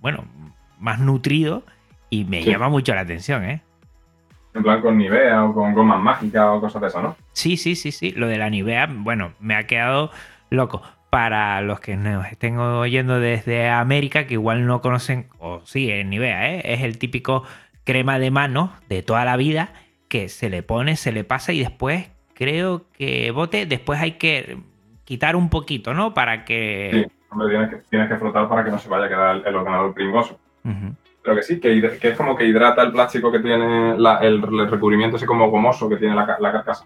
bueno, 0.00 0.24
más 0.78 0.98
nutrido 0.98 1.62
y 2.10 2.24
me 2.24 2.42
sí. 2.42 2.50
llama 2.50 2.68
mucho 2.68 2.94
la 2.94 3.02
atención, 3.02 3.44
¿eh? 3.44 3.62
En 4.54 4.62
plan 4.62 4.80
con 4.80 4.96
Nivea 4.98 5.44
o 5.44 5.52
con 5.52 5.74
gomas 5.74 6.00
mágicas 6.00 6.44
o 6.46 6.60
cosas 6.60 6.82
de 6.82 6.88
eso, 6.88 7.02
¿no? 7.02 7.16
Sí, 7.32 7.56
sí, 7.56 7.74
sí, 7.74 7.90
sí. 7.90 8.12
Lo 8.12 8.28
de 8.28 8.38
la 8.38 8.50
Nivea, 8.50 8.88
bueno, 8.88 9.32
me 9.40 9.56
ha 9.56 9.66
quedado 9.66 10.10
loco. 10.50 10.82
Para 11.10 11.60
los 11.60 11.78
que 11.78 11.96
nos 11.96 12.26
estén 12.26 12.58
oyendo 12.58 13.20
desde 13.20 13.68
América, 13.68 14.26
que 14.26 14.34
igual 14.34 14.66
no 14.66 14.80
conocen, 14.80 15.28
o 15.38 15.60
sí, 15.64 15.90
es 15.90 16.04
Nivea, 16.04 16.54
¿eh? 16.54 16.62
es 16.64 16.82
el 16.82 16.98
típico 16.98 17.44
crema 17.84 18.18
de 18.18 18.30
mano 18.30 18.72
de 18.88 19.02
toda 19.02 19.24
la 19.24 19.36
vida 19.36 19.72
que 20.08 20.28
se 20.28 20.50
le 20.50 20.62
pone, 20.62 20.96
se 20.96 21.12
le 21.12 21.22
pasa 21.24 21.52
y 21.52 21.60
después 21.60 22.08
creo 22.34 22.90
que 22.92 23.30
bote, 23.30 23.66
después 23.66 24.00
hay 24.00 24.12
que 24.12 24.58
quitar 25.04 25.36
un 25.36 25.48
poquito, 25.48 25.94
¿no? 25.94 26.14
Para 26.14 26.44
que... 26.44 26.90
Sí, 26.92 27.12
hombre, 27.30 27.48
tienes 27.48 27.70
que, 27.70 27.76
tienes 27.90 28.08
que 28.08 28.16
frotar 28.16 28.48
para 28.48 28.64
que 28.64 28.70
no 28.70 28.78
se 28.78 28.88
vaya 28.88 29.06
a 29.06 29.08
quedar 29.08 29.36
el, 29.36 29.46
el 29.46 29.54
ordenador 29.56 29.94
pringoso. 29.94 30.38
Uh 30.64 30.68
-huh. 30.68 30.96
Pero 31.22 31.36
que 31.36 31.42
sí, 31.42 31.58
que, 31.58 31.98
que, 31.98 32.08
es 32.08 32.16
como 32.16 32.36
que 32.36 32.44
hidrata 32.44 32.82
el 32.82 32.92
plástico 32.92 33.32
que 33.32 33.38
tiene 33.38 33.96
la, 33.96 34.18
el, 34.18 34.44
el, 34.44 34.70
recubrimiento 34.70 35.16
ese 35.16 35.24
como 35.24 35.50
gomoso 35.50 35.88
que 35.88 35.96
tiene 35.96 36.14
la, 36.14 36.36
la, 36.38 36.52
carcasa. 36.52 36.84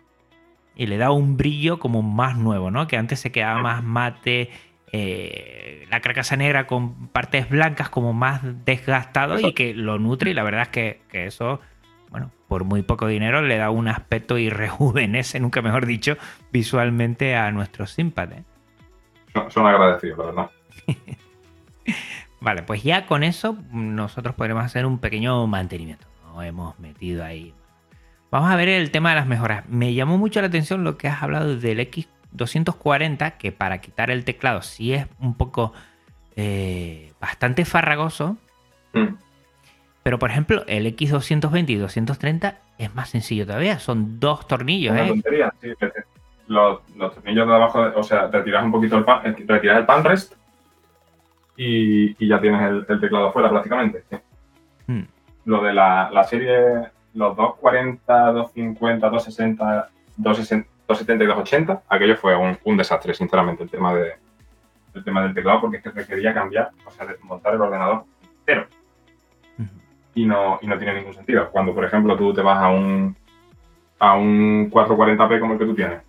Y 0.76 0.86
le 0.86 0.96
da 0.96 1.10
un 1.10 1.36
brillo 1.36 1.80
como 1.80 2.02
más 2.02 2.36
nuevo, 2.36 2.70
¿no? 2.70 2.86
Que 2.86 2.96
antes 2.96 3.18
se 3.18 3.32
quedaba 3.32 3.60
más 3.60 3.82
mate, 3.82 4.50
eh, 4.92 5.86
la 5.90 6.00
carcasa 6.00 6.36
negra 6.36 6.68
con 6.68 7.08
partes 7.08 7.50
blancas 7.50 7.88
como 7.88 8.12
más 8.12 8.42
desgastado 8.64 9.34
eso. 9.34 9.48
y 9.48 9.54
que 9.54 9.74
lo 9.74 9.98
nutre 9.98 10.30
y 10.30 10.34
la 10.34 10.44
verdad 10.44 10.62
es 10.62 10.68
que, 10.68 11.00
que 11.10 11.26
eso 11.26 11.60
por 12.48 12.64
muy 12.64 12.82
poco 12.82 13.06
dinero 13.06 13.42
le 13.42 13.58
da 13.58 13.70
un 13.70 13.88
aspecto 13.88 14.38
y 14.38 14.50
rejuvenece, 14.50 15.38
nunca 15.38 15.62
mejor 15.62 15.86
dicho, 15.86 16.16
visualmente 16.50 17.36
a 17.36 17.50
nuestros 17.52 17.92
Simpad. 17.92 18.30
Son, 19.32 19.50
son 19.50 19.66
agradecidos, 19.66 20.18
la 20.18 20.24
verdad. 20.24 20.50
vale, 22.40 22.62
pues 22.62 22.82
ya 22.82 23.06
con 23.06 23.22
eso 23.22 23.56
nosotros 23.70 24.34
podremos 24.34 24.64
hacer 24.64 24.86
un 24.86 24.98
pequeño 24.98 25.46
mantenimiento. 25.46 26.06
Nos 26.24 26.44
hemos 26.44 26.78
metido 26.78 27.24
ahí. 27.24 27.54
Vamos 28.30 28.50
a 28.50 28.56
ver 28.56 28.68
el 28.68 28.90
tema 28.90 29.10
de 29.10 29.16
las 29.16 29.26
mejoras. 29.26 29.68
Me 29.68 29.94
llamó 29.94 30.18
mucho 30.18 30.40
la 30.40 30.48
atención 30.48 30.84
lo 30.84 30.98
que 30.98 31.08
has 31.08 31.22
hablado 31.22 31.56
del 31.56 31.78
X240, 31.80 33.36
que 33.38 33.52
para 33.52 33.80
quitar 33.80 34.10
el 34.10 34.24
teclado 34.24 34.62
sí 34.62 34.92
es 34.92 35.06
un 35.18 35.34
poco 35.34 35.72
eh, 36.36 37.12
bastante 37.20 37.64
farragoso. 37.64 38.36
Mm. 38.92 39.27
Pero, 40.08 40.18
por 40.18 40.30
ejemplo, 40.30 40.64
el 40.66 40.86
X220 40.86 41.68
y 41.68 41.74
230 41.74 42.54
es 42.78 42.94
más 42.94 43.10
sencillo 43.10 43.44
todavía. 43.44 43.78
Son 43.78 44.18
dos 44.18 44.48
tornillos, 44.48 44.92
Una 44.92 45.04
¿eh? 45.04 45.08
tontería, 45.08 45.52
sí. 45.60 45.68
Los, 46.46 46.80
los, 46.96 47.14
tornillos 47.14 47.46
de 47.46 47.54
abajo, 47.54 47.92
o 47.94 48.02
sea, 48.02 48.26
retiras 48.28 48.64
un 48.64 48.72
poquito 48.72 48.96
el 48.96 49.04
pan, 49.04 49.36
retiras 49.46 49.76
el 49.76 49.84
pan 49.84 50.04
rest 50.04 50.32
y, 51.58 52.24
y 52.24 52.26
ya 52.26 52.40
tienes 52.40 52.62
el, 52.62 52.86
el, 52.88 53.00
teclado 53.02 53.30
fuera 53.32 53.50
prácticamente. 53.50 54.02
Sí. 54.08 54.16
Hmm. 54.86 55.04
Lo 55.44 55.62
de 55.62 55.74
la, 55.74 56.08
la, 56.10 56.24
serie, 56.24 56.56
los 57.12 57.36
240, 57.36 58.32
250, 58.32 59.10
260, 59.10 59.90
260 60.16 60.68
270 60.88 61.24
y 61.24 61.26
280, 61.26 61.82
aquello 61.86 62.16
fue 62.16 62.34
un, 62.34 62.56
un, 62.64 62.76
desastre, 62.78 63.12
sinceramente, 63.12 63.62
el 63.62 63.68
tema, 63.68 63.94
de, 63.94 64.14
el 64.94 65.04
tema 65.04 65.22
del 65.22 65.34
teclado, 65.34 65.60
porque 65.60 65.76
es 65.76 65.82
que 65.82 65.90
requería 65.90 66.32
cambiar, 66.32 66.70
o 66.86 66.90
sea, 66.90 67.04
desmontar 67.04 67.52
el 67.52 67.60
ordenador 67.60 68.04
entero 68.38 68.77
y 70.18 70.26
no, 70.26 70.58
y 70.60 70.66
no 70.66 70.76
tiene 70.76 70.94
ningún 70.94 71.14
sentido. 71.14 71.48
Cuando, 71.50 71.72
por 71.74 71.84
ejemplo, 71.84 72.16
tú 72.16 72.34
te 72.34 72.42
vas 72.42 72.60
a 72.60 72.68
un, 72.68 73.16
a 73.98 74.16
un 74.16 74.68
440p 74.70 75.40
como 75.40 75.52
el 75.52 75.58
que 75.58 75.64
tú 75.64 75.74
tienes. 75.74 76.00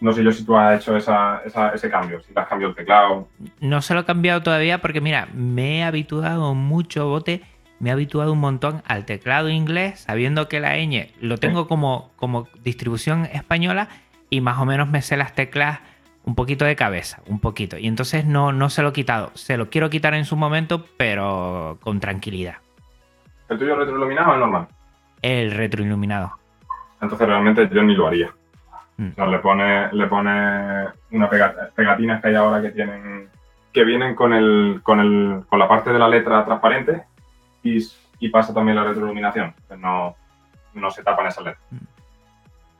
No 0.00 0.12
sé 0.12 0.24
yo 0.24 0.32
si 0.32 0.44
tú 0.44 0.56
has 0.56 0.80
hecho 0.80 0.96
esa, 0.96 1.42
esa, 1.44 1.70
ese 1.70 1.90
cambio, 1.90 2.20
si 2.22 2.32
te 2.32 2.40
has 2.40 2.48
cambiado 2.48 2.70
el 2.70 2.76
teclado. 2.76 3.28
No 3.60 3.82
se 3.82 3.94
lo 3.94 4.00
he 4.00 4.04
cambiado 4.04 4.42
todavía 4.42 4.80
porque, 4.80 5.00
mira, 5.00 5.28
me 5.34 5.78
he 5.78 5.82
habituado 5.84 6.54
mucho, 6.54 7.08
bote, 7.08 7.42
me 7.78 7.90
he 7.90 7.92
habituado 7.92 8.32
un 8.32 8.40
montón 8.40 8.82
al 8.86 9.04
teclado 9.04 9.50
inglés, 9.50 10.00
sabiendo 10.00 10.48
que 10.48 10.60
la 10.60 10.76
ñ 10.78 11.12
lo 11.20 11.36
tengo 11.38 11.62
sí. 11.62 11.68
como, 11.68 12.10
como 12.16 12.48
distribución 12.62 13.26
española 13.26 13.88
y 14.30 14.40
más 14.40 14.58
o 14.58 14.64
menos 14.64 14.88
me 14.88 15.02
sé 15.02 15.16
las 15.16 15.34
teclas 15.34 15.80
un 16.24 16.34
poquito 16.34 16.64
de 16.64 16.74
cabeza, 16.74 17.22
un 17.26 17.38
poquito. 17.38 17.76
Y 17.76 17.86
entonces 17.86 18.24
no, 18.24 18.52
no 18.52 18.70
se 18.70 18.82
lo 18.82 18.88
he 18.88 18.92
quitado. 18.92 19.30
Se 19.34 19.58
lo 19.58 19.68
quiero 19.68 19.90
quitar 19.90 20.14
en 20.14 20.24
su 20.24 20.36
momento, 20.36 20.86
pero 20.96 21.78
con 21.82 22.00
tranquilidad. 22.00 22.63
¿El 23.48 23.58
tuyo 23.58 23.76
retroiluminado 23.76 24.30
o 24.30 24.34
el 24.34 24.40
normal? 24.40 24.68
El 25.22 25.50
retroiluminado. 25.52 26.32
Entonces 27.00 27.26
realmente 27.26 27.68
yo 27.72 27.82
ni 27.82 27.94
lo 27.94 28.06
haría. 28.06 28.32
Mm. 28.96 29.08
O 29.08 29.14
sea, 29.14 29.26
le 29.26 29.38
pone, 29.38 29.92
le 29.92 30.06
pone 30.06 30.86
una 31.10 31.28
pegat 31.28 31.72
pegatinas 31.74 32.20
que 32.20 32.28
hay 32.28 32.34
ahora 32.34 32.62
que 32.62 32.70
tienen 32.70 33.28
que 33.72 33.84
vienen 33.84 34.14
con 34.14 34.32
el, 34.32 34.80
con 34.84 35.00
el 35.00 35.44
con 35.48 35.58
la 35.58 35.66
parte 35.66 35.92
de 35.92 35.98
la 35.98 36.08
letra 36.08 36.44
transparente 36.44 37.04
y, 37.62 37.84
y 38.20 38.28
pasa 38.28 38.54
también 38.54 38.76
la 38.76 38.84
retroiluminación. 38.84 39.52
Pues 39.66 39.80
no, 39.80 40.14
no 40.74 40.90
se 40.90 41.02
tapan 41.02 41.26
esas 41.26 41.44
letras. 41.44 41.64
Mm. 41.70 41.76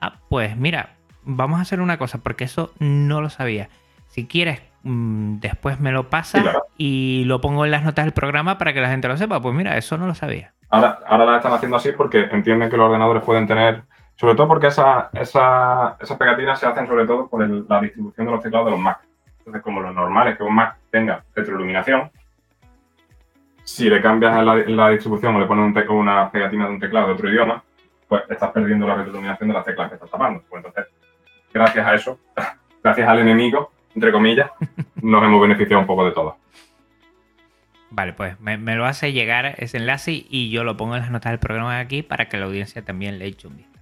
Ah, 0.00 0.14
pues 0.28 0.56
mira, 0.56 0.90
vamos 1.24 1.58
a 1.58 1.62
hacer 1.62 1.80
una 1.80 1.98
cosa, 1.98 2.18
porque 2.18 2.44
eso 2.44 2.72
no 2.78 3.20
lo 3.20 3.30
sabía. 3.30 3.68
Si 4.08 4.26
quieres, 4.26 4.62
mmm, 4.84 5.40
después 5.40 5.80
me 5.80 5.92
lo 5.92 6.08
pasa 6.08 6.38
sí, 6.38 6.44
claro. 6.44 6.66
y 6.78 7.24
lo 7.24 7.40
pongo 7.40 7.64
en 7.64 7.72
las 7.72 7.82
notas 7.82 8.04
del 8.04 8.14
programa 8.14 8.58
para 8.58 8.72
que 8.72 8.80
la 8.80 8.88
gente 8.88 9.08
lo 9.08 9.16
sepa. 9.16 9.40
Pues 9.40 9.54
mira, 9.54 9.76
eso 9.76 9.98
no 9.98 10.06
lo 10.06 10.14
sabía. 10.14 10.52
Ahora, 10.70 11.00
ahora 11.06 11.24
la 11.24 11.36
están 11.36 11.52
haciendo 11.52 11.76
así 11.76 11.92
porque 11.92 12.28
entienden 12.30 12.70
que 12.70 12.76
los 12.76 12.86
ordenadores 12.86 13.22
pueden 13.22 13.46
tener, 13.46 13.82
sobre 14.16 14.34
todo 14.34 14.48
porque 14.48 14.68
esa, 14.68 15.10
esa, 15.12 15.96
esas 16.00 16.16
pegatinas 16.16 16.58
se 16.58 16.66
hacen 16.66 16.86
sobre 16.86 17.06
todo 17.06 17.28
por 17.28 17.42
el, 17.42 17.66
la 17.68 17.80
distribución 17.80 18.26
de 18.26 18.32
los 18.32 18.42
teclados 18.42 18.66
de 18.66 18.72
los 18.72 18.80
Mac. 18.80 19.00
Entonces, 19.38 19.62
como 19.62 19.80
lo 19.80 19.92
normal 19.92 20.28
es 20.28 20.36
que 20.36 20.42
un 20.42 20.54
Mac 20.54 20.76
tenga 20.90 21.22
retroiluminación, 21.34 22.10
si 23.62 23.88
le 23.88 24.00
cambias 24.00 24.44
la, 24.44 24.54
la 24.54 24.88
distribución 24.90 25.36
o 25.36 25.40
le 25.40 25.46
pones 25.46 25.74
un 25.88 25.96
una 25.96 26.30
pegatina 26.30 26.66
de 26.66 26.72
un 26.72 26.80
teclado 26.80 27.08
de 27.08 27.12
otro 27.14 27.28
idioma, 27.28 27.62
pues 28.08 28.22
estás 28.28 28.50
perdiendo 28.50 28.86
la 28.86 28.96
retroiluminación 28.96 29.48
de 29.48 29.54
las 29.54 29.64
teclas 29.64 29.88
que 29.88 29.94
estás 29.94 30.10
tapando. 30.10 30.42
Pues 30.48 30.64
entonces, 30.64 30.92
gracias 31.52 31.86
a 31.86 31.94
eso, 31.94 32.18
gracias 32.82 33.08
al 33.08 33.18
enemigo, 33.20 33.72
entre 33.94 34.12
comillas, 34.12 34.50
nos 35.02 35.22
hemos 35.22 35.40
beneficiado 35.40 35.80
un 35.80 35.86
poco 35.86 36.04
de 36.04 36.12
todo. 36.12 36.36
Vale, 37.90 38.12
pues 38.12 38.40
me, 38.40 38.58
me, 38.58 38.74
lo 38.74 38.86
hace 38.86 39.12
llegar 39.12 39.54
ese 39.58 39.76
enlace 39.76 40.26
y 40.28 40.50
yo 40.50 40.64
lo 40.64 40.76
pongo 40.76 40.96
en 40.96 41.02
las 41.02 41.10
notas 41.10 41.30
del 41.30 41.38
programa 41.38 41.78
aquí 41.78 42.02
para 42.02 42.28
que 42.28 42.36
la 42.38 42.46
audiencia 42.46 42.82
también 42.84 43.20
le 43.20 43.26
eche 43.26 43.46
un 43.46 43.56
vistazo. 43.56 43.74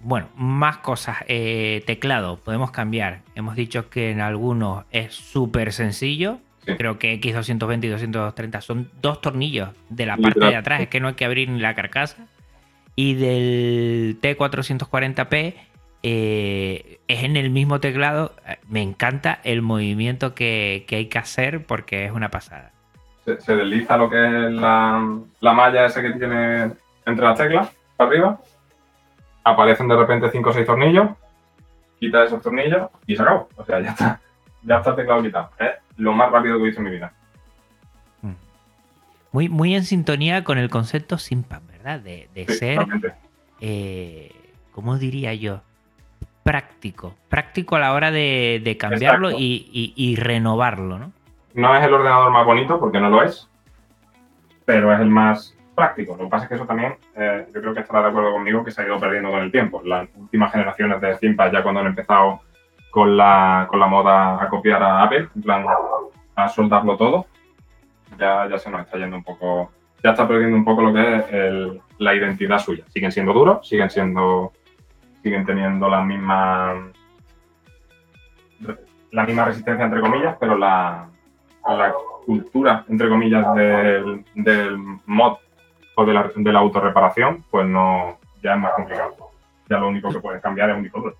Bueno, 0.00 0.28
más 0.36 0.78
cosas. 0.78 1.18
Eh, 1.28 1.82
teclado, 1.86 2.38
podemos 2.38 2.70
cambiar. 2.70 3.22
Hemos 3.34 3.56
dicho 3.56 3.88
que 3.88 4.10
en 4.10 4.20
algunos 4.20 4.84
es 4.90 5.14
súper 5.14 5.72
sencillo. 5.72 6.38
Sí. 6.64 6.72
Creo 6.76 6.98
que 6.98 7.18
X220 7.20 7.84
y 7.84 7.88
230 7.88 8.60
son 8.60 8.90
dos 9.00 9.20
tornillos 9.20 9.70
de 9.88 10.06
la 10.06 10.16
parte 10.16 10.44
de 10.44 10.56
atrás. 10.56 10.80
Es 10.80 10.88
que 10.88 11.00
no 11.00 11.08
hay 11.08 11.14
que 11.14 11.24
abrir 11.24 11.48
ni 11.48 11.60
la 11.60 11.74
carcasa. 11.74 12.26
Y 12.96 13.14
del 13.14 14.18
T440p 14.20 15.54
eh, 16.02 17.00
es 17.08 17.24
en 17.24 17.36
el 17.36 17.50
mismo 17.50 17.80
teclado. 17.80 18.32
Me 18.68 18.82
encanta 18.82 19.40
el 19.44 19.62
movimiento 19.62 20.34
que, 20.34 20.84
que, 20.86 20.96
hay 20.96 21.06
que 21.06 21.18
hacer 21.18 21.64
porque 21.64 22.04
es 22.04 22.12
una 22.12 22.30
pasada. 22.30 22.72
Se, 23.24 23.40
se 23.40 23.56
desliza 23.56 23.96
lo 23.96 24.08
que 24.08 24.16
es 24.16 24.52
la, 24.52 25.18
la, 25.40 25.52
malla 25.52 25.86
esa 25.86 26.00
que 26.00 26.10
tiene 26.12 26.72
entre 27.04 27.24
las 27.24 27.38
teclas, 27.38 27.70
para 27.96 28.10
arriba. 28.10 28.40
Aparecen 29.44 29.88
de 29.88 29.96
repente 29.96 30.30
5 30.30 30.50
o 30.50 30.52
6 30.52 30.66
tornillos. 30.66 31.10
Quita 31.98 32.24
esos 32.24 32.42
tornillos 32.42 32.88
y 33.06 33.16
se 33.16 33.22
acabó. 33.22 33.48
O 33.56 33.64
sea, 33.64 33.80
ya 33.80 33.90
está. 33.90 34.20
Ya 34.62 34.76
está 34.78 34.90
el 34.90 34.96
teclado 34.96 35.22
quitado. 35.22 35.50
Es 35.58 35.70
lo 35.96 36.12
más 36.12 36.30
rápido 36.30 36.56
que 36.56 36.62
he 36.62 36.66
visto 36.66 36.80
en 36.80 36.84
mi 36.84 36.90
vida. 36.90 37.12
Mm. 38.22 38.32
Muy, 39.32 39.48
muy 39.48 39.74
en 39.74 39.84
sintonía 39.84 40.44
con 40.44 40.58
el 40.58 40.68
concepto 40.68 41.18
sin 41.18 41.42
papel 41.42 41.76
¿verdad? 41.86 42.00
De, 42.00 42.28
de 42.34 42.46
Sí, 42.46 42.54
ser, 42.54 42.80
eh, 43.60 44.32
¿cómo 44.72 44.98
diría 44.98 45.34
yo? 45.34 45.62
Práctico. 46.46 47.14
Práctico 47.28 47.76
a 47.76 47.80
la 47.80 47.92
hora 47.92 48.10
de, 48.10 48.60
de 48.62 48.76
cambiarlo 48.76 49.30
y, 49.32 49.68
y- 49.72 49.92
y 49.96 50.14
renovarlo, 50.16 50.98
¿no? 50.98 51.12
No 51.54 51.74
es 51.74 51.84
el 51.84 51.92
ordenador 51.92 52.30
más 52.30 52.46
bonito, 52.46 52.78
porque 52.78 53.00
no 53.00 53.08
lo 53.10 53.22
es, 53.22 53.48
pero 54.64 54.92
es 54.92 55.00
el 55.00 55.08
más 55.10 55.56
práctico. 55.74 56.16
Lo 56.16 56.24
que 56.24 56.30
pasa 56.30 56.44
es 56.44 56.48
que 56.50 56.54
eso 56.54 56.66
también, 56.66 56.94
eh, 57.16 57.46
yo 57.54 57.60
creo 57.60 57.74
que 57.74 57.80
estará 57.80 58.02
de 58.02 58.08
acuerdo 58.10 58.30
conmigo, 58.32 58.64
que 58.64 58.70
se 58.70 58.80
ha 58.82 58.86
ido 58.86 58.98
perdiendo 59.00 59.30
con 59.30 59.40
el 59.40 59.50
tiempo. 59.50 59.82
Las 59.84 60.08
últimas 60.16 60.52
generaciones 60.52 61.00
de 61.00 61.16
ThinkPad, 61.16 61.52
ya 61.52 61.62
cuando 61.62 61.80
han 61.80 61.86
empezado 61.88 62.40
con 62.90 63.16
la, 63.16 63.66
con 63.68 63.80
la 63.80 63.86
moda 63.88 64.42
a 64.42 64.48
copiar 64.48 64.82
a 64.82 65.02
Apple, 65.02 65.28
en 65.34 65.42
plan, 65.42 65.64
a 66.36 66.48
soldarlo 66.48 66.96
todo, 66.96 67.26
ya, 68.18 68.48
ya 68.48 68.58
se 68.58 68.70
nos 68.70 68.82
está 68.82 68.98
yendo 68.98 69.16
un 69.16 69.24
poco, 69.24 69.70
ya 70.02 70.10
está 70.10 70.28
perdiendo 70.28 70.56
un 70.56 70.64
poco 70.64 70.82
lo 70.82 70.92
que 70.94 71.16
es 71.16 71.24
el- 71.32 71.80
la 71.98 72.14
identidad 72.14 72.58
suya. 72.58 72.84
Siguen 72.88 73.10
siendo 73.12 73.32
duros, 73.32 73.66
siguen 73.68 73.90
siendo, 73.90 74.52
siguen 75.26 75.44
teniendo 75.44 75.88
la 75.88 76.02
misma, 76.02 76.92
la 79.10 79.24
misma 79.24 79.44
resistencia, 79.46 79.84
entre 79.84 80.00
comillas, 80.00 80.36
pero 80.38 80.56
la, 80.56 81.08
la 81.66 81.92
cultura, 82.24 82.84
entre 82.88 83.08
comillas, 83.08 83.52
del, 83.56 84.24
del 84.36 84.78
mod 85.06 85.38
o 85.96 86.04
de 86.04 86.14
la, 86.14 86.30
de 86.32 86.52
la 86.52 86.60
autorreparación, 86.60 87.44
pues 87.50 87.66
no, 87.66 88.18
ya 88.40 88.54
es 88.54 88.60
más 88.60 88.74
complicado. 88.74 89.16
Ya 89.68 89.78
lo 89.78 89.88
único 89.88 90.10
que 90.10 90.20
puedes 90.20 90.40
cambiar 90.40 90.70
es 90.70 90.76
un 90.76 90.84
disco 90.84 91.00
duro. 91.00 91.16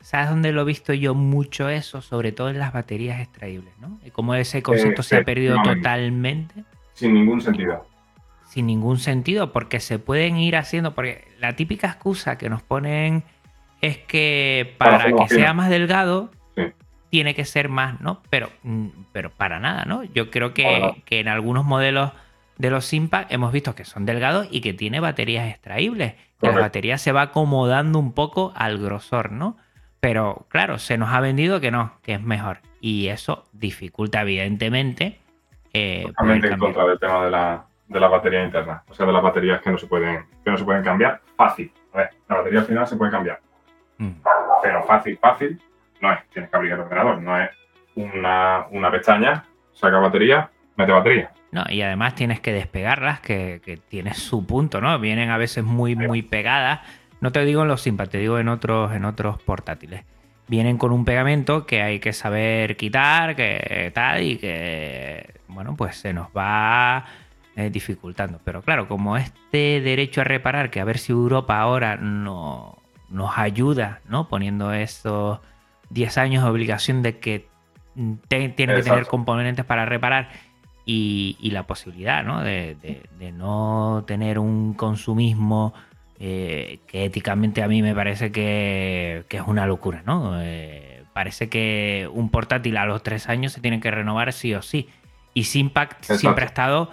¿Sabes 0.00 0.30
dónde 0.30 0.52
lo 0.52 0.62
he 0.62 0.64
visto 0.64 0.94
yo 0.94 1.14
mucho 1.14 1.68
eso? 1.68 2.00
Sobre 2.00 2.32
todo 2.32 2.48
en 2.48 2.58
las 2.58 2.72
baterías 2.72 3.20
extraíbles, 3.20 3.74
¿no? 3.80 3.98
Como 4.12 4.34
ese 4.34 4.62
concepto 4.62 5.02
se 5.02 5.18
ha 5.18 5.24
perdido 5.24 5.60
totalmente. 5.62 6.64
Sin 6.94 7.12
ningún 7.12 7.42
sentido. 7.42 7.84
Sin 8.50 8.66
ningún 8.66 8.98
sentido, 8.98 9.52
porque 9.52 9.78
se 9.78 10.00
pueden 10.00 10.36
ir 10.36 10.56
haciendo, 10.56 10.92
porque 10.92 11.28
la 11.38 11.54
típica 11.54 11.86
excusa 11.86 12.36
que 12.36 12.50
nos 12.50 12.62
ponen 12.62 13.22
es 13.80 13.98
que 13.98 14.74
Para 14.76 15.04
que 15.04 15.28
sea 15.28 15.54
más 15.54 15.70
delgado, 15.70 16.32
Sí. 16.56 16.64
tiene 17.10 17.36
que 17.36 17.44
ser 17.44 17.68
más, 17.68 18.00
¿no? 18.00 18.22
Pero, 18.28 18.50
mm, 18.64 18.88
pero 19.12 19.30
para 19.30 19.60
nada, 19.60 19.84
¿no? 19.84 20.02
Yo 20.02 20.30
creo 20.30 20.52
que, 20.52 21.02
que 21.04 21.20
en 21.20 21.28
algunos 21.28 21.64
modelos 21.64 22.10
de 22.58 22.70
los 22.70 22.92
Impact 22.92 23.32
hemos 23.32 23.52
visto 23.52 23.76
que 23.76 23.84
son 23.84 24.04
delgados 24.04 24.48
y 24.50 24.60
que 24.62 24.74
tiene 24.74 24.98
baterías 24.98 25.48
extraíbles. 25.48 26.14
Que 26.40 26.48
la 26.48 26.58
batería 26.58 26.98
se 26.98 27.12
va 27.12 27.22
acomodando 27.22 27.98
un 28.00 28.12
poco 28.14 28.52
al 28.56 28.78
grosor, 28.78 29.30
¿no? 29.30 29.56
Pero 30.00 30.46
claro, 30.48 30.78
se 30.78 30.98
nos 30.98 31.10
ha 31.10 31.20
vendido 31.20 31.60
que 31.60 31.70
no, 31.70 31.92
que 32.02 32.14
es 32.14 32.22
mejor. 32.22 32.58
Y 32.80 33.08
eso 33.08 33.46
dificulta 33.52 34.22
evidentemente 34.22 35.20
eh, 35.72 36.04
Totalmente 36.06 36.48
en 36.48 36.58
contra 36.58 36.84
del 36.86 36.98
tema 36.98 37.24
de 37.26 37.30
la, 37.30 37.64
de 37.90 38.00
la 38.00 38.08
batería 38.08 38.44
interna. 38.44 38.84
O 38.88 38.94
sea, 38.94 39.04
de 39.04 39.12
las 39.12 39.22
baterías 39.22 39.60
que 39.60 39.70
no 39.70 39.76
se 39.76 39.86
pueden, 39.86 40.24
que 40.44 40.50
no 40.50 40.56
se 40.56 40.64
pueden 40.64 40.84
cambiar 40.84 41.20
fácil. 41.36 41.72
A 41.92 41.98
ver, 41.98 42.10
la 42.28 42.36
batería 42.36 42.60
al 42.60 42.66
final 42.66 42.86
se 42.86 42.96
puede 42.96 43.10
cambiar. 43.10 43.40
Mm. 43.98 44.12
Pero 44.62 44.84
fácil, 44.84 45.18
fácil, 45.18 45.60
no 46.00 46.12
es. 46.12 46.20
Tienes 46.30 46.50
que 46.50 46.56
abrir 46.56 46.72
el 46.72 46.80
ordenador. 46.80 47.20
No 47.20 47.38
es 47.40 47.50
una, 47.96 48.66
una 48.70 48.90
pestaña, 48.92 49.44
saca 49.72 49.98
batería, 49.98 50.48
mete 50.76 50.92
batería. 50.92 51.32
No, 51.50 51.64
y 51.68 51.82
además 51.82 52.14
tienes 52.14 52.38
que 52.38 52.52
despegarlas, 52.52 53.18
que, 53.20 53.60
que 53.64 53.76
tiene 53.76 54.14
su 54.14 54.46
punto, 54.46 54.80
¿no? 54.80 54.96
Vienen 55.00 55.30
a 55.30 55.36
veces 55.36 55.64
muy, 55.64 55.96
muy 55.96 56.22
pegadas. 56.22 56.80
No 57.20 57.32
te 57.32 57.44
digo 57.44 57.62
en 57.62 57.68
los 57.68 57.82
Simpa, 57.82 58.06
te 58.06 58.18
digo 58.18 58.38
en 58.38 58.48
otros, 58.48 58.92
en 58.92 59.04
otros 59.04 59.42
portátiles. 59.42 60.04
Vienen 60.46 60.78
con 60.78 60.92
un 60.92 61.04
pegamento 61.04 61.66
que 61.66 61.82
hay 61.82 61.98
que 61.98 62.12
saber 62.12 62.76
quitar, 62.76 63.34
que 63.34 63.90
tal, 63.92 64.22
y 64.22 64.36
que, 64.36 65.40
bueno, 65.48 65.74
pues 65.76 65.96
se 65.96 66.12
nos 66.12 66.28
va 66.28 67.04
eh, 67.66 67.70
dificultando. 67.70 68.40
Pero 68.44 68.62
claro, 68.62 68.88
como 68.88 69.16
este 69.16 69.80
derecho 69.80 70.20
a 70.20 70.24
reparar, 70.24 70.70
que 70.70 70.80
a 70.80 70.84
ver 70.84 70.98
si 70.98 71.12
Europa 71.12 71.58
ahora 71.60 71.96
no, 71.96 72.78
nos 73.08 73.36
ayuda, 73.38 74.00
¿no? 74.08 74.28
Poniendo 74.28 74.72
esos 74.72 75.38
10 75.90 76.18
años 76.18 76.44
de 76.44 76.50
obligación 76.50 77.02
de 77.02 77.18
que 77.18 77.46
mm, 77.94 78.12
te- 78.28 78.48
tienen 78.50 78.76
que 78.76 78.82
tener 78.82 78.98
Exacto. 78.98 79.10
componentes 79.10 79.64
para 79.64 79.84
reparar 79.86 80.30
y, 80.86 81.36
y 81.40 81.50
la 81.50 81.64
posibilidad 81.64 82.24
¿no? 82.24 82.42
De, 82.42 82.76
de- 82.80 83.02
de 83.18 83.32
no 83.32 84.04
tener 84.06 84.38
un 84.38 84.74
consumismo 84.74 85.74
eh, 86.18 86.80
que 86.86 87.04
éticamente 87.04 87.62
a 87.62 87.68
mí 87.68 87.82
me 87.82 87.94
parece 87.94 88.30
que, 88.32 89.24
que 89.28 89.36
es 89.38 89.42
una 89.46 89.66
locura. 89.66 90.02
¿no? 90.06 90.40
Eh, 90.40 91.02
parece 91.12 91.48
que 91.48 92.08
un 92.12 92.28
portátil 92.30 92.76
a 92.76 92.86
los 92.86 93.02
tres 93.02 93.28
años 93.28 93.52
se 93.52 93.60
tiene 93.60 93.80
que 93.80 93.90
renovar 93.90 94.32
sí 94.32 94.54
o 94.54 94.62
sí. 94.62 94.88
Y 95.34 95.44
Simpact 95.44 95.92
Exacto. 96.00 96.18
siempre 96.20 96.44
ha 96.44 96.48
estado 96.48 96.90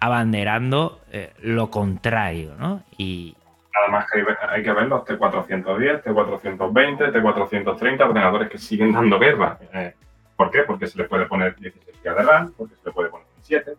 abanderando 0.00 1.00
eh, 1.12 1.32
lo 1.42 1.70
contrario. 1.70 2.54
¿no? 2.58 2.82
Y, 2.96 3.36
Además 3.82 4.06
que 4.12 4.24
hay, 4.48 4.62
que 4.62 4.72
ver 4.72 4.88
los 4.88 5.04
T410, 5.04 6.02
T420, 6.02 7.12
T430, 7.12 8.00
ordenadores 8.02 8.48
que 8.48 8.58
siguen 8.58 8.92
dando 8.92 9.18
guerra. 9.18 9.58
Eh, 9.72 9.94
¿Por 10.36 10.50
qué? 10.50 10.62
Porque 10.62 10.86
se 10.86 10.98
le 10.98 11.04
puede 11.04 11.26
poner 11.26 11.54
16 11.56 12.00
GB 12.02 12.16
de 12.16 12.22
RAM, 12.22 12.52
porque 12.56 12.74
se 12.74 12.86
le 12.86 12.92
puede 12.92 13.08
poner 13.10 13.26
17 13.36 13.72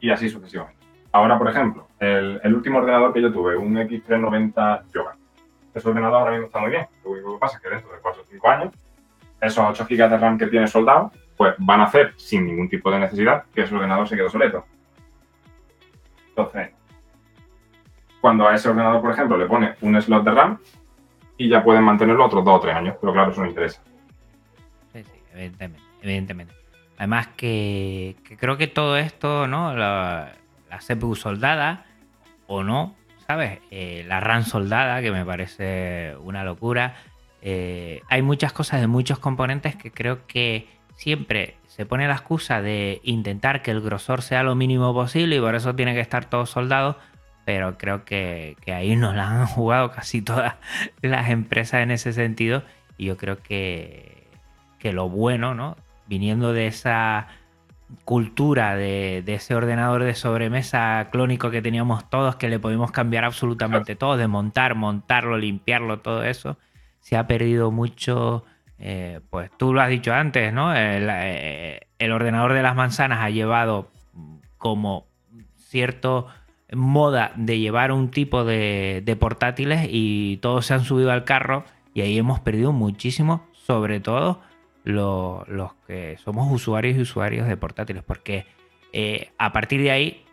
y 0.00 0.10
así 0.10 0.28
sucesivamente. 0.28 0.80
Ahora, 1.12 1.38
por 1.38 1.48
ejemplo, 1.48 1.88
el, 1.98 2.40
el 2.42 2.54
último 2.54 2.78
ordenador 2.78 3.12
que 3.12 3.22
yo 3.22 3.32
tuve, 3.32 3.56
un 3.56 3.74
X390 3.76 4.82
Yoga. 4.92 5.16
Ese 5.74 5.88
ordenador 5.88 6.20
ahora 6.20 6.32
mismo 6.32 6.46
está 6.46 6.58
muy 6.58 6.70
bien. 6.70 6.86
Lo 7.04 7.10
único 7.10 7.34
que 7.34 7.40
pasa 7.40 7.56
es 7.56 7.62
que 7.62 7.70
dentro 7.70 7.92
de 7.92 7.98
4 8.00 8.22
o 8.22 8.24
5 8.24 8.48
años, 8.48 8.74
esos 9.40 9.64
8 9.64 9.86
GB 9.88 10.08
de 10.08 10.18
RAM 10.18 10.38
que 10.38 10.46
tiene 10.46 10.66
soldado, 10.66 11.12
pues 11.40 11.54
van 11.56 11.80
a 11.80 11.84
hacer 11.84 12.12
sin 12.18 12.44
ningún 12.44 12.68
tipo 12.68 12.90
de 12.90 12.98
necesidad 12.98 13.44
que 13.54 13.62
ese 13.62 13.74
ordenador 13.74 14.06
se 14.06 14.14
quede 14.14 14.26
obsoleto. 14.26 14.66
Entonces, 16.28 16.68
cuando 18.20 18.46
a 18.46 18.54
ese 18.54 18.68
ordenador, 18.68 19.00
por 19.00 19.12
ejemplo, 19.12 19.38
le 19.38 19.46
pone 19.46 19.74
un 19.80 19.98
slot 20.02 20.22
de 20.22 20.32
RAM 20.32 20.58
y 21.38 21.48
ya 21.48 21.64
pueden 21.64 21.82
mantenerlo 21.82 22.26
otros 22.26 22.44
2 22.44 22.54
o 22.54 22.60
3 22.60 22.76
años, 22.76 22.96
pero 23.00 23.14
claro, 23.14 23.30
eso 23.30 23.40
no 23.40 23.46
interesa. 23.46 23.80
Sí, 24.92 25.02
sí, 25.02 25.12
evidentemente, 25.32 25.82
evidentemente. 26.02 26.54
Además 26.98 27.28
que, 27.28 28.16
creo 28.38 28.58
que 28.58 28.66
todo 28.66 28.98
esto, 28.98 29.46
¿no? 29.46 29.74
La, 29.74 30.32
la 30.68 30.78
CPU 30.80 31.14
soldada 31.14 31.86
o 32.48 32.62
no, 32.62 32.96
¿sabes? 33.26 33.60
Eh, 33.70 34.04
la 34.06 34.20
RAM 34.20 34.42
soldada, 34.42 35.00
que 35.00 35.10
me 35.10 35.24
parece 35.24 36.16
una 36.20 36.44
locura. 36.44 36.96
Eh, 37.40 38.02
hay 38.10 38.20
muchas 38.20 38.52
cosas 38.52 38.82
de 38.82 38.88
muchos 38.88 39.18
componentes 39.18 39.74
que 39.74 39.90
creo 39.90 40.26
que 40.26 40.79
siempre 40.96 41.56
se 41.66 41.86
pone 41.86 42.06
la 42.08 42.14
excusa 42.14 42.60
de 42.60 43.00
intentar 43.04 43.62
que 43.62 43.70
el 43.70 43.80
grosor 43.80 44.22
sea 44.22 44.42
lo 44.42 44.54
mínimo 44.54 44.92
posible 44.92 45.36
y 45.36 45.40
por 45.40 45.54
eso 45.54 45.74
tiene 45.74 45.94
que 45.94 46.00
estar 46.00 46.24
todo 46.24 46.46
soldado. 46.46 46.98
Pero 47.44 47.78
creo 47.78 48.04
que, 48.04 48.56
que 48.60 48.72
ahí 48.72 48.96
nos 48.96 49.14
la 49.14 49.28
han 49.28 49.46
jugado 49.46 49.90
casi 49.90 50.20
todas 50.22 50.56
las 51.02 51.30
empresas 51.30 51.82
en 51.82 51.90
ese 51.90 52.12
sentido. 52.12 52.62
Y 52.98 53.06
yo 53.06 53.16
creo 53.16 53.38
que, 53.42 54.28
que 54.78 54.92
lo 54.92 55.08
bueno, 55.08 55.54
¿no? 55.54 55.76
Viniendo 56.06 56.52
de 56.52 56.66
esa 56.66 57.28
cultura 58.04 58.76
de, 58.76 59.22
de 59.24 59.34
ese 59.34 59.54
ordenador 59.54 60.04
de 60.04 60.14
sobremesa 60.14 61.08
clónico 61.10 61.50
que 61.50 61.62
teníamos 61.62 62.08
todos, 62.08 62.36
que 62.36 62.48
le 62.48 62.58
podíamos 62.58 62.92
cambiar 62.92 63.24
absolutamente 63.24 63.96
todo, 63.96 64.16
de 64.16 64.28
montar, 64.28 64.74
montarlo, 64.74 65.38
limpiarlo, 65.38 66.00
todo 66.00 66.24
eso, 66.24 66.58
se 67.00 67.16
ha 67.16 67.26
perdido 67.26 67.70
mucho. 67.70 68.44
Eh, 68.80 69.20
pues 69.28 69.50
tú 69.58 69.74
lo 69.74 69.80
has 69.82 69.90
dicho 69.90 70.12
antes, 70.12 70.52
¿no? 70.52 70.74
El, 70.74 71.08
eh, 71.10 71.80
el 71.98 72.12
ordenador 72.12 72.54
de 72.54 72.62
las 72.62 72.74
manzanas 72.74 73.20
ha 73.20 73.30
llevado 73.30 73.90
como 74.56 75.06
cierto 75.56 76.26
moda 76.72 77.32
de 77.36 77.58
llevar 77.58 77.92
un 77.92 78.10
tipo 78.10 78.44
de, 78.44 79.16
portátiles 79.18 79.86
y 79.90 80.38
todos 80.38 80.66
se 80.66 80.74
han 80.74 80.84
subido 80.84 81.10
al 81.12 81.24
carro 81.24 81.64
y 81.94 82.00
ahí 82.00 82.16
hemos 82.18 82.40
perdido 82.40 82.72
muchísimo, 82.72 83.46
sobre 83.52 84.00
todo 84.00 84.40
lo- 84.84 85.44
los 85.48 85.74
que 85.86 86.16
somos 86.24 86.50
usuarios 86.50 86.96
y 86.96 87.00
usuarios 87.02 87.48
de 87.48 87.56
portátiles, 87.56 88.02
porque 88.02 88.46
eh, 88.92 89.30
a 89.38 89.52
partir 89.52 89.82
de 89.82 89.90
ahí 89.90 90.24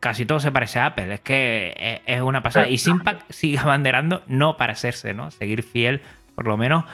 casi 0.00 0.26
todo 0.26 0.40
se 0.40 0.50
parece 0.50 0.80
a 0.80 0.86
Apple, 0.86 1.14
es 1.14 1.20
que 1.20 2.02
es, 2.06 2.20
una 2.20 2.42
pasada. 2.42 2.68
Y 2.68 2.78
Simpac 2.78 3.24
sigue 3.30 3.58
abanderando 3.58 4.22
no 4.26 4.56
para 4.56 4.72
hacerse, 4.72 5.14
¿no? 5.14 5.30
Seguir 5.30 5.62
fiel, 5.62 6.00
por 6.34 6.46
lo 6.46 6.56
menos 6.56 6.84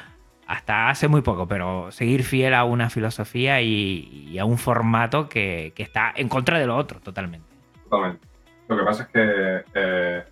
hasta 0.52 0.90
hace 0.90 1.08
muy 1.08 1.22
poco, 1.22 1.48
pero 1.48 1.90
seguir 1.90 2.24
fiel 2.24 2.52
a 2.52 2.64
una 2.64 2.90
filosofía 2.90 3.62
y, 3.62 4.28
y 4.30 4.38
a 4.38 4.44
un 4.44 4.58
formato 4.58 5.26
que, 5.26 5.72
que 5.74 5.82
está 5.82 6.12
en 6.14 6.28
contra 6.28 6.58
de 6.58 6.66
lo 6.66 6.76
otro 6.76 7.00
totalmente. 7.00 7.48
Totalmente. 7.84 8.26
Lo 8.68 8.76
que 8.76 8.84
pasa 8.84 9.02
es 9.04 9.08
que 9.08 9.64
eh, 9.74 10.22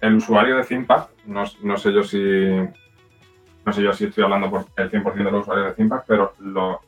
el 0.00 0.14
usuario 0.14 0.56
de 0.56 0.64
ThinkPad, 0.64 1.08
no, 1.26 1.44
no 1.62 1.76
sé 1.76 1.92
yo 1.92 2.02
si 2.02 2.18
no 3.66 3.72
sé 3.72 3.82
yo 3.82 3.92
si 3.92 4.06
estoy 4.06 4.24
hablando 4.24 4.48
por 4.48 4.64
el 4.76 4.90
100% 4.90 5.14
de 5.14 5.24
los 5.24 5.42
usuarios 5.42 5.66
de 5.66 5.72
ThinkPad, 5.74 6.02
pero 6.06 6.32
lo, 6.38 6.80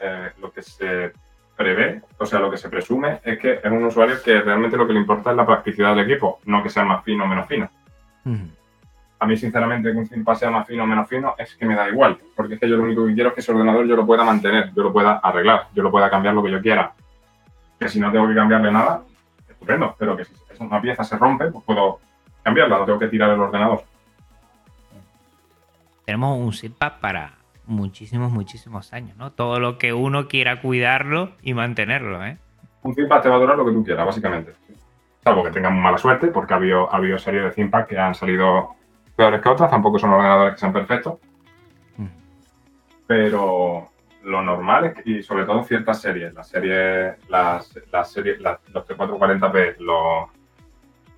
eh, 0.00 0.30
lo 0.40 0.50
que 0.50 0.62
se 0.62 1.12
prevé, 1.56 2.00
o 2.16 2.24
sea, 2.24 2.38
lo 2.38 2.50
que 2.50 2.56
se 2.56 2.70
presume 2.70 3.20
es 3.22 3.38
que 3.38 3.60
es 3.62 3.70
un 3.70 3.84
usuario 3.84 4.16
que 4.22 4.40
realmente 4.40 4.78
lo 4.78 4.86
que 4.86 4.94
le 4.94 5.00
importa 5.00 5.32
es 5.32 5.36
la 5.36 5.44
practicidad 5.44 5.94
del 5.94 6.10
equipo, 6.10 6.40
no 6.46 6.62
que 6.62 6.70
sea 6.70 6.84
más 6.84 7.04
fino 7.04 7.24
o 7.24 7.26
menos 7.26 7.46
fino. 7.46 7.68
A 9.20 9.26
mí, 9.26 9.36
sinceramente, 9.36 9.92
que 9.92 9.98
un 9.98 10.08
ThinkPad 10.08 10.34
sea 10.34 10.50
más 10.50 10.66
fino 10.66 10.84
o 10.84 10.86
menos 10.86 11.06
fino 11.06 11.34
es 11.36 11.54
que 11.54 11.66
me 11.66 11.74
da 11.74 11.88
igual, 11.90 12.18
porque 12.34 12.54
es 12.54 12.60
que 12.60 12.68
yo 12.68 12.76
lo 12.76 12.84
único 12.84 13.06
que 13.06 13.12
quiero 13.12 13.28
es 13.28 13.34
que 13.34 13.40
ese 13.40 13.52
ordenador 13.52 13.86
yo 13.86 13.94
lo 13.94 14.06
pueda 14.06 14.24
mantener, 14.24 14.72
yo 14.74 14.82
lo 14.82 14.92
pueda 14.92 15.18
arreglar, 15.18 15.68
yo 15.74 15.82
lo 15.82 15.90
pueda 15.90 16.08
cambiar 16.08 16.34
lo 16.34 16.42
que 16.42 16.50
yo 16.50 16.60
quiera. 16.62 16.92
Que 17.78 17.88
si 17.88 18.00
no 18.00 18.10
tengo 18.10 18.26
que 18.26 18.34
cambiarle 18.34 18.72
nada, 18.72 19.02
estupendo, 19.46 19.94
pero 19.98 20.16
que 20.16 20.24
si 20.24 20.32
esa 20.50 20.64
una 20.64 20.80
pieza 20.80 21.04
se 21.04 21.18
rompe, 21.18 21.50
pues 21.50 21.64
puedo 21.64 22.00
cambiarla, 22.42 22.78
no 22.78 22.84
tengo 22.86 22.98
que 22.98 23.08
tirar 23.08 23.30
el 23.30 23.40
ordenador. 23.40 23.84
Tenemos 26.06 26.38
un 26.38 26.52
SIPAP 26.54 27.00
para 27.00 27.34
muchísimos, 27.66 28.32
muchísimos 28.32 28.92
años, 28.94 29.18
¿no? 29.18 29.32
Todo 29.32 29.60
lo 29.60 29.76
que 29.76 29.92
uno 29.92 30.28
quiera 30.28 30.62
cuidarlo 30.62 31.32
y 31.42 31.52
mantenerlo, 31.52 32.24
¿eh? 32.24 32.38
Un 32.82 32.94
ThinkPad 32.94 33.20
te 33.20 33.28
va 33.28 33.36
a 33.36 33.38
durar 33.38 33.58
lo 33.58 33.66
que 33.66 33.72
tú 33.72 33.84
quieras, 33.84 34.06
básicamente. 34.06 34.54
Salvo 35.22 35.44
que 35.44 35.50
tengan 35.50 35.78
mala 35.78 35.98
suerte, 35.98 36.28
porque 36.28 36.54
ha 36.54 36.56
habido, 36.56 36.90
ha 36.92 36.96
habido 36.96 37.18
series 37.18 37.44
de 37.44 37.50
ThinkPad 37.50 37.86
que 37.86 37.98
han 37.98 38.14
salido 38.14 38.79
peores 39.20 39.42
que 39.42 39.48
otras, 39.50 39.70
tampoco 39.70 39.98
son 39.98 40.10
ordenadores 40.14 40.54
que 40.54 40.60
sean 40.60 40.72
perfectos, 40.72 41.18
Mm. 41.98 42.06
pero 43.06 43.90
lo 44.24 44.42
normal 44.42 44.84
es 44.86 44.94
que, 44.94 45.10
y 45.10 45.22
sobre 45.22 45.44
todo 45.44 45.62
ciertas 45.64 46.00
series, 46.00 46.32
las 46.32 46.48
series, 46.48 47.16
las, 47.28 47.78
las 47.92 48.10
series, 48.10 48.40
las- 48.40 48.58
los 48.72 48.86
T440p, 48.86 49.76
los, 49.78 50.28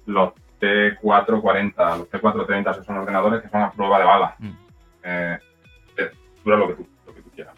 los 0.06 0.32
T440, 0.60 1.98
los 1.98 2.10
T430, 2.10 2.70
esos 2.72 2.86
son 2.86 2.98
ordenadores 2.98 3.40
que 3.42 3.48
son 3.48 3.62
a 3.62 3.70
prueba 3.70 3.98
de 3.98 4.04
bala. 4.04 4.34
Mm. 4.38 4.50
Eh, 5.04 5.38
dura 6.44 6.56
lo 6.56 6.68
que 6.68 6.74
tú, 6.74 6.88
lo 7.06 7.14
que 7.14 7.22
tú 7.22 7.30
quieras. 7.30 7.54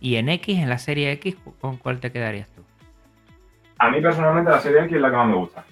Y 0.00 0.16
en 0.16 0.28
X, 0.28 0.58
en 0.58 0.68
la 0.68 0.78
serie 0.78 1.10
X, 1.12 1.36
¿con 1.60 1.76
cuál 1.76 1.98
te 2.00 2.10
quedarías 2.12 2.48
tú? 2.50 2.62
A 3.78 3.90
mí 3.90 4.00
personalmente 4.00 4.50
la 4.50 4.60
serie 4.60 4.82
X 4.84 4.94
es 4.96 5.00
la 5.02 5.10
que 5.10 5.16
más 5.16 5.26
me 5.28 5.34
gusta. 5.36 5.64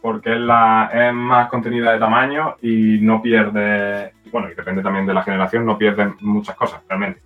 Porque 0.00 0.32
es, 0.32 0.40
la, 0.40 0.90
es 0.92 1.12
más 1.12 1.48
contenida 1.50 1.92
de 1.92 1.98
tamaño 1.98 2.56
y 2.62 2.98
no 3.00 3.20
pierde. 3.20 4.14
Bueno, 4.32 4.50
y 4.50 4.54
depende 4.54 4.82
también 4.82 5.06
de 5.06 5.14
la 5.14 5.22
generación, 5.22 5.66
no 5.66 5.76
pierde 5.76 6.14
muchas 6.20 6.56
cosas, 6.56 6.80
realmente. 6.88 7.20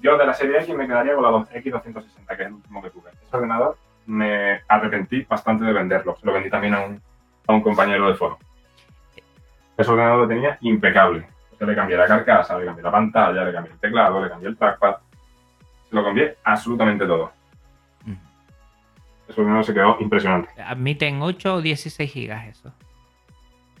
Yo 0.00 0.16
de 0.16 0.26
la 0.26 0.34
serie 0.34 0.60
X 0.60 0.74
me 0.76 0.86
quedaría 0.86 1.14
con 1.14 1.24
la 1.24 1.30
dos- 1.30 1.50
X260, 1.50 2.26
que 2.36 2.42
es 2.42 2.48
el 2.48 2.52
último 2.52 2.82
que 2.82 2.90
tuve. 2.90 3.10
Ese 3.10 3.36
ordenador 3.36 3.76
me 4.06 4.60
arrepentí 4.68 5.22
bastante 5.22 5.64
de 5.64 5.72
venderlo. 5.72 6.16
Se 6.20 6.26
lo 6.26 6.32
vendí 6.32 6.50
también 6.50 6.74
a 6.74 6.84
un, 7.48 7.60
compañero 7.62 8.08
de 8.08 8.14
foro. 8.14 8.38
Ese 9.76 9.90
ordenador 9.90 10.20
lo 10.20 10.28
tenía 10.28 10.58
impecable. 10.60 11.26
Yo 11.58 11.66
le 11.66 11.74
cambié 11.74 11.96
la 11.96 12.06
carcasa, 12.06 12.58
le 12.58 12.66
cambié 12.66 12.84
la 12.84 12.90
pantalla, 12.90 13.44
le 13.44 13.52
cambié 13.52 13.72
el 13.72 13.78
teclado, 13.78 14.22
le 14.22 14.28
cambié 14.28 14.48
el 14.48 14.56
trackpad. 14.56 14.96
Se 15.88 15.96
lo 15.96 16.04
cambié 16.04 16.36
absolutamente 16.44 17.06
todo. 17.06 17.32
Ese 19.28 19.40
ordenador 19.40 19.64
se 19.64 19.74
quedó 19.74 19.96
impresionante. 20.00 20.50
Admiten 20.62 21.22
8 21.22 21.54
o 21.54 21.62
16 21.62 22.12
gigas 22.12 22.46
eso. 22.46 22.72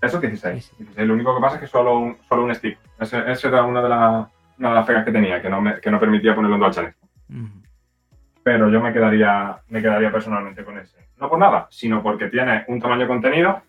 Eso 0.00 0.16
es 0.16 0.22
16. 0.22 0.64
Sí, 0.64 0.70
sí. 0.70 0.84
16. 0.84 1.08
Lo 1.08 1.14
único 1.14 1.34
que 1.34 1.40
pasa 1.40 1.56
es 1.56 1.62
que 1.62 1.66
solo 1.66 1.98
un, 1.98 2.16
solo 2.28 2.44
un 2.44 2.54
stick. 2.54 2.78
Ese, 2.98 3.30
ese 3.30 3.48
era 3.48 3.64
una 3.64 3.82
de, 3.82 3.88
las 3.88 4.26
una 4.58 4.68
de 4.70 4.74
las 4.74 4.86
pegas 4.86 5.04
que 5.04 5.12
tenía, 5.12 5.40
que 5.40 5.48
no, 5.48 5.60
me, 5.60 5.80
que 5.80 5.90
no 5.90 6.00
permitía 6.00 6.34
ponerlo 6.34 6.56
en 6.56 6.60
dual 6.60 6.72
channel. 6.72 6.94
Ujú. 7.30 7.62
Pero 8.42 8.68
yo 8.68 8.80
me 8.80 8.92
quedaría, 8.92 9.58
me 9.68 9.80
quedaría 9.80 10.12
personalmente 10.12 10.64
con 10.64 10.78
ese. 10.78 10.98
No 11.18 11.28
por 11.28 11.38
nada, 11.38 11.66
sino 11.70 12.02
porque 12.02 12.28
tiene 12.28 12.64
un 12.68 12.80
tamaño 12.80 13.06
contenido, 13.06 13.62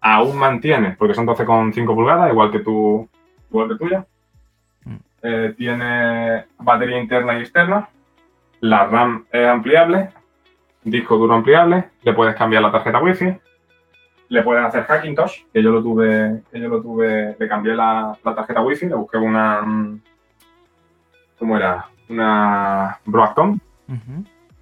aún 0.00 0.36
mantiene, 0.36 0.96
porque 0.98 1.14
son 1.14 1.26
12,5 1.26 1.94
pulgadas, 1.94 2.30
igual 2.30 2.50
que 2.50 2.60
tu, 2.60 3.08
igual 3.50 3.68
que 3.68 3.76
tuya. 3.76 4.06
Mm. 4.84 4.96
Eh, 5.22 5.54
tiene 5.56 6.46
batería 6.58 6.98
interna 6.98 7.38
y 7.38 7.42
externa. 7.42 7.88
La 8.60 8.86
RAM 8.86 9.26
es 9.30 9.46
ampliable, 9.46 10.10
disco 10.84 11.16
duro 11.16 11.34
ampliable, 11.34 11.90
le 12.02 12.12
puedes 12.12 12.34
cambiar 12.34 12.62
la 12.62 12.72
tarjeta 12.72 13.00
wifi, 13.00 13.36
le 14.28 14.42
puedes 14.42 14.64
hacer 14.64 14.84
Hackintosh, 14.84 15.42
que 15.52 15.62
yo 15.62 15.70
lo 15.72 15.82
tuve, 15.82 16.42
que 16.50 16.60
yo 16.60 16.68
lo 16.68 16.80
tuve, 16.80 17.36
le 17.38 17.48
cambié 17.48 17.74
la, 17.74 18.16
la 18.24 18.34
tarjeta 18.34 18.62
wifi, 18.62 18.86
le 18.86 18.94
busqué 18.94 19.16
una, 19.18 19.60
mm, 19.62 20.00
¿cómo 21.38 21.56
era? 21.56 21.86
Una 22.08 22.98
Broadcom 23.04 23.58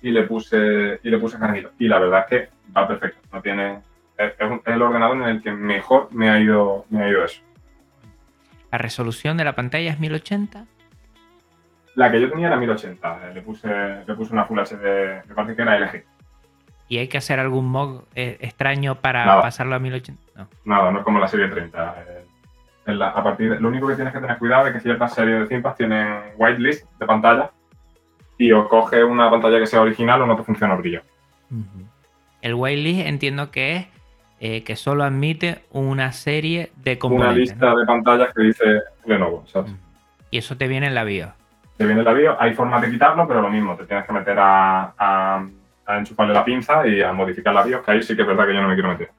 y 0.03 0.11
le 0.11 0.23
puse 0.25 1.01
y 1.03 1.11
le 1.11 1.19
puse 1.19 1.39
Carnito. 1.39 1.71
Y 1.79 1.89
la 1.89 1.99
verdad 1.99 2.21
es 2.21 2.27
que 2.27 2.51
va 2.77 2.87
perfecto. 2.87 3.21
No 3.33 3.43
tiene 3.43 3.81
es, 4.17 4.33
es 4.39 4.61
el 4.67 4.83
ordenador 4.83 5.17
en 5.17 5.29
el 5.29 5.43
que 5.43 5.53
mejor 5.53 6.09
me 6.13 6.31
ha 6.31 6.41
ido 6.41 6.85
me 6.91 7.05
ha 7.05 7.09
ido 7.09 7.25
eso. 7.25 7.43
La 8.71 8.79
resolución 8.79 9.37
de 9.37 9.45
la 9.45 9.55
pantalla 9.55 9.91
es 9.91 9.99
1080. 9.99 10.67
La 11.99 12.13
que 12.13 12.21
yo 12.21 12.31
tenía 12.31 12.47
era 12.47 12.57
1080. 12.57 13.19
eh, 13.31 13.35
Le 13.35 13.43
puse 13.43 13.69
le 14.07 14.15
puse 14.15 14.33
una 14.33 14.45
Full 14.45 14.59
HD, 14.61 15.25
me 15.27 15.35
parece 15.35 15.57
que 15.57 15.63
era 15.63 15.77
LG. 15.77 16.05
¿Y 16.89 16.99
hay 16.99 17.09
que 17.09 17.19
hacer 17.19 17.41
algún 17.41 17.67
mod 17.69 18.03
eh, 18.15 18.39
extraño 18.41 18.95
para 18.95 19.25
Nada. 19.27 19.43
pasarlo 19.43 19.75
a 19.75 19.81
1080? 19.81 20.23
No. 20.37 20.49
Nada, 20.65 20.93
no 20.93 20.99
es 21.01 21.05
como 21.05 21.19
la 21.19 21.27
serie 21.27 21.49
30. 21.49 21.97
eh, 22.07 22.25
en 22.87 22.99
la- 23.01 23.09
a 23.11 23.23
partir 23.25 23.51
de- 23.51 23.59
lo 23.61 23.67
único 23.69 23.89
que 23.89 23.97
tienes 23.97 24.15
que 24.15 24.21
tener 24.21 24.39
cuidado 24.39 24.69
es 24.69 24.73
que 24.75 24.81
ciertas 24.81 25.13
series 25.13 25.41
de 25.41 25.47
Thinkpad 25.47 25.75
tienen 25.75 26.21
whitelist 26.37 26.89
de 27.01 27.05
pantalla 27.07 27.51
y 28.39 28.53
o 28.53 28.69
coge 28.69 29.03
una 29.03 29.29
pantalla 29.29 29.59
que 29.59 29.67
sea 29.67 29.81
original 29.83 30.23
o 30.23 30.27
no 30.27 30.37
te 30.37 30.45
funciona 30.45 30.75
el 30.75 30.81
brillo. 30.81 31.03
El 32.41 32.55
whitelist 32.55 33.07
entiendo 33.09 33.51
que 33.51 33.77
es 33.77 33.87
eh, 34.41 34.63
que 34.63 34.77
solo 34.77 35.03
admite 35.03 35.65
una 35.73 36.13
serie 36.13 36.71
de 36.77 36.93
Una 36.93 36.99
componentes. 37.01 37.37
lista 37.51 37.71
¿no? 37.71 37.79
de 37.81 37.87
pantallas 37.87 38.33
que 38.33 38.43
dice 38.45 38.65
Lenovo. 39.05 39.45
Ujú. 39.53 39.67
Y 40.31 40.39
eso 40.39 40.57
te 40.57 40.69
viene 40.69 40.87
en 40.87 40.95
la 40.95 41.03
BIOS. 41.03 41.31
Te 41.79 41.87
viene 41.87 42.03
la 42.03 42.13
BIOS, 42.13 42.37
hay 42.39 42.53
formas 42.55 42.83
de 42.83 42.91
quitarlo, 42.91 43.27
pero 43.27 43.41
lo 43.41 43.49
mismo, 43.49 43.75
te 43.77 43.87
tienes 43.87 44.05
que 44.05 44.13
meter 44.13 44.39
a, 44.39 44.93
a- 44.99 45.47
a 45.87 45.97
enchufarle 45.99 46.35
la 46.35 46.45
pinza 46.45 46.87
y 46.87 47.01
a 47.01 47.13
modificar 47.15 47.55
la 47.55 47.63
BIOS, 47.63 47.83
que 47.85 47.91
ahí 47.93 48.03
sí 48.03 48.15
que 48.15 48.23
es 48.23 48.29
verdad 48.29 48.47
que 48.47 48.55
yo 48.55 48.61
no 48.61 48.69
me 48.69 48.75
quiero 48.75 48.91
meter. 48.91 49.11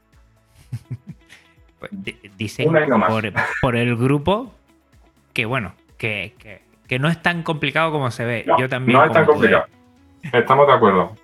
Pues, 1.79 1.91
di- 1.93 2.19
dicen 2.35 2.69
por, 3.07 3.23
por 3.61 3.75
el 3.77 3.95
grupo 3.95 4.53
que, 5.31 5.45
bueno, 5.45 5.71
que, 5.97 6.35
que- 6.37 6.61
que 6.87 6.99
no 6.99 7.07
es 7.07 7.21
tan 7.21 7.41
complicado 7.43 7.91
como 7.93 8.11
se 8.11 8.25
ve. 8.25 8.43
No, 8.45 8.59
Yo 8.59 8.67
también. 8.67 8.97
no 8.99 9.05
es 9.05 9.13
tan 9.13 9.25
complicado. 9.25 9.65
Estamos 10.33 10.67
de 10.67 10.73
acuerdo. 10.73 11.15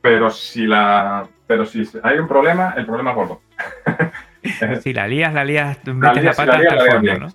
Pero 0.00 0.30
si 0.30 0.66
la 0.66 1.28
pero 1.46 1.64
si 1.64 1.88
hay 2.02 2.18
un 2.18 2.26
problema, 2.26 2.74
el 2.76 2.86
problema 2.86 3.10
es 3.10 3.16
gordo. 3.16 3.40
Si 4.82 4.92
la 4.92 5.06
lías, 5.06 5.32
la 5.32 5.44
lías, 5.44 5.78
La 5.86 5.94
metes 5.94 6.16
la 6.16 6.22
lías- 6.22 6.36
si 6.36 6.42
pata 6.42 6.52
la 6.52 6.58
lías, 6.58 6.72
hasta 6.72 6.96
el 6.96 7.02
lías 7.02 7.14
fondo, 7.20 7.28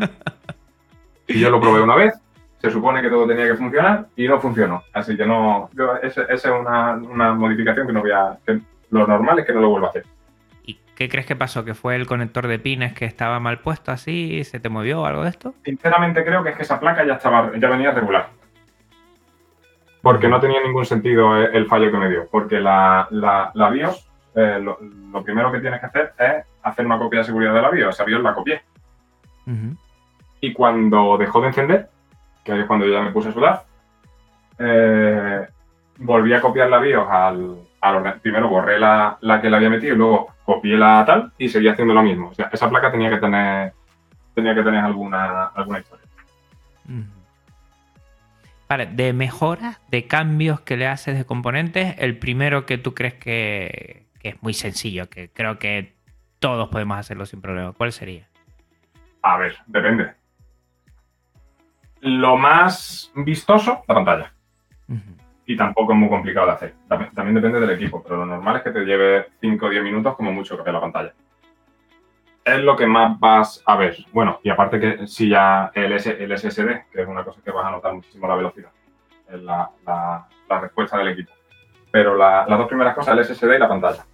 ¿no? 0.00 0.08
sí. 0.08 1.34
Y 1.34 1.38
yo 1.40 1.50
lo 1.50 1.60
probé 1.60 1.80
una 1.80 1.94
vez, 1.94 2.14
se 2.64 2.70
supone 2.70 3.02
que 3.02 3.08
todo 3.10 3.26
tenía 3.26 3.46
que 3.46 3.56
funcionar 3.56 4.06
y 4.16 4.26
no 4.26 4.40
funcionó. 4.40 4.82
Así 4.92 5.16
que 5.16 5.26
no, 5.26 5.68
yo, 5.74 5.96
esa 5.96 6.22
es 6.24 6.44
una, 6.46 6.94
una 6.94 7.34
modificación 7.34 7.86
que 7.86 7.92
no 7.92 8.00
voy 8.00 8.10
a... 8.12 8.38
que 8.46 8.60
lo 8.90 9.06
normal 9.06 9.38
es 9.40 9.46
que 9.46 9.52
no 9.52 9.60
lo 9.60 9.68
vuelva 9.70 9.88
a 9.88 9.90
hacer. 9.90 10.04
¿Y 10.64 10.78
qué 10.94 11.08
crees 11.08 11.26
que 11.26 11.36
pasó? 11.36 11.64
¿Que 11.64 11.74
fue 11.74 11.96
el 11.96 12.06
conector 12.06 12.46
de 12.46 12.58
pines 12.58 12.92
que 12.94 13.04
estaba 13.04 13.40
mal 13.40 13.58
puesto 13.58 13.90
así? 13.92 14.44
¿Se 14.44 14.60
te 14.60 14.68
movió 14.68 15.02
o 15.02 15.06
algo 15.06 15.22
de 15.24 15.30
esto? 15.30 15.54
Sinceramente 15.64 16.24
creo 16.24 16.42
que 16.42 16.50
es 16.50 16.56
que 16.56 16.62
esa 16.62 16.78
placa 16.80 17.04
ya 17.04 17.14
estaba, 17.14 17.50
ya 17.56 17.68
venía 17.68 17.90
regular. 17.90 18.28
Porque 20.02 20.28
no 20.28 20.38
tenía 20.40 20.62
ningún 20.62 20.84
sentido 20.84 21.36
el, 21.36 21.54
el 21.54 21.66
fallo 21.66 21.90
que 21.90 21.96
me 21.98 22.08
dio. 22.10 22.28
Porque 22.30 22.60
la, 22.60 23.06
la- 23.10 23.50
la 23.54 23.70
BIOS, 23.70 24.08
eh, 24.34 24.58
lo, 24.62 24.78
lo 25.10 25.22
primero 25.22 25.50
que 25.50 25.60
tienes 25.60 25.80
que 25.80 25.86
hacer 25.86 26.12
es 26.18 26.44
hacer 26.62 26.84
una 26.86 26.98
copia 26.98 27.20
de 27.20 27.24
seguridad 27.24 27.54
de 27.54 27.62
la 27.62 27.70
BIOS. 27.70 27.94
Esa 27.94 28.04
BIOS 28.04 28.22
la 28.22 28.34
copié. 28.34 28.62
Y 30.40 30.52
cuando 30.52 31.16
dejó 31.18 31.40
de 31.40 31.48
encender, 31.48 31.88
que 32.44 32.52
ahí 32.52 32.60
es 32.60 32.66
cuando 32.66 32.86
yo 32.86 32.92
ya 32.92 33.02
me 33.02 33.10
puse 33.12 33.30
a 33.30 33.32
sudar, 33.32 33.64
eh, 34.58 35.46
volví 35.98 36.32
a 36.34 36.40
copiar 36.40 36.68
la 36.68 36.78
BIOS 36.78 37.08
al, 37.10 37.56
al 37.80 37.94
orden- 37.96 38.20
Primero 38.20 38.48
borré 38.48 38.78
la, 38.78 39.16
la 39.20 39.40
que 39.40 39.48
le 39.50 39.56
había 39.56 39.70
metido 39.70 39.94
y 39.94 39.98
luego 39.98 40.34
copié 40.44 40.76
la 40.76 41.04
tal 41.06 41.32
y 41.38 41.48
seguía 41.48 41.72
haciendo 41.72 41.94
lo 41.94 42.02
mismo. 42.02 42.28
O 42.28 42.34
sea, 42.34 42.50
esa 42.52 42.68
placa 42.68 42.90
tenía 42.92 43.10
que 43.10 43.18
tener, 43.18 43.72
tenía 44.34 44.54
que 44.54 44.62
tener 44.62 44.84
alguna, 44.84 45.46
alguna 45.46 45.78
historia. 45.80 46.04
Vale, 48.68 48.86
de 48.86 49.12
mejoras, 49.12 49.80
de 49.88 50.06
cambios 50.06 50.60
que 50.60 50.76
le 50.76 50.86
haces 50.86 51.16
de 51.16 51.24
componentes, 51.24 51.94
el 51.98 52.18
primero 52.18 52.66
que 52.66 52.78
tú 52.78 52.94
crees 52.94 53.14
que, 53.14 54.06
que 54.20 54.30
es 54.30 54.42
muy 54.42 54.54
sencillo, 54.54 55.08
que 55.08 55.28
creo 55.30 55.58
que 55.58 55.94
todos 56.38 56.68
podemos 56.70 56.98
hacerlo 56.98 57.26
sin 57.26 57.40
problema, 57.40 57.72
¿cuál 57.72 57.92
sería? 57.92 58.26
A 59.22 59.36
ver, 59.38 59.56
depende. 59.66 60.12
Lo 62.04 62.36
más 62.36 63.10
vistoso, 63.14 63.82
la 63.88 63.94
pantalla. 63.94 64.32
Y 65.46 65.56
tampoco 65.56 65.92
es 65.92 65.98
muy 65.98 66.08
complicado 66.08 66.46
de 66.46 66.52
hacer. 66.52 66.74
También, 66.88 67.10
también 67.12 67.34
depende 67.34 67.60
del 67.60 67.70
equipo, 67.70 68.02
pero 68.02 68.16
lo 68.18 68.26
normal 68.26 68.56
es 68.56 68.62
que 68.62 68.70
te 68.70 68.84
lleve 68.84 69.26
5 69.40 69.66
o 69.66 69.68
10 69.70 69.82
minutos 69.82 70.16
como 70.16 70.32
mucho 70.32 70.56
cambiar 70.56 70.74
la 70.74 70.80
pantalla. 70.80 71.12
Es 72.44 72.60
lo 72.60 72.76
que 72.76 72.86
más 72.86 73.18
vas 73.18 73.62
a 73.66 73.76
ver. 73.76 73.96
Bueno, 74.12 74.38
y 74.42 74.50
aparte 74.50 74.78
que 74.78 75.06
si 75.06 75.28
ya 75.30 75.70
el, 75.74 75.92
S- 75.94 76.22
el 76.22 76.30
SSD, 76.38 76.90
que 76.92 77.02
es 77.02 77.08
una 77.08 77.24
cosa 77.24 77.40
que 77.42 77.50
vas 77.50 77.64
a 77.66 77.70
notar 77.70 77.94
muchísimo 77.94 78.26
la 78.28 78.34
velocidad, 78.36 78.70
es 79.30 79.42
la, 79.42 79.70
la- 79.86 80.26
la 80.48 80.60
respuesta 80.60 80.98
del 80.98 81.08
equipo. 81.08 81.32
Pero 81.90 82.16
la- 82.16 82.44
las 82.46 82.58
dos 82.58 82.68
primeras 82.68 82.94
cosas, 82.94 83.16
el 83.16 83.24
SSD 83.24 83.56
y 83.56 83.58
la 83.58 83.68
pantalla. 83.68 84.04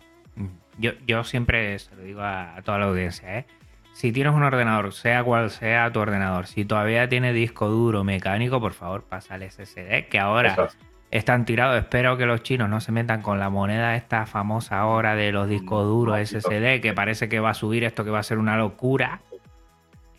Yo, 0.78 0.92
yo 1.06 1.24
siempre 1.24 1.78
se 1.78 1.94
lo 1.96 2.02
digo 2.02 2.20
a, 2.22 2.56
a 2.56 2.62
toda 2.62 2.78
la 2.78 2.86
audiencia, 2.86 3.38
¿eh? 3.38 3.46
Si 3.92 4.12
tienes 4.12 4.32
un 4.32 4.42
ordenador, 4.42 4.92
sea 4.92 5.22
cual 5.22 5.50
sea 5.50 5.92
tu 5.92 6.00
ordenador, 6.00 6.46
si 6.46 6.64
todavía 6.64 7.08
tiene 7.08 7.32
disco 7.32 7.68
duro 7.68 8.02
mecánico, 8.04 8.60
por 8.60 8.72
favor, 8.72 9.04
pasa 9.04 9.34
al 9.34 9.42
SSD, 9.42 10.08
que 10.08 10.18
ahora 10.18 10.50
Exacto. 10.50 10.76
están 11.10 11.44
tirados. 11.44 11.78
Espero 11.78 12.16
que 12.16 12.24
los 12.24 12.42
chinos 12.42 12.68
no 12.70 12.80
se 12.80 12.92
metan 12.92 13.20
con 13.20 13.38
la 13.38 13.50
moneda 13.50 13.96
esta 13.96 14.26
famosa 14.26 14.78
ahora 14.78 15.16
de 15.16 15.32
los 15.32 15.48
discos 15.48 15.84
duros 15.84 16.18
No, 16.18 16.24
SSD, 16.24 16.80
que 16.80 16.92
parece 16.94 17.28
que 17.28 17.40
va 17.40 17.50
a 17.50 17.54
subir 17.54 17.84
esto, 17.84 18.04
que 18.04 18.10
va 18.10 18.20
a 18.20 18.22
ser 18.22 18.38
una 18.38 18.56
locura. 18.56 19.20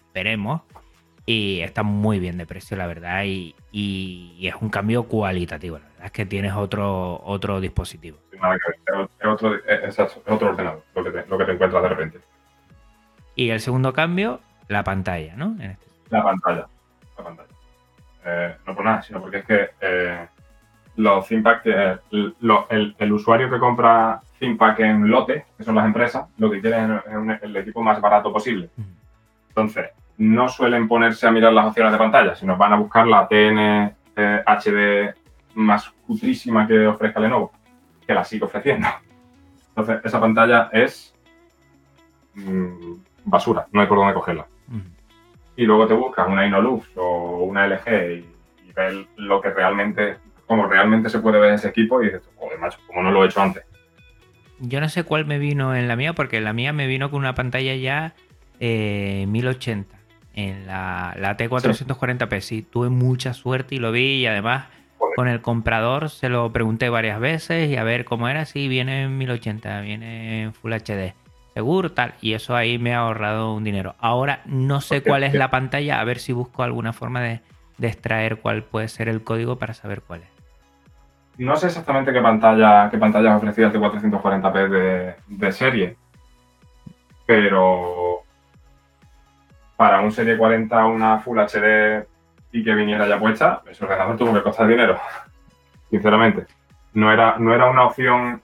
Esperemos. 0.08 0.62
Y 1.26 1.62
está 1.62 1.84
muy 1.84 2.20
bien 2.20 2.38
de 2.38 2.46
precio, 2.46 2.76
la 2.76 2.88
verdad. 2.88 3.24
Y, 3.26 3.56
y 3.72 4.48
es 4.48 4.56
un 4.60 4.70
cambio 4.70 5.04
cualitativo. 5.04 5.78
La 5.78 5.86
verdad 5.86 6.06
es 6.06 6.12
que 6.12 6.26
tienes 6.26 6.54
otro, 6.54 7.22
otro 7.24 7.62
dispositivo. 7.62 8.18
Es 8.32 9.28
otro, 9.28 9.56
es, 9.56 10.00
es 10.00 10.18
otro 10.28 10.50
ordenador 10.50 10.84
lo 10.96 11.04
que, 11.04 11.12
te, 11.12 11.26
lo 11.28 11.38
que 11.38 11.46
te 11.46 11.52
encuentras 11.52 11.84
de 11.84 11.90
repente. 11.90 12.20
Y 13.36 13.50
el 13.50 13.60
segundo 13.60 13.94
cambio, 13.94 14.40
la 14.68 14.84
pantalla, 14.84 15.36
¿no? 15.36 15.56
En 15.60 15.72
este- 15.72 15.86
La 16.10 16.24
pantalla. 16.24 16.68
La 17.18 17.24
pantalla. 17.24 17.50
Eh, 18.26 18.56
no 18.68 18.76
por 18.76 18.86
nada, 18.86 19.02
sino 19.02 19.20
porque 19.22 19.38
es 19.38 19.46
que 19.46 19.70
eh, 19.82 20.28
los 20.98 21.26
eh, 21.32 21.98
lo- 22.42 22.68
el, 22.70 22.96
el 23.00 23.12
usuario 23.14 23.50
que 23.50 23.58
compra 23.60 24.22
ThinkPad 24.40 24.80
en 24.82 25.10
lote, 25.10 25.46
que 25.58 25.64
son 25.64 25.76
las 25.76 25.86
empresas, 25.86 26.26
lo 26.38 26.52
que 26.52 26.62
quieren 26.62 27.00
es 27.08 27.16
un- 27.16 27.32
el 27.42 27.56
equipo 27.58 27.82
más 27.82 28.00
barato 28.02 28.32
posible. 28.32 28.70
Entonces, 29.50 29.90
no 30.18 30.48
suelen 30.50 30.88
ponerse 30.88 31.28
a 31.28 31.32
mirar 31.32 31.54
las 31.54 31.66
opciones 31.68 31.92
de 31.94 31.98
pantalla, 31.98 32.36
sino 32.36 32.58
van 32.58 32.74
a 32.74 32.78
buscar 32.78 33.08
la 33.08 33.28
TN 33.28 33.96
eh, 34.16 34.44
HD 34.46 35.16
más 35.56 35.90
cutrísima 36.06 36.68
que 36.68 36.86
ofrezca 36.86 37.20
Lenovo, 37.20 37.52
que 38.06 38.14
la 38.14 38.24
sigue 38.24 38.46
ofreciendo. 38.46 38.88
Entonces, 39.70 40.02
esa 40.04 40.20
pantalla 40.20 40.70
es 40.74 41.16
mm, 42.36 42.94
basura, 43.26 43.68
no 43.72 43.82
hay 43.82 43.88
por 43.88 43.98
dónde 43.98 44.14
cogerla 44.14 44.48
y 45.56 45.66
luego 45.66 45.88
te 45.88 45.94
buscas 45.94 46.28
una 46.28 46.48
Inolux 46.48 46.88
o 46.96 47.44
una 47.44 47.68
LG 47.68 47.88
y, 47.88 48.70
y 48.70 48.74
ves 48.76 49.06
lo 49.18 49.42
que 49.42 49.52
realmente, 49.52 50.18
como 50.48 50.68
realmente 50.68 51.10
se 51.10 51.20
puede 51.20 51.40
ver 51.40 51.54
ese 51.54 51.70
equipo 51.70 52.02
y 52.02 52.06
dices, 52.06 52.24
joder, 52.36 52.60
macho, 52.60 52.80
como 52.88 53.04
no 53.04 53.12
lo 53.12 53.24
he 53.24 53.28
hecho 53.28 53.42
antes. 53.42 53.64
Yo 54.60 54.80
no 54.80 54.90
sé 54.90 55.04
cuál 55.04 55.26
me 55.26 55.40
vino 55.40 55.76
en 55.76 55.88
la 55.88 55.96
mía, 55.96 56.14
porque 56.14 56.40
la 56.40 56.54
mía 56.54 56.72
me 56.72 56.88
vino 56.88 57.10
con 57.10 57.20
una 57.20 57.36
pantalla 57.36 57.76
ya 57.76 58.14
eh, 58.60 59.26
1080 59.28 59.96
en 60.34 60.68
la, 60.68 61.16
la 61.20 61.36
T440p. 61.36 62.40
Sí, 62.42 62.62
tuve 62.62 62.90
mucha 62.90 63.34
suerte 63.34 63.76
y 63.76 63.78
lo 63.80 63.92
vi 63.92 64.22
y 64.22 64.28
además 64.28 64.66
Joder. 64.98 65.16
con 65.16 65.28
el 65.28 65.42
comprador 65.42 66.10
se 66.10 66.30
lo 66.30 66.52
pregunté 66.52 66.90
varias 66.90 67.20
veces 67.20 67.70
y 67.70 67.76
a 67.76 67.84
ver 67.84 68.06
cómo 68.06 68.30
era. 68.30 68.46
Sí, 68.46 68.68
viene 68.68 69.04
en 69.04 69.18
1080, 69.18 69.82
viene 69.82 70.44
en 70.44 70.54
Full 70.54 70.74
HD. 70.74 71.14
Seguro, 71.54 71.92
tal. 71.92 72.14
Y 72.22 72.34
eso 72.34 72.56
ahí 72.56 72.78
me 72.78 72.94
ha 72.94 73.00
ahorrado 73.00 73.54
un 73.54 73.64
dinero. 73.64 73.96
Ahora 74.00 74.42
no 74.46 74.82
sé 74.82 75.04
cuál 75.04 75.24
es 75.24 75.34
la 75.34 75.52
pantalla, 75.52 76.00
a 76.00 76.04
ver 76.04 76.20
si 76.20 76.32
busco 76.32 76.64
alguna 76.64 76.94
forma 76.94 77.22
de, 77.22 77.42
de 77.78 77.88
extraer 77.88 78.38
cuál 78.38 78.64
puede 78.64 78.88
ser 78.88 79.10
el 79.10 79.24
código 79.24 79.58
para 79.58 79.74
saber 79.74 80.02
cuál 80.02 80.22
es. 80.22 80.30
No 81.38 81.56
sé 81.56 81.68
exactamente 81.68 82.14
qué 82.14 82.22
pantalla, 82.22 82.90
qué 82.90 82.98
pantalla 82.98 83.36
ofrecía 83.36 83.68
el 83.68 83.74
T440p 83.74 84.70
de, 84.70 85.16
de 85.28 85.52
serie, 85.52 85.98
pero 87.26 88.22
para 89.76 90.02
un 90.02 90.12
serie 90.12 90.38
40, 90.38 90.86
una 90.86 91.18
Full 91.20 91.40
HD 91.40 92.06
y 92.52 92.64
que 92.64 92.76
viniera 92.76 93.08
ya 93.08 93.18
puesta, 93.18 93.64
ese 93.68 93.84
ordenador 93.84 94.18
tuvo 94.18 94.34
que 94.34 94.44
costar 94.44 94.68
dinero. 94.68 95.00
Sinceramente, 95.90 96.46
no 96.94 97.12
era, 97.12 97.38
no 97.40 97.54
era 97.54 97.70
una 97.70 97.86
opción 97.86 98.42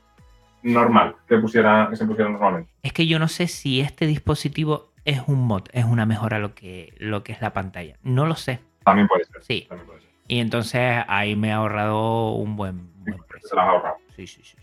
normal 0.63 1.15
que, 1.27 1.37
pusiera, 1.37 1.87
que 1.89 1.95
se 1.95 2.05
pusiera 2.05 2.29
normalmente. 2.29 2.71
Es 2.83 2.93
que 2.93 3.07
yo 3.07 3.19
no 3.19 3.27
sé 3.27 3.47
si 3.47 3.79
este 3.79 4.07
dispositivo 4.07 4.91
es 5.05 5.21
un 5.27 5.47
mod, 5.47 5.63
es 5.71 5.85
una 5.85 6.05
mejora 6.05 6.39
lo 6.39 6.53
que, 6.53 6.93
lo 6.97 7.23
que 7.23 7.31
es 7.31 7.41
la 7.41 7.53
pantalla. 7.53 7.95
No 8.03 8.25
lo 8.25 8.35
sé. 8.35 8.59
También 8.83 9.07
puede 9.07 9.25
ser. 9.25 9.43
Sí. 9.43 9.65
También 9.69 9.87
puede 9.87 10.01
ser. 10.01 10.09
Y 10.27 10.39
entonces 10.39 11.03
ahí 11.07 11.35
me 11.35 11.53
ha 11.53 11.57
ahorrado 11.57 12.31
un 12.31 12.55
buen, 12.55 12.89
buen 13.03 13.23
precio. 13.27 13.49
Se 13.49 13.55
las 13.55 13.65
ha 13.65 13.69
ahorrado. 13.69 13.95
Sí, 14.15 14.27
sí, 14.27 14.41
sí. 14.43 14.57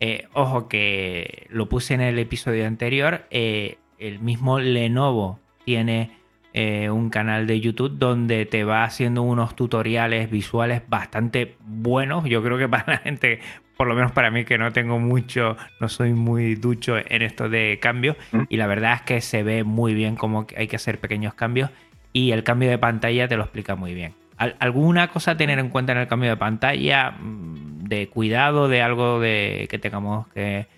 Eh, 0.00 0.26
ojo 0.32 0.68
que 0.68 1.46
lo 1.50 1.68
puse 1.68 1.94
en 1.94 2.00
el 2.00 2.18
episodio 2.18 2.66
anterior. 2.66 3.24
eh, 3.30 3.78
el 3.98 4.18
mismo 4.18 4.58
Lenovo 4.58 5.38
tiene 5.64 6.10
eh, 6.54 6.90
un 6.90 7.08
canal 7.08 7.46
de 7.46 7.60
YouTube 7.60 7.98
donde 7.98 8.44
te 8.46 8.64
va 8.64 8.84
haciendo 8.84 9.22
unos 9.22 9.54
tutoriales 9.54 10.30
visuales 10.30 10.82
bastante 10.88 11.56
buenos. 11.60 12.24
Yo 12.24 12.42
creo 12.42 12.58
que 12.58 12.68
para 12.68 12.94
la 12.94 12.98
gente, 12.98 13.40
por 13.82 13.88
lo 13.88 13.96
menos 13.96 14.12
para 14.12 14.30
mí 14.30 14.44
que 14.44 14.58
no 14.58 14.70
tengo 14.70 15.00
mucho, 15.00 15.56
no 15.80 15.88
soy 15.88 16.12
muy 16.12 16.54
ducho 16.54 16.98
en 16.98 17.20
esto 17.22 17.48
de 17.48 17.80
cambios. 17.82 18.16
Y 18.48 18.56
la 18.56 18.68
verdad 18.68 18.92
es 18.94 19.02
que 19.02 19.20
se 19.20 19.42
ve 19.42 19.64
muy 19.64 19.92
bien 19.92 20.14
cómo 20.14 20.46
hay 20.56 20.68
que 20.68 20.76
hacer 20.76 21.00
pequeños 21.00 21.34
cambios. 21.34 21.68
Y 22.12 22.30
el 22.30 22.44
cambio 22.44 22.70
de 22.70 22.78
pantalla 22.78 23.26
te 23.26 23.36
lo 23.36 23.42
explica 23.42 23.74
muy 23.74 23.92
bien. 23.92 24.14
¿Al- 24.36 24.54
¿Alguna 24.60 25.08
cosa 25.08 25.32
a 25.32 25.36
tener 25.36 25.58
en 25.58 25.68
cuenta 25.68 25.90
en 25.90 25.98
el 25.98 26.06
cambio 26.06 26.30
de 26.30 26.36
pantalla? 26.36 27.10
mm, 27.10 27.82
¿De 27.88 28.08
cuidado? 28.08 28.68
¿De 28.68 28.82
algo 28.82 29.18
de 29.18 29.66
que 29.68 29.80
tengamos 29.80 30.28
que, 30.28 30.68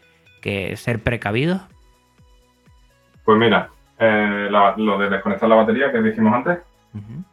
que 0.41 0.75
ser 0.79 1.03
precavidos? 1.03 1.61
Pues 3.23 3.37
mira, 3.39 3.69
eh, 3.99 4.49
la- 4.51 4.73
lo 4.79 4.97
de 4.99 5.11
desconectar 5.11 5.47
la 5.47 5.57
batería 5.57 5.93
que 5.93 6.01
dijimos 6.01 6.33
antes, 6.33 6.59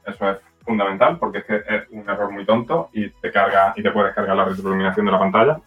eso 0.06 0.32
es 0.32 0.38
fundamental 0.72 1.18
porque 1.20 1.40
es 1.40 1.46
que 1.46 1.56
es 1.68 1.84
un 1.92 2.10
error 2.10 2.32
muy 2.32 2.46
tonto 2.46 2.90
y 2.94 3.10
te 3.10 3.30
carga 3.30 3.74
y 3.76 3.84
te 3.84 3.92
puedes 3.92 4.16
cargar 4.16 4.38
la 4.38 4.46
retroiluminación 4.46 5.06
de 5.06 5.12
la 5.12 5.20
pantalla 5.20 5.60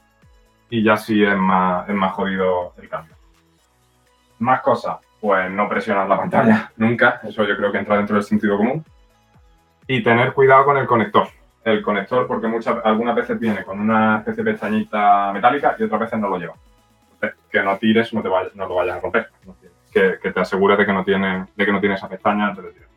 y 0.71 0.83
ya 0.83 0.97
sí 0.97 1.23
es 1.23 1.37
más, 1.37 1.87
es 1.89 1.95
más 1.95 2.13
jodido 2.13 2.73
el 2.79 2.89
cambio. 2.89 3.15
Más 4.39 4.63
cosas, 4.63 4.97
pues 5.21 5.51
no 5.51 5.69
presionar 5.69 6.09
la 6.09 6.17
pantalla 6.17 6.73
nunca, 6.77 7.21
eso 7.23 7.45
yo 7.45 7.55
creo 7.57 7.71
que 7.71 7.79
entra 7.79 7.99
dentro 7.99 8.17
del 8.17 8.25
sentido 8.25 8.57
común. 8.57 8.83
Y 9.87 10.03
tener 10.03 10.33
cuidado 10.33 10.65
con 10.65 10.79
el 10.79 10.87
conector. 10.87 11.29
El 11.63 11.83
conector, 11.83 12.27
porque 12.27 12.47
muchas, 12.47 12.79
algunas 12.83 13.15
veces 13.15 13.39
viene 13.39 13.63
con 13.63 13.79
una 13.79 14.19
especie 14.19 14.43
de 14.43 14.53
pestañita 14.53 15.31
metálica 15.33 15.77
y 15.79 15.83
otras 15.83 16.01
veces 16.01 16.19
no 16.19 16.29
lo 16.31 16.39
lleva. 16.39 16.55
Que 17.51 17.63
no 17.63 17.77
tires, 17.77 18.13
no, 18.15 18.23
te 18.23 18.29
vayas, 18.29 18.57
no 18.57 18.67
lo 18.67 18.77
vayas 18.77 18.97
a 18.97 19.01
romper. 19.01 19.29
Que 19.93 20.33
te 20.33 20.41
asegures 20.41 20.79
de 20.79 20.87
que 20.87 20.93
no 20.93 21.05
tiene, 21.05 21.47
de 21.55 21.67
que 21.67 21.73
no 21.73 21.81
tiene 21.81 21.97
esa 21.97 22.09
pestaña 22.09 22.49
antes 22.49 22.65
de 22.65 22.73
tirar. 22.73 22.89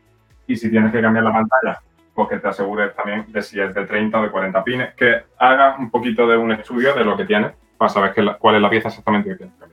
Y 0.48 0.56
si 0.56 0.70
tienes 0.70 0.90
que 0.90 1.02
cambiar 1.02 1.24
la 1.24 1.32
pantalla, 1.32 1.80
pues 2.18 2.30
que 2.30 2.38
te 2.38 2.48
asegures 2.48 2.96
también 2.96 3.26
de 3.28 3.42
si 3.42 3.60
es 3.60 3.72
de 3.72 3.86
30 3.86 4.18
o 4.18 4.22
de 4.24 4.30
40 4.30 4.64
pines, 4.64 4.92
que 4.94 5.22
hagas 5.38 5.78
un 5.78 5.88
poquito 5.88 6.26
de 6.26 6.36
un 6.36 6.50
estudio 6.50 6.92
de 6.94 7.04
lo 7.04 7.16
que 7.16 7.24
tienes 7.24 7.52
para 7.76 7.88
saber 7.90 8.18
la- 8.24 8.34
cuál 8.38 8.56
es 8.56 8.60
la 8.62 8.68
pieza 8.68 8.88
exactamente 8.88 9.30
que 9.30 9.36
tienes 9.36 9.54
que. 9.54 9.68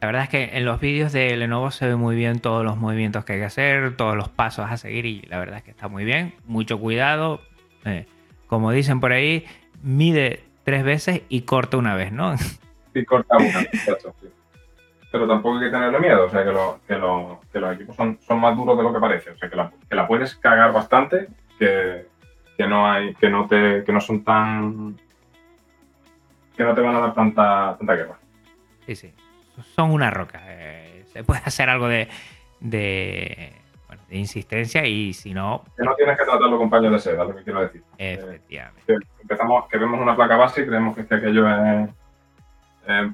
La 0.00 0.08
verdad 0.08 0.24
es 0.24 0.28
que 0.28 0.50
en 0.58 0.64
los 0.64 0.80
vídeos 0.80 1.12
de 1.12 1.36
Lenovo 1.36 1.70
se 1.70 1.86
ve 1.86 1.94
muy 1.94 2.16
bien 2.16 2.40
todos 2.40 2.64
los 2.64 2.76
movimientos 2.76 3.24
que 3.24 3.34
hay 3.34 3.38
que 3.38 3.44
hacer, 3.44 3.96
todos 3.96 4.16
los 4.16 4.28
pasos 4.28 4.68
a 4.68 4.76
seguir 4.76 5.06
y 5.06 5.22
la 5.22 5.38
verdad 5.38 5.58
es 5.58 5.62
que 5.62 5.70
está 5.70 5.86
muy 5.86 6.04
bien. 6.04 6.34
Mucho 6.46 6.80
cuidado. 6.80 7.40
eh, 7.84 8.06
como 8.48 8.72
dicen 8.72 8.98
por 8.98 9.12
ahí, 9.12 9.44
mide 9.84 10.42
tres 10.64 10.82
veces 10.82 11.22
y 11.28 11.42
corta 11.42 11.76
una 11.76 11.94
vez, 11.94 12.10
¿no? 12.10 12.36
Sí, 12.92 13.04
corta 13.04 13.36
una, 13.38 13.60
exacto. 13.72 14.14
Pero 15.12 15.26
tampoco 15.26 15.56
hay 15.58 15.64
que 15.66 15.70
tenerle 15.70 15.98
miedo, 16.00 16.26
o 16.26 16.30
sea, 16.30 16.44
que, 16.44 16.52
lo- 16.52 16.80
que, 16.86 16.94
lo- 16.96 17.40
que 17.52 17.60
los 17.60 17.74
equipos 17.74 17.96
son, 17.96 18.18
son 18.26 18.40
más 18.40 18.56
duros 18.56 18.76
de 18.76 18.82
lo 18.82 18.92
que 18.92 19.00
parece, 19.00 19.30
o 19.30 19.36
sea, 19.38 19.48
que 19.48 19.56
la, 19.56 19.70
que 19.88 19.94
la 19.96 20.06
puedes 20.06 20.34
cagar 20.36 20.72
bastante, 20.72 21.28
que, 21.58 22.06
que 22.56 22.66
no 22.66 22.90
hay, 22.90 23.14
que 23.14 23.28
no 23.30 23.46
te, 23.46 23.82
que 23.84 23.92
no 23.92 24.00
son 24.00 24.24
tan, 24.24 24.96
que 26.56 26.64
no 26.64 26.74
te 26.74 26.80
van 26.80 26.96
a 26.96 27.00
dar 27.00 27.14
tanta, 27.14 27.76
tanta 27.78 27.94
guerra. 27.94 28.18
Sí, 28.86 28.96
sí. 28.96 29.12
Son 29.74 29.90
una 29.90 30.10
roca. 30.10 30.40
eh, 30.44 31.04
se 31.12 31.24
puede 31.24 31.40
hacer 31.44 31.70
algo 31.70 31.88
de, 31.88 32.08
de, 32.60 33.52
de 34.08 34.16
insistencia 34.16 34.84
y 34.86 35.12
si 35.14 35.32
no, 35.32 35.64
Que 35.76 35.84
no 35.84 35.94
tienes 35.94 36.18
que 36.18 36.24
tratarlo 36.24 36.58
con 36.58 36.68
paños 36.68 36.92
de 36.92 36.98
seda, 36.98 37.22
es 37.22 37.28
lo 37.28 37.36
que 37.36 37.42
quiero 37.44 37.60
decir. 37.62 37.82
efectivamente. 37.96 38.82
Que 38.86 38.96
empezamos, 39.22 39.66
que 39.68 39.78
vemos 39.78 40.00
una 40.00 40.14
placa 40.16 40.36
base 40.36 40.62
y 40.62 40.66
creemos 40.66 40.94
que, 40.94 41.02
es 41.02 41.06
que 41.06 41.14
aquello 41.14 41.48
es, 41.48 41.90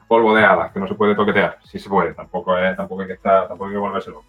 polvo 0.09 0.35
de 0.35 0.45
hadas, 0.45 0.73
que 0.73 0.81
no 0.81 0.89
se 0.89 0.95
puede 0.95 1.15
toquetear. 1.15 1.59
Sí 1.65 1.79
se 1.79 1.89
puede, 1.89 2.15
tampoco 2.15 2.57
es, 2.59 2.77
tampoco 2.77 3.03
hay 3.03 3.09
que 3.09 3.15
estar, 3.15 3.49
tampoco 3.49 3.67
hay 3.67 3.73
que 3.73 3.79
volverse 3.79 4.11
loco. 4.11 4.25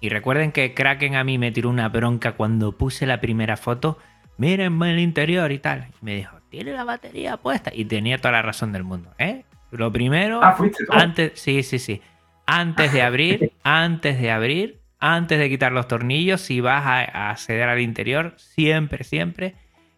Y 0.00 0.08
recuerden 0.10 0.52
que 0.52 0.74
Kraken 0.74 1.16
a 1.16 1.24
mí 1.24 1.38
me 1.38 1.50
tiró 1.50 1.70
una 1.70 1.88
bronca 1.88 2.32
cuando 2.32 2.72
puse 2.72 3.06
la 3.06 3.20
primera 3.20 3.56
foto. 3.56 3.98
Mírenme 4.36 4.92
el 4.92 4.98
interior 4.98 5.50
y 5.52 5.58
tal. 5.58 5.86
Y 6.00 6.04
me 6.04 6.14
dijo, 6.16 6.36
tiene 6.50 6.72
la 6.72 6.84
batería 6.84 7.36
puesta. 7.36 7.70
Y 7.72 7.86
tenía 7.86 8.18
toda 8.18 8.32
la 8.32 8.42
razón 8.42 8.72
del 8.72 8.84
mundo. 8.84 9.10
¿eh? 9.18 9.44
Lo 9.70 9.90
primero, 9.90 10.40
Ah, 10.42 10.52
fuiste 10.52 10.84
antes, 10.90 11.32
sí, 11.40 11.62
sí, 11.62 11.78
sí. 11.78 12.02
Antes 12.46 12.92
de 12.92 13.02
abrir, 13.02 13.52
antes 13.64 14.20
de 14.20 14.30
abrir, 14.30 14.80
antes 14.98 15.38
de 15.38 15.48
quitar 15.48 15.72
los 15.72 15.88
tornillos, 15.88 16.42
si 16.42 16.60
vas 16.60 16.84
a, 16.84 16.98
a 17.00 17.30
acceder 17.30 17.68
al 17.68 17.80
interior, 17.80 18.34
siempre, 18.36 19.04
siempre 19.04 19.54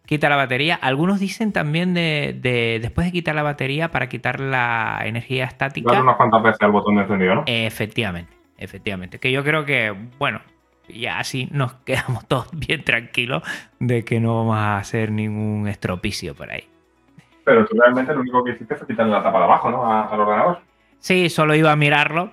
quita 0.07 0.29
la 0.29 0.35
batería. 0.35 0.73
Algunos 0.81 1.19
dicen 1.19 1.53
también 1.53 1.93
de, 1.93 2.35
de 2.41 2.79
después 2.81 3.05
de 3.05 3.11
quitar 3.11 3.35
la 3.35 3.43
batería 3.43 3.91
para 3.91 4.09
quitar 4.09 4.39
la 4.39 4.99
energía 5.03 5.45
estática. 5.45 5.89
Darle 5.91 6.03
unas 6.03 6.15
cuantas 6.17 6.41
veces 6.41 6.61
al 6.61 6.71
botón 6.71 6.95
de 6.95 7.01
encendido, 7.03 7.35
¿no? 7.35 7.43
Efectivamente, 7.45 8.33
efectivamente. 8.57 9.19
Que 9.19 9.31
yo 9.31 9.43
creo 9.43 9.65
que, 9.65 9.93
bueno, 10.17 10.41
ya 10.89 11.19
así 11.19 11.47
nos 11.51 11.73
quedamos 11.85 12.25
todos 12.27 12.47
bien 12.53 12.83
tranquilos 12.83 13.43
de 13.79 14.03
que 14.03 14.19
no 14.19 14.37
vamos 14.37 14.57
a 14.57 14.77
hacer 14.77 15.11
ningún 15.11 15.67
estropicio 15.67 16.33
por 16.33 16.49
ahí. 16.49 16.63
Pero 17.43 17.65
tú 17.65 17.77
realmente 17.79 18.13
lo 18.13 18.21
único 18.21 18.43
que 18.43 18.51
hiciste 18.51 18.75
fue 18.75 18.87
quitarle 18.87 19.11
la 19.13 19.23
tapa 19.23 19.37
de 19.37 19.43
abajo, 19.45 19.69
¿no? 19.71 19.85
A- 19.85 20.07
al 20.07 20.19
ordenador. 20.19 20.59
Sí, 20.99 21.29
solo 21.29 21.53
iba 21.55 21.71
a 21.71 21.75
mirarlo, 21.75 22.31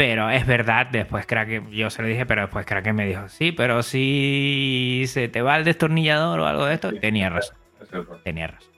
pero 0.00 0.30
es 0.30 0.46
verdad, 0.46 0.86
después 0.90 1.26
Kraken, 1.26 1.70
yo 1.72 1.90
se 1.90 2.00
lo 2.00 2.08
dije, 2.08 2.24
pero 2.24 2.40
después 2.40 2.64
Kraken 2.64 2.96
me 2.96 3.04
dijo, 3.04 3.28
sí, 3.28 3.52
pero 3.52 3.82
si 3.82 5.04
se 5.08 5.28
te 5.28 5.42
va 5.42 5.58
el 5.58 5.64
destornillador 5.64 6.40
o 6.40 6.46
algo 6.46 6.64
de 6.64 6.72
esto, 6.72 6.88
Sí. 6.88 7.00
tenía 7.00 7.28
razón, 7.28 7.54
el 7.92 8.06
tenía 8.24 8.46
razón. 8.46 8.72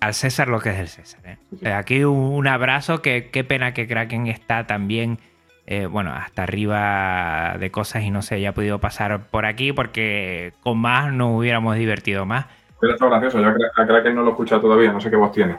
Al 0.00 0.14
César 0.14 0.48
lo 0.48 0.60
que 0.60 0.70
es 0.70 0.78
del 0.78 0.88
César. 0.88 1.20
¿eh? 1.26 1.36
Sí, 1.50 1.56
sí. 1.60 1.66
Aquí 1.68 2.04
un 2.04 2.48
abrazo, 2.48 3.02
que 3.02 3.28
qué 3.30 3.44
pena 3.44 3.74
que 3.74 3.86
Kraken 3.86 4.28
está 4.28 4.66
también 4.66 5.18
eh, 5.66 5.84
bueno, 5.84 6.10
hasta 6.14 6.42
arriba 6.44 7.56
de 7.60 7.70
cosas 7.70 8.02
y 8.02 8.10
no 8.10 8.22
se 8.22 8.36
haya 8.36 8.54
podido 8.54 8.78
pasar 8.78 9.26
por 9.26 9.44
aquí 9.44 9.74
porque 9.74 10.54
con 10.62 10.78
más 10.78 11.12
nos 11.12 11.36
hubiéramos 11.38 11.76
divertido 11.76 12.24
más. 12.24 12.46
Pero 12.80 12.94
esto 12.94 13.04
es 13.04 13.10
gracioso, 13.10 13.42
yo 13.42 13.48
a 13.48 13.86
Kraken 13.86 14.14
no 14.14 14.22
lo 14.22 14.28
he 14.28 14.30
escuchado 14.30 14.62
todavía, 14.62 14.90
no 14.90 15.02
sé 15.02 15.10
qué 15.10 15.16
voz 15.16 15.32
tiene. 15.32 15.58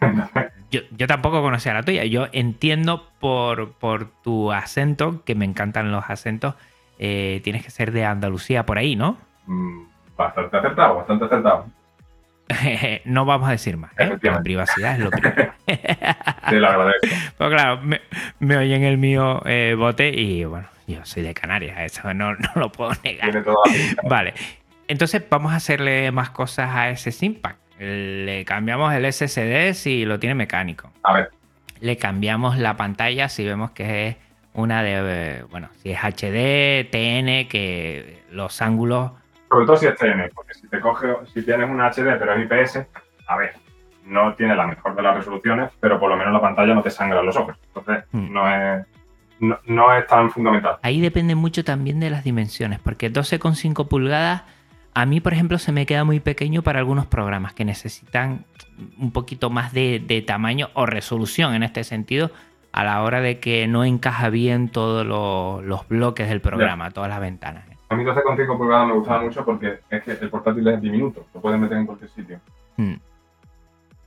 yo, 0.70 0.80
yo, 0.90 1.06
tampoco 1.06 1.42
conocía 1.42 1.74
la 1.74 1.82
tuya. 1.82 2.04
Yo 2.04 2.28
entiendo 2.32 3.08
por, 3.20 3.72
por 3.72 4.10
tu 4.22 4.52
acento, 4.52 5.22
que 5.24 5.34
me 5.34 5.44
encantan 5.44 5.92
los 5.92 6.08
acentos, 6.08 6.54
eh, 6.98 7.40
tienes 7.44 7.64
que 7.64 7.70
ser 7.70 7.92
de 7.92 8.04
Andalucía 8.04 8.66
por 8.66 8.78
ahí, 8.78 8.96
¿no? 8.96 9.18
Mm, 9.46 9.84
bastante 10.16 10.56
acertado, 10.56 10.96
bastante 10.96 11.24
acertado. 11.24 11.66
no 13.04 13.24
vamos 13.24 13.48
a 13.48 13.52
decir 13.52 13.76
más, 13.76 13.92
¿eh? 13.98 14.18
la 14.22 14.42
privacidad 14.42 14.94
es 14.94 15.00
lo 15.00 15.10
primero. 15.10 15.52
sí, 16.48 16.56
la 16.56 16.68
agradezco. 16.68 17.16
Pues 17.36 17.50
claro, 17.50 17.80
me, 17.82 18.00
me 18.38 18.56
oyen 18.56 18.84
el 18.84 18.98
mío 18.98 19.42
eh, 19.44 19.74
bote 19.76 20.08
y 20.08 20.44
bueno, 20.44 20.66
yo 20.86 21.04
soy 21.04 21.22
de 21.22 21.34
Canarias, 21.34 21.78
eso 21.80 22.12
no, 22.14 22.34
no 22.34 22.50
lo 22.54 22.72
puedo 22.72 22.92
negar. 23.04 23.30
Tiene 23.30 23.42
toda 23.42 23.58
la 23.66 24.08
Vale, 24.08 24.34
entonces 24.88 25.22
vamos 25.28 25.52
a 25.52 25.56
hacerle 25.56 26.10
más 26.10 26.30
cosas 26.30 26.74
a 26.74 26.88
ese 26.90 27.12
Simpack. 27.12 27.56
Le 27.78 28.44
cambiamos 28.44 28.92
el 28.94 29.10
SSD 29.12 29.74
si 29.74 30.04
lo 30.04 30.18
tiene 30.18 30.34
mecánico. 30.34 30.90
A 31.02 31.12
ver. 31.14 31.30
Le 31.80 31.96
cambiamos 31.96 32.58
la 32.58 32.76
pantalla 32.76 33.28
si 33.28 33.44
vemos 33.44 33.70
que 33.70 34.08
es 34.08 34.16
una 34.54 34.82
de, 34.82 35.44
bueno, 35.50 35.68
si 35.82 35.90
es 35.92 35.98
HD, 36.02 36.88
TN, 36.90 37.48
que 37.48 38.22
los 38.30 38.60
ángulos 38.60 39.12
sobre 39.48 39.64
todo 39.64 39.76
si 39.76 39.86
es 39.86 39.96
TN, 39.96 40.30
porque 40.34 40.52
si 40.54 40.68
te 40.68 40.78
coge, 40.80 41.08
si 41.32 41.42
tienes 41.42 41.70
un 41.70 41.80
HD 41.80 42.18
pero 42.18 42.34
es 42.34 42.44
IPS, 42.44 42.86
a 43.28 43.36
ver, 43.36 43.54
no 44.04 44.34
tiene 44.34 44.54
la 44.54 44.66
mejor 44.66 44.94
de 44.94 45.02
las 45.02 45.16
resoluciones, 45.16 45.70
pero 45.80 45.98
por 45.98 46.10
lo 46.10 46.16
menos 46.16 46.32
la 46.34 46.40
pantalla 46.40 46.74
no 46.74 46.82
te 46.82 46.90
sangra 46.90 47.22
los 47.22 47.36
ojos. 47.36 47.56
Entonces, 47.68 48.04
Hmm. 48.12 48.32
no, 48.32 48.48
es, 48.54 48.86
no, 49.40 49.58
no 49.66 49.94
es 49.94 50.06
tan 50.06 50.30
fundamental. 50.30 50.76
Ahí 50.82 51.00
depende 51.00 51.34
mucho 51.34 51.64
también 51.64 51.98
de 52.00 52.10
las 52.10 52.24
dimensiones, 52.24 52.78
porque 52.80 53.10
12,5 53.10 53.88
pulgadas 53.88 54.42
a 54.98 55.06
mí, 55.06 55.20
por 55.20 55.32
ejemplo, 55.32 55.58
se 55.58 55.70
me 55.70 55.86
queda 55.86 56.02
muy 56.02 56.18
pequeño 56.18 56.62
para 56.62 56.80
algunos 56.80 57.06
programas 57.06 57.52
que 57.52 57.64
necesitan 57.64 58.44
un 58.98 59.12
poquito 59.12 59.48
más 59.48 59.72
de, 59.72 60.02
de 60.04 60.22
tamaño 60.22 60.70
o 60.74 60.86
resolución 60.86 61.54
en 61.54 61.62
este 61.62 61.84
sentido 61.84 62.32
a 62.72 62.82
la 62.82 63.00
hora 63.04 63.20
de 63.20 63.38
que 63.38 63.68
no 63.68 63.84
encaja 63.84 64.28
bien 64.28 64.68
todos 64.68 65.06
los, 65.06 65.64
los 65.64 65.86
bloques 65.86 66.28
del 66.28 66.40
programa, 66.40 66.90
todas 66.90 67.08
las 67.10 67.20
ventanas. 67.20 67.64
A 67.90 67.94
mí 67.94 68.02
12,5 68.02 68.58
pulgadas 68.58 68.88
me 68.88 68.94
gustaba 68.94 69.22
mucho 69.22 69.44
porque 69.44 69.78
es 69.88 70.02
que 70.02 70.10
el 70.10 70.30
portátil 70.30 70.66
es 70.66 70.82
diminuto, 70.82 71.24
lo 71.32 71.40
puedes 71.40 71.60
meter 71.60 71.78
en 71.78 71.86
cualquier 71.86 72.10
sitio. 72.10 72.40
Hmm. 72.76 72.94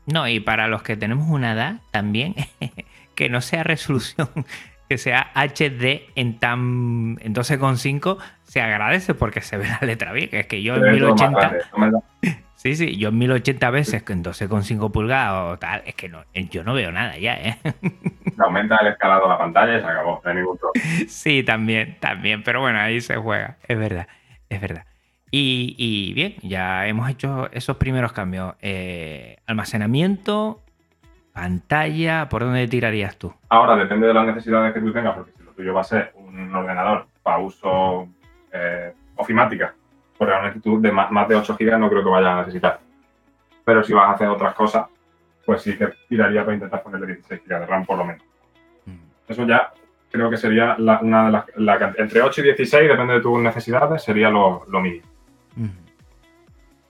No, 0.08 0.28
y 0.28 0.42
para 0.42 0.68
los 0.68 0.84
que 0.84 0.98
tenemos 0.98 1.30
una 1.30 1.54
edad 1.54 1.76
también, 1.92 2.36
que 3.16 3.30
no 3.30 3.40
sea 3.40 3.64
resolución, 3.64 4.28
que 4.92 4.98
sea 4.98 5.32
HD 5.36 6.10
en 6.16 6.38
tan 6.38 7.18
en 7.22 7.34
12,5, 7.34 8.18
se 8.44 8.60
agradece 8.60 9.14
porque 9.14 9.40
se 9.40 9.56
ve 9.56 9.66
la 9.66 9.80
letra 9.88 10.12
bien. 10.12 10.28
Es 10.34 10.48
que 10.48 10.62
yo 10.62 10.76
en 10.76 10.82
Pero 10.82 10.92
es 10.96 11.00
todo 11.00 11.16
más 11.16 11.30
1080, 11.32 11.40
grande, 11.40 11.66
no 11.72 11.78
me 11.78 11.92
da- 11.92 12.44
sí, 12.56 12.76
sí, 12.76 12.98
yo 12.98 13.08
en 13.08 13.18
1080 13.18 13.70
veces 13.70 14.04
en 14.10 14.22
12,5 14.22 14.92
pulgadas 14.92 15.54
o 15.54 15.58
tal, 15.58 15.82
es 15.86 15.96
que 15.96 16.10
no, 16.10 16.26
yo 16.34 16.66
no 16.66 16.74
veo 16.74 16.92
nada 16.92 17.18
ya, 17.18 17.36
¿eh? 17.36 17.58
aumenta 18.38 18.76
el 18.82 18.88
escalado 18.88 19.28
a 19.28 19.30
la 19.30 19.38
pantalla 19.38 19.78
y 19.78 19.80
se 19.80 19.88
acabó, 19.88 20.20
no 20.26 20.30
hay 20.30 20.36
ningún 20.36 20.58
problema. 20.58 21.06
Sí, 21.08 21.44
también, 21.44 21.96
también, 22.02 22.44
pero 22.44 22.60
bueno, 22.60 22.78
ahí 22.80 23.00
se 23.00 23.16
juega, 23.16 23.56
es 23.66 23.78
verdad, 23.80 24.10
es 24.50 24.60
verdad. 24.60 24.84
Y, 25.32 25.74
y 25.78 26.12
bien, 26.14 26.36
ya 26.42 26.86
hemos 26.88 27.10
hecho 27.10 27.50
esos 27.54 27.78
primeros 27.78 28.12
cambios. 28.12 28.56
Eh, 28.62 29.38
almacenamiento, 29.48 30.62
pantalla, 31.34 32.28
¿por 32.30 32.42
dónde 32.44 32.68
tirarías 32.68 33.18
tú? 33.18 33.34
Ahora 33.50 33.76
depende 33.76 34.08
de 34.08 34.14
las 34.14 34.26
necesidades 34.28 34.74
que 34.74 34.80
tú 34.82 34.92
tengas, 34.92 35.16
porque 35.16 35.32
si 35.38 35.44
lo 35.44 35.52
tuyo 35.52 35.74
va 35.74 35.82
a 35.82 35.86
ser 35.86 36.12
un 36.16 36.54
ordenador 36.56 37.08
para 37.24 37.38
uso 37.40 38.08
eh, 38.52 38.94
ofimática, 39.16 39.74
pues 40.18 40.30
realmente 40.30 40.60
tú 40.60 40.80
de 40.82 40.92
más, 40.92 41.12
más 41.12 41.28
de 41.28 41.36
8 41.36 41.56
GB 41.60 41.78
no 41.80 41.90
creo 41.90 42.04
que 42.04 42.10
vayas 42.10 42.30
a 42.32 42.40
necesitar. 42.40 42.80
Pero 43.64 43.84
si 43.84 43.94
vas 43.94 44.10
a 44.10 44.14
hacer 44.14 44.28
otras 44.28 44.54
cosas, 44.54 44.88
pues 45.46 45.62
sí 45.62 45.78
que 45.78 45.90
tiraría 46.10 46.42
para 46.42 46.54
intentar 46.56 46.84
ponerle 46.84 47.08
16 47.08 47.42
GB 47.46 47.60
de 47.60 47.66
RAM 47.66 47.86
por 47.86 47.98
lo 47.98 48.06
menos. 48.06 48.24
Eso 49.28 49.46
ya 49.48 49.72
creo 50.12 50.30
que 50.30 50.38
sería 50.38 50.76
la- 50.78 51.00
una 51.02 51.26
de 51.28 51.32
las... 51.32 51.46
la 51.56 51.94
entre 51.98 52.22
8 52.22 52.42
y 52.42 52.44
16, 52.46 52.90
depende 52.90 53.14
de 53.14 53.22
tus 53.22 53.40
necesidades, 53.40 54.04
sería 54.04 54.30
lo, 54.30 54.66
lo 54.68 54.82
mínimo. 54.82 55.06
Ujú. 55.56 55.70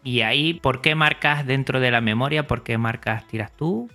Y 0.03 0.21
ahí, 0.21 0.55
¿por 0.55 0.81
qué 0.81 0.95
marcas 0.95 1.45
dentro 1.45 1.79
de 1.79 1.91
la 1.91 2.01
memoria? 2.01 2.47
¿Por 2.47 2.63
qué 2.63 2.77
marcas 2.79 3.27
tiras 3.27 3.51
tú? 3.55 3.87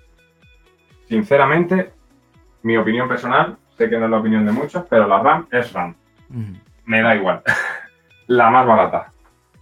Sinceramente, 1.08 1.92
mi 2.62 2.76
opinión 2.76 3.08
personal, 3.08 3.56
sé 3.76 3.88
que 3.88 3.98
no 3.98 4.06
es 4.06 4.10
la 4.10 4.18
opinión 4.18 4.44
de 4.44 4.52
muchos, 4.52 4.84
pero 4.88 5.06
la 5.06 5.20
RAM 5.20 5.46
es 5.50 5.72
RAM. 5.72 5.94
Me 6.84 7.02
da 7.02 7.14
igual. 7.14 7.42
la 8.26 8.50
más 8.50 8.66
barata. 8.66 9.10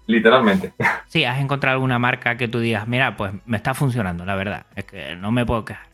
Literalmente. 0.07 0.73
Sí, 1.07 1.25
¿has 1.25 1.39
encontrado 1.39 1.75
alguna 1.75 2.01
marca 2.01 2.37
que 2.37 2.49
tú 2.49 2.59
digas, 2.59 2.89
mira, 2.89 3.17
pues 3.17 3.33
me 3.47 3.57
está 3.57 3.73
funcionando, 3.73 4.25
la 4.25 4.35
verdad? 4.35 4.67
Es 4.75 4.85
que 4.85 5.15
no 5.15 5.31
me 5.31 5.47
puedo 5.47 5.65
quejar. 5.65 5.87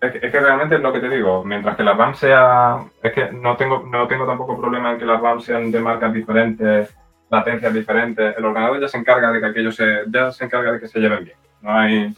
Es 0.00 0.10
que, 0.10 0.26
es 0.26 0.32
que 0.32 0.40
realmente 0.40 0.74
es 0.74 0.80
lo 0.80 0.92
que 0.92 0.98
te 0.98 1.08
digo, 1.08 1.44
mientras 1.44 1.76
que 1.76 1.84
la 1.84 1.92
RAM 1.92 2.16
sea. 2.16 2.78
Es 3.00 3.12
que 3.12 3.30
no 3.30 3.56
tengo, 3.56 3.84
no 3.88 4.08
tengo 4.08 4.26
tampoco 4.26 4.60
problema 4.60 4.90
en 4.90 4.98
que 4.98 5.04
las 5.04 5.20
RAM 5.20 5.40
sean 5.40 5.70
de 5.70 5.78
marcas 5.78 6.12
diferentes, 6.12 6.92
latencias 7.30 7.72
diferentes. 7.72 8.36
El 8.36 8.44
ordenador 8.44 8.80
ya 8.80 8.88
se 8.88 8.98
encarga 8.98 9.30
de 9.30 9.38
que 9.38 9.46
aquello 9.46 9.70
se. 9.70 10.02
ya 10.08 10.32
se 10.32 10.44
encarga 10.46 10.72
de 10.72 10.80
que 10.80 10.88
se 10.88 10.98
lleven 10.98 11.24
bien. 11.24 11.36
No 11.62 11.70
hay. 11.72 12.16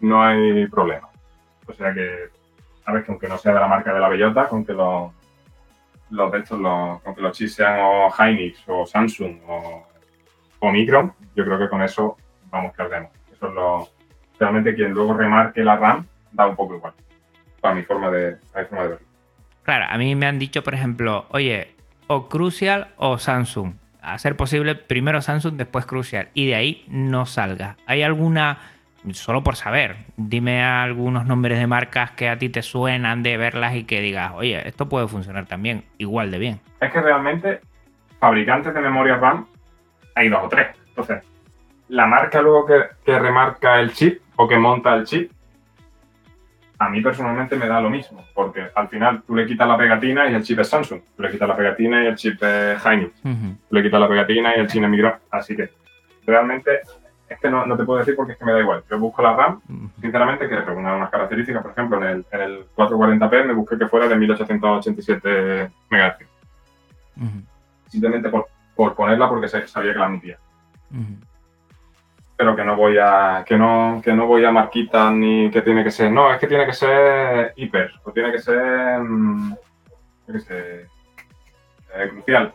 No 0.00 0.22
hay 0.22 0.66
problema. 0.66 1.08
O 1.66 1.72
sea 1.72 1.92
que. 1.92 2.28
Sabes 2.84 3.04
que 3.04 3.12
aunque 3.12 3.28
no 3.28 3.38
sea 3.38 3.54
de 3.54 3.60
la 3.60 3.68
marca 3.68 3.92
de 3.92 4.00
la 4.00 4.08
bellota, 4.08 4.48
con 4.48 4.64
que 4.64 4.72
los. 4.72 5.12
Los 6.10 6.30
de 6.30 6.38
estos, 6.40 6.60
los, 6.60 7.00
con 7.00 7.14
que 7.14 7.22
los 7.22 7.36
chips 7.36 7.54
sean 7.54 7.78
o 7.80 8.10
Hynix 8.10 8.62
o 8.66 8.84
Samsung 8.84 9.40
o, 9.48 9.86
o 10.58 10.70
Micron, 10.70 11.14
yo 11.34 11.42
creo 11.42 11.58
que 11.58 11.70
con 11.70 11.80
eso 11.80 12.18
vamos 12.50 12.74
que 12.74 12.82
ardemos. 12.82 13.10
Eso 13.32 13.48
es 13.48 13.54
lo. 13.54 13.88
Realmente 14.38 14.74
quien 14.74 14.92
luego 14.92 15.14
remarque 15.14 15.64
la 15.64 15.76
RAM 15.76 16.06
da 16.32 16.46
un 16.46 16.56
poco 16.56 16.76
igual. 16.76 16.92
Para 17.60 17.74
mi 17.74 17.82
forma 17.82 18.10
de, 18.10 18.36
a 18.54 18.60
mi 18.60 18.64
forma 18.66 18.82
de 18.82 18.88
verlo. 18.90 19.06
Claro, 19.62 19.86
a 19.88 19.96
mí 19.96 20.14
me 20.14 20.26
han 20.26 20.38
dicho, 20.38 20.62
por 20.62 20.74
ejemplo, 20.74 21.26
oye, 21.30 21.74
o 22.08 22.28
Crucial 22.28 22.88
o 22.96 23.18
Samsung. 23.18 23.74
A 24.00 24.18
ser 24.18 24.36
posible, 24.36 24.74
primero 24.74 25.22
Samsung, 25.22 25.54
después 25.54 25.86
Crucial. 25.86 26.28
Y 26.34 26.46
de 26.46 26.56
ahí 26.56 26.84
no 26.88 27.24
salga. 27.26 27.76
¿Hay 27.86 28.02
alguna, 28.02 28.58
solo 29.10 29.42
por 29.42 29.56
saber, 29.56 29.96
dime 30.16 30.62
algunos 30.62 31.26
nombres 31.26 31.58
de 31.58 31.66
marcas 31.66 32.12
que 32.12 32.28
a 32.28 32.38
ti 32.38 32.48
te 32.48 32.62
suenan 32.62 33.22
de 33.22 33.36
verlas 33.36 33.74
y 33.74 33.84
que 33.84 34.00
digas, 34.00 34.32
oye, 34.34 34.66
esto 34.66 34.88
puede 34.88 35.08
funcionar 35.08 35.46
también 35.46 35.84
igual 35.98 36.30
de 36.30 36.38
bien? 36.38 36.60
Es 36.80 36.92
que 36.92 37.00
realmente 37.00 37.60
fabricantes 38.20 38.72
de 38.72 38.80
memoria 38.80 39.16
RAM 39.16 39.46
hay 40.14 40.28
dos 40.28 40.44
o 40.44 40.48
tres. 40.48 40.68
Entonces, 40.88 41.24
la 41.88 42.06
marca 42.06 42.40
luego 42.40 42.66
que, 42.66 42.74
que 43.04 43.18
remarca 43.18 43.80
el 43.80 43.92
chip 43.92 44.20
o 44.36 44.46
que 44.46 44.56
monta 44.58 44.94
el 44.94 45.04
chip, 45.04 45.32
a 46.78 46.88
mí 46.88 47.00
personalmente 47.00 47.56
me 47.56 47.66
da 47.68 47.80
lo 47.80 47.90
mismo, 47.90 48.24
porque 48.34 48.66
al 48.74 48.88
final 48.88 49.22
tú 49.24 49.36
le 49.36 49.46
quitas 49.46 49.68
la 49.68 49.76
pegatina 49.76 50.28
y 50.28 50.34
el 50.34 50.42
chip 50.42 50.58
es 50.58 50.68
Samsung, 50.68 51.00
tú 51.16 51.22
le 51.22 51.30
quitas 51.30 51.48
la 51.48 51.56
pegatina 51.56 52.02
y 52.02 52.06
el 52.06 52.16
chip 52.16 52.42
es 52.42 52.84
Hynix, 52.84 53.12
Ujú. 53.24 53.56
tú 53.68 53.74
le 53.74 53.82
quitas 53.82 54.00
la 54.00 54.08
pegatina 54.08 54.56
y 54.56 54.60
el 54.60 54.66
chip 54.66 54.82
es 54.82 54.88
Micron. 54.88 55.14
Así 55.30 55.54
que 55.56 55.70
realmente 56.26 56.80
es 57.32 57.40
que 57.40 57.50
no, 57.50 57.66
no 57.66 57.76
te 57.76 57.84
puedo 57.84 57.98
decir 57.98 58.14
porque 58.16 58.32
es 58.32 58.38
que 58.38 58.44
me 58.44 58.52
da 58.52 58.60
igual. 58.60 58.84
Yo 58.90 58.98
busco 58.98 59.22
la 59.22 59.34
RAM 59.34 59.60
sinceramente, 60.00 60.48
que 60.48 60.60
reúna 60.60 60.96
unas 60.96 61.10
características, 61.10 61.62
por 61.62 61.72
ejemplo, 61.72 61.98
en 61.98 62.04
el, 62.04 62.26
en 62.30 62.40
el 62.40 62.66
440p 62.76 63.44
me 63.46 63.52
busqué 63.54 63.78
que 63.78 63.88
fuera 63.88 64.08
de 64.08 64.16
1887 64.16 65.70
MHz, 65.90 66.26
Ujú. 67.16 67.42
simplemente 67.88 68.28
por, 68.28 68.48
por 68.74 68.94
ponerla 68.94 69.28
porque 69.28 69.48
sabía 69.48 69.92
que 69.92 69.98
la 69.98 70.06
admitía. 70.06 70.38
Pero 72.36 72.56
que 72.56 72.64
no 72.64 72.76
voy 72.76 72.98
a, 72.98 73.44
que 73.46 73.56
no, 73.56 74.00
que 74.02 74.12
no 74.12 74.26
voy 74.26 74.44
a 74.44 74.50
marquitas 74.50 75.12
ni 75.12 75.50
que 75.50 75.62
tiene 75.62 75.84
que 75.84 75.90
ser, 75.90 76.10
no, 76.10 76.32
es 76.32 76.38
que 76.40 76.46
tiene 76.46 76.66
que 76.66 76.72
ser 76.72 77.52
hiper, 77.56 77.92
o 78.04 78.10
tiene 78.12 78.32
que 78.32 78.40
ser, 78.40 78.98
mm, 78.98 79.54
qué 80.26 80.40
sé, 80.40 80.80
eh, 81.94 82.08
crucial. 82.10 82.52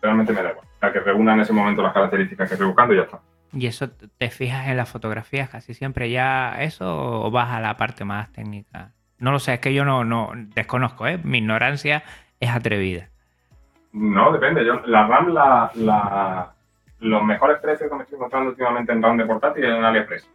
Realmente 0.00 0.32
me 0.32 0.42
da 0.42 0.50
igual. 0.50 0.66
La 0.80 0.92
que 0.92 1.00
reúna 1.00 1.34
en 1.34 1.40
ese 1.40 1.52
momento 1.52 1.82
las 1.82 1.92
características 1.92 2.48
que 2.48 2.54
estoy 2.54 2.66
buscando 2.68 2.94
y 2.94 2.98
ya 2.98 3.04
está. 3.04 3.18
¿Y 3.52 3.66
eso 3.66 3.88
te- 3.90 4.30
fijas 4.30 4.68
en 4.68 4.76
las 4.76 4.88
fotografías 4.88 5.48
casi 5.48 5.72
siempre 5.74 6.10
ya 6.10 6.56
eso 6.62 7.24
o 7.26 7.30
vas 7.30 7.50
a 7.50 7.60
la 7.60 7.76
parte 7.76 8.04
más 8.04 8.30
técnica? 8.32 8.92
No 9.18 9.32
lo 9.32 9.38
sé, 9.38 9.54
es 9.54 9.60
que 9.60 9.72
yo 9.72 9.84
no, 9.84 10.04
no 10.04 10.32
desconozco, 10.34 11.06
¿eh? 11.06 11.18
Mi 11.22 11.38
ignorancia 11.38 12.02
es 12.38 12.50
atrevida. 12.50 13.08
No, 13.92 14.30
depende. 14.32 14.64
Yo, 14.66 14.80
la 14.86 15.06
RAM, 15.06 15.28
la, 15.32 15.70
la- 15.74 16.52
los 16.98 17.22
mejores 17.22 17.58
precios 17.58 17.88
que 17.90 17.96
me 17.96 18.02
estoy 18.02 18.16
encontrando 18.16 18.50
últimamente 18.50 18.92
en 18.92 19.02
RAM 19.02 19.16
de 19.16 19.26
portátil 19.26 19.64
es 19.64 19.70
en 19.76 19.84
AliExpress. 19.84 20.28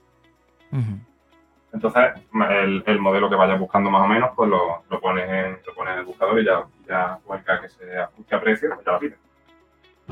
Entonces, 1.73 2.03
el, 2.49 2.83
el 2.85 2.99
modelo 2.99 3.29
que 3.29 3.35
vayas 3.35 3.59
buscando 3.59 3.89
más 3.89 4.01
o 4.01 4.07
menos, 4.07 4.31
pues 4.35 4.49
lo, 4.49 4.83
lo 4.89 4.99
pones, 4.99 5.27
en, 5.29 5.57
lo 5.65 5.73
pones 5.73 5.93
en 5.93 5.99
el 5.99 6.05
buscador 6.05 6.39
y 6.39 6.45
ya, 6.45 6.63
ya 6.87 7.17
cualquiera 7.23 7.61
que 7.61 7.69
se 7.69 7.97
ajuste 7.97 8.35
a 8.35 8.41
precio, 8.41 8.69
pues 8.73 8.85
ya 8.85 8.91
lo 8.93 8.99
pides. 8.99 9.17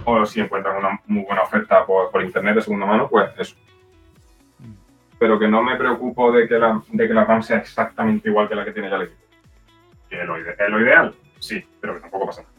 O 0.06 0.26
si 0.26 0.42
encuentras 0.42 0.78
una 0.78 1.00
muy 1.08 1.24
buena 1.24 1.44
oferta 1.44 1.86
por, 1.86 2.12
por 2.12 2.24
internet 2.24 2.56
de 2.56 2.62
segunda 2.62 2.86
mano, 2.86 3.08
pues 3.10 3.30
eso. 3.38 3.56
Pero 5.18 5.38
que 5.38 5.48
no 5.48 5.62
me 5.62 5.76
preocupo 5.76 6.32
de 6.32 6.48
que 6.48 6.58
la, 6.58 6.82
de 6.88 7.08
que 7.08 7.14
la 7.14 7.26
RAM 7.26 7.44
sea 7.44 7.58
exactamente 7.58 8.30
igual 8.30 8.48
que 8.48 8.56
la 8.56 8.66
que 8.66 8.72
tiene 8.72 8.90
ya 8.90 8.96
el 8.96 9.04
equipo. 9.04 9.20
¿Es 10.10 10.70
lo, 10.70 10.82
ideal? 10.82 11.14
Sí, 11.40 11.64
pero 11.80 11.96
que 11.96 12.02
tampoco 12.02 12.28
pasa 12.28 12.42
nada. 12.42 12.54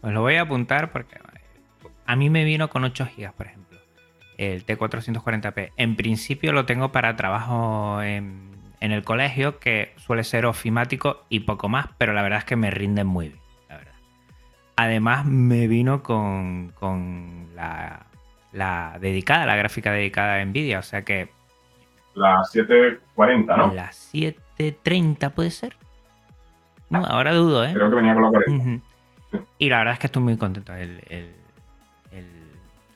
Pues 0.00 0.12
lo 0.12 0.20
voy 0.20 0.36
a 0.36 0.42
apuntar 0.42 0.92
porque 0.92 1.16
a 2.06 2.16
mí 2.16 2.30
me 2.30 2.44
vino 2.44 2.68
con 2.68 2.84
8 2.84 3.08
GB, 3.16 3.32
por 3.32 3.46
ejemplo. 3.46 3.78
El 4.36 4.66
T440p. 4.66 5.72
En 5.76 5.96
principio 5.96 6.52
lo 6.52 6.66
tengo 6.66 6.92
para 6.92 7.16
trabajo 7.16 8.02
en, 8.02 8.50
en 8.80 8.92
el 8.92 9.02
colegio, 9.02 9.58
que 9.58 9.94
suele 9.96 10.24
ser 10.24 10.44
ofimático 10.44 11.24
y 11.28 11.40
poco 11.40 11.68
más, 11.68 11.88
pero 11.98 12.12
la 12.12 12.22
verdad 12.22 12.40
es 12.40 12.44
que 12.44 12.56
me 12.56 12.70
rinden 12.70 13.06
muy 13.06 13.30
bien. 13.30 13.43
Además, 14.76 15.24
me 15.26 15.66
vino 15.68 16.02
con, 16.02 16.72
con 16.78 17.48
la, 17.54 18.00
la 18.52 18.98
dedicada, 19.00 19.46
la 19.46 19.56
gráfica 19.56 19.92
dedicada 19.92 20.36
a 20.40 20.44
Nvidia, 20.44 20.80
o 20.80 20.82
sea 20.82 21.02
que 21.02 21.28
La 22.14 22.42
740, 22.44 23.56
¿no? 23.56 23.72
la 23.72 23.92
730 23.92 25.30
puede 25.30 25.50
ser. 25.50 25.76
No, 26.90 27.04
ahora 27.06 27.32
dudo, 27.34 27.64
¿eh? 27.64 27.72
Creo 27.72 27.88
que 27.88 27.96
venía 27.96 28.14
con 28.14 28.22
la 28.24 28.28
40. 28.30 28.62
Ujú. 28.62 28.80
Y 29.58 29.68
la 29.68 29.78
verdad 29.78 29.94
es 29.94 30.00
que 30.00 30.06
estoy 30.06 30.22
muy 30.22 30.36
contento. 30.36 30.74
El, 30.74 31.00
el- 31.08 31.34
el 32.12 32.26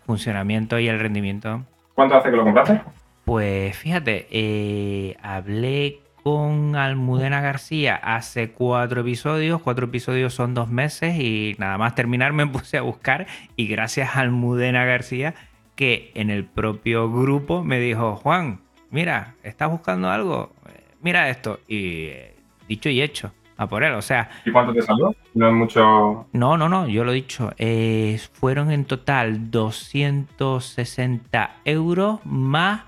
funcionamiento 0.07 0.79
y 0.79 0.89
el 0.89 0.99
rendimiento. 1.01 1.65
¿Cuánto 1.95 2.17
hace 2.17 2.31
que 2.31 2.37
lo 2.37 2.45
compraste? 2.45 2.81
Pues 3.25 3.77
fíjate, 3.77 4.27
eh, 4.31 5.17
hablé 5.23 6.01
con 6.29 6.77
Almudena 6.77 7.41
García 7.41 7.97
hace 7.97 8.51
cuatro 8.51 9.01
episodios. 9.01 9.63
Cuatro 9.63 9.87
episodios 9.87 10.35
son 10.35 10.53
dos 10.53 10.69
meses 10.69 11.19
y 11.19 11.57
nada 11.59 11.79
más 11.79 11.95
terminar 11.95 12.35
me 12.35 12.47
puse 12.47 12.77
a 12.77 12.83
buscar. 12.83 13.27
Y 13.57 13.67
gracias 13.67 14.15
a 14.15 14.21
Almudena 14.21 14.85
García, 14.85 15.35
que 15.75 16.13
en 16.15 16.29
el 16.29 16.45
propio 16.45 17.11
grupo 17.11 17.65
me 17.65 17.81
dijo: 17.81 18.17
Juan, 18.17 18.61
mira, 18.91 19.37
¿estás 19.43 19.71
buscando 19.71 20.11
algo? 20.11 20.53
Mira 21.01 21.31
esto. 21.31 21.61
Y 21.67 22.09
eh, 22.09 22.35
dicho 22.69 22.91
y 22.91 23.01
hecho, 23.01 23.33
a 23.57 23.67
por 23.67 23.83
él. 23.83 23.95
O 23.95 24.03
sea, 24.03 24.29
¿Y 24.45 24.51
cuánto 24.51 24.75
te 24.75 24.83
salió? 24.83 25.15
No 25.33 25.49
es 25.49 25.55
mucho. 25.55 26.27
no, 26.31 26.59
no, 26.59 26.69
no, 26.69 26.87
yo 26.89 27.05
lo 27.05 27.13
he 27.13 27.15
dicho. 27.15 27.53
eh, 27.57 28.21
fueron 28.35 28.71
en 28.71 28.85
total 28.85 29.51
260 29.51 31.53
euros 31.65 32.21
más 32.27 32.83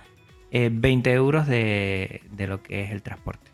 eh, 0.51 0.69
20 0.73 1.13
euros 1.13 1.47
de, 1.47 2.23
de 2.31 2.47
lo 2.47 2.63
que 2.63 2.83
es 2.83 2.91
el 2.91 3.03
transporte. 3.03 3.51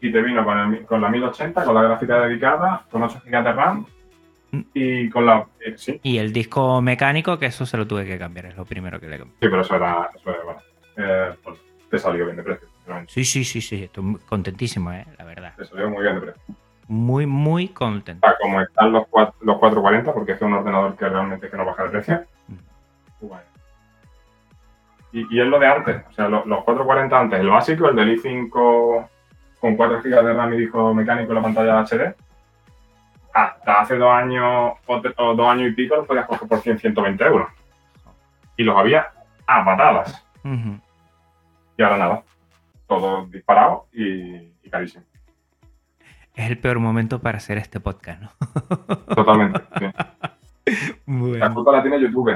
Y 0.00 0.10
te 0.10 0.22
vino 0.22 0.44
con, 0.44 0.58
el 0.74 0.84
con 0.86 1.00
la 1.02 1.10
1080, 1.10 1.64
con 1.64 1.74
la 1.74 1.82
gráfica 1.82 2.20
dedicada, 2.20 2.84
con 2.90 3.02
8 3.02 3.22
GB 3.24 3.44
de 3.44 3.52
RAM 3.52 3.86
Mm. 4.52 4.62
y 4.74 5.08
con 5.10 5.26
la. 5.26 5.46
eh, 5.64 5.74
sí, 5.76 5.92
sí, 5.92 6.00
Y 6.02 6.18
el 6.18 6.32
disco 6.32 6.82
mecánico, 6.82 7.38
que 7.38 7.46
eso 7.46 7.64
se 7.66 7.76
lo 7.76 7.86
tuve 7.86 8.04
que 8.04 8.18
cambiar, 8.18 8.46
es 8.46 8.56
lo 8.56 8.64
primero 8.64 8.98
que 8.98 9.06
le 9.06 9.18
cambié. 9.18 9.36
pero 9.38 9.60
eso 9.60 9.76
era. 9.76 10.10
Eso 10.12 10.28
era 10.30 10.42
bueno. 10.42 10.60
Eh, 10.96 11.34
pues, 11.44 11.60
te 11.88 11.98
salió 12.00 12.24
bien 12.24 12.36
de 12.36 12.42
precio. 12.42 12.66
Sí, 13.06 13.24
sí, 13.24 13.44
sí, 13.44 13.60
sí, 13.60 13.84
estoy 13.84 14.16
contentísimo, 14.28 14.90
eh, 14.92 15.06
la 15.18 15.24
verdad. 15.24 15.54
Te 15.56 15.64
salió 15.66 15.88
muy 15.88 16.02
bien 16.02 16.16
de 16.16 16.20
precio. 16.22 16.42
Muy, 16.88 17.26
muy 17.26 17.68
contento. 17.68 18.26
Como 18.40 18.60
están 18.60 18.90
los, 18.90 19.04
cuat- 19.04 19.34
los 19.40 19.56
440, 19.58 20.12
porque 20.12 20.32
es 20.32 20.42
un 20.42 20.54
ordenador 20.54 20.96
que 20.96 21.08
realmente 21.08 21.48
que 21.48 21.56
no 21.56 21.64
baja 21.64 21.84
de 21.84 21.90
precio. 21.90 22.24
Mm. 22.48 23.26
Bueno. 23.28 23.44
Y, 25.12 25.26
y 25.34 25.40
es 25.40 25.46
lo 25.46 25.58
de 25.58 25.66
antes, 25.66 26.04
o 26.08 26.12
sea, 26.12 26.28
lo- 26.28 26.44
los 26.46 26.64
440 26.64 27.18
antes, 27.20 27.40
el 27.40 27.48
básico, 27.50 27.88
el 27.88 27.96
del 27.96 28.16
i5 28.20 29.08
con 29.60 29.76
4 29.76 30.00
GB 30.02 30.24
de 30.24 30.32
RAM 30.34 30.54
y 30.54 30.58
disco 30.58 30.94
mecánico 30.94 31.32
y 31.32 31.34
la 31.34 31.42
pantalla 31.42 31.80
HD, 31.84 32.14
hasta 33.34 33.80
hace 33.80 33.96
dos 33.96 34.10
años 34.12 34.74
o, 34.86 35.00
dos 35.34 35.46
años 35.48 35.68
y 35.70 35.72
pico 35.72 35.96
los 35.96 36.06
podías 36.06 36.26
coger 36.26 36.48
por 36.48 36.60
100, 36.60 36.78
120 36.78 37.24
euros. 37.24 37.48
Y 38.56 38.62
los 38.64 38.76
había 38.76 39.08
a 39.46 39.64
patadas. 39.64 40.24
Y 41.76 41.82
ahora 41.82 41.96
nada, 41.96 42.22
todo 42.86 43.26
disparado 43.26 43.86
y, 43.92 44.52
y 44.62 44.70
carísimo. 44.70 45.04
Es 46.34 46.48
el 46.48 46.58
peor 46.58 46.78
momento 46.78 47.20
para 47.20 47.38
hacer 47.38 47.58
este 47.58 47.80
podcast, 47.80 48.22
¿no? 48.22 48.30
Totalmente. 49.14 49.60
sí. 49.78 49.86
La 51.38 51.52
culpa 51.52 51.72
la 51.72 51.82
tiene 51.82 52.00
YouTube. 52.00 52.30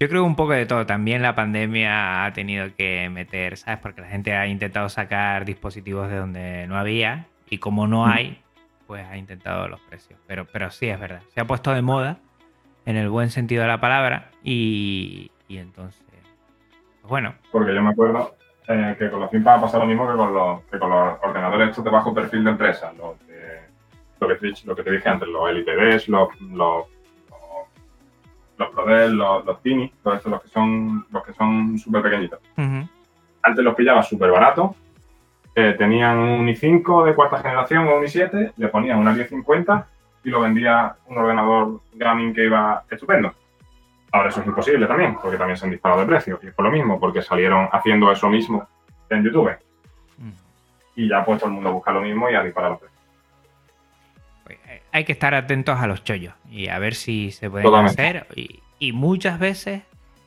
Yo 0.00 0.08
creo 0.08 0.24
un 0.24 0.36
poco 0.36 0.52
de 0.52 0.66
todo. 0.66 0.86
También 0.86 1.22
la 1.22 1.34
pandemia 1.34 2.24
ha 2.24 2.32
tenido 2.32 2.66
que 2.76 3.08
meter, 3.10 3.56
¿sabes? 3.56 3.80
Porque 3.80 4.00
la 4.00 4.08
gente 4.08 4.34
ha 4.34 4.46
intentado 4.46 4.88
sacar 4.88 5.44
dispositivos 5.44 6.08
de 6.10 6.16
donde 6.16 6.66
no 6.66 6.76
había 6.76 7.26
y 7.48 7.58
como 7.58 7.86
no 7.86 8.06
hay, 8.06 8.42
pues 8.86 9.06
ha 9.06 9.16
intentado 9.16 9.68
los 9.68 9.80
precios. 9.80 10.18
Pero, 10.26 10.46
pero 10.52 10.70
sí, 10.70 10.88
es 10.88 10.98
verdad. 10.98 11.22
Se 11.28 11.40
ha 11.40 11.44
puesto 11.46 11.72
de 11.72 11.82
moda 11.82 12.18
en 12.86 12.96
el 12.96 13.08
buen 13.08 13.30
sentido 13.30 13.62
de 13.62 13.68
la 13.68 13.80
palabra 13.80 14.30
y, 14.42 15.30
y 15.48 15.58
entonces, 15.58 16.02
pues 17.00 17.08
bueno, 17.10 17.34
Porque 17.52 17.74
yo 17.74 17.82
me 17.82 17.90
acuerdo 17.90 18.34
eh, 18.68 18.96
que 18.98 19.10
con 19.10 19.20
los 19.20 19.30
ThinkPad 19.30 19.60
pasa 19.60 19.78
lo 19.78 19.86
mismo 19.86 20.10
que 20.10 20.16
con 20.16 20.34
los, 20.34 20.62
que 20.64 20.78
con 20.78 20.90
los 20.90 21.18
ordenadores 21.22 21.68
estos 21.70 21.84
de 21.84 21.90
bajo 21.90 22.12
perfil 22.12 22.44
de 22.44 22.50
empresa. 22.50 22.92
Los 22.98 23.18
de- 23.26 23.62
lo, 24.20 24.28
que 24.28 24.34
te, 24.36 24.46
he 24.46 24.48
dicho- 24.50 24.66
lo 24.66 24.74
que 24.74 24.82
te 24.82 24.90
dije 24.90 25.08
antes, 25.08 25.28
los 25.28 25.48
LTDs, 25.50 26.08
los, 26.08 26.40
los, 26.40 26.86
los 28.58 28.68
ProDes, 28.70 29.10
los, 29.10 29.44
los 29.44 29.60
Tini, 29.62 29.92
todos 30.02 30.18
estos, 30.18 30.30
los 30.32 30.42
que 30.42 30.48
son 30.48 31.06
los 31.10 31.24
que 31.24 31.32
son 31.32 31.78
súper 31.78 32.02
pequeñitos. 32.02 32.40
Antes 33.42 33.64
los 33.64 33.74
pillaba 33.74 34.02
súper 34.02 34.30
baratos. 34.30 34.70
eh, 35.56 35.74
tenían 35.78 36.18
un 36.18 36.46
i5 36.48 37.04
de 37.04 37.14
cuarta 37.14 37.38
generación 37.38 37.86
o 37.86 37.96
un 37.98 38.04
i7, 38.04 38.52
le 38.56 38.68
ponían 38.68 38.98
una 38.98 39.12
1050 39.12 39.86
y 40.24 40.30
lo 40.30 40.40
vendía 40.40 40.96
un 41.06 41.18
ordenador 41.18 41.80
gaming 41.92 42.34
que 42.34 42.44
iba 42.44 42.82
estupendo. 42.90 43.32
Ahora 44.10 44.30
eso 44.30 44.40
es 44.40 44.46
imposible 44.46 44.86
también, 44.86 45.16
porque 45.20 45.36
también 45.36 45.56
se 45.56 45.64
han 45.66 45.70
disparado 45.72 46.00
de 46.00 46.06
precio. 46.06 46.38
Y 46.42 46.46
es 46.48 46.54
por 46.54 46.64
lo 46.64 46.70
mismo, 46.72 46.98
porque 46.98 47.20
salieron 47.22 47.68
haciendo 47.72 48.10
eso 48.10 48.28
mismo 48.28 48.66
en 49.10 49.22
YouTube. 49.24 49.50
ujú. 50.18 50.30
Y 50.96 51.08
ya 51.08 51.24
pues 51.24 51.38
todo 51.38 51.48
el 51.48 51.54
mundo 51.54 51.72
busca 51.72 51.92
lo 51.92 52.00
mismo 52.00 52.28
y 52.30 52.34
a 52.34 52.42
disparar 52.42 52.70
los 52.70 52.80
precios. 52.80 52.93
Hay 54.94 55.04
que 55.04 55.12
estar 55.12 55.34
atentos 55.34 55.78
a 55.80 55.86
los 55.88 56.04
chollos 56.04 56.34
y 56.50 56.68
a 56.68 56.78
ver 56.78 56.94
si 56.94 57.32
se 57.32 57.50
pueden 57.50 57.66
Totalmente. 57.66 58.00
hacer. 58.00 58.26
Y, 58.36 58.60
y 58.78 58.92
muchas 58.92 59.38
veces 59.40 59.82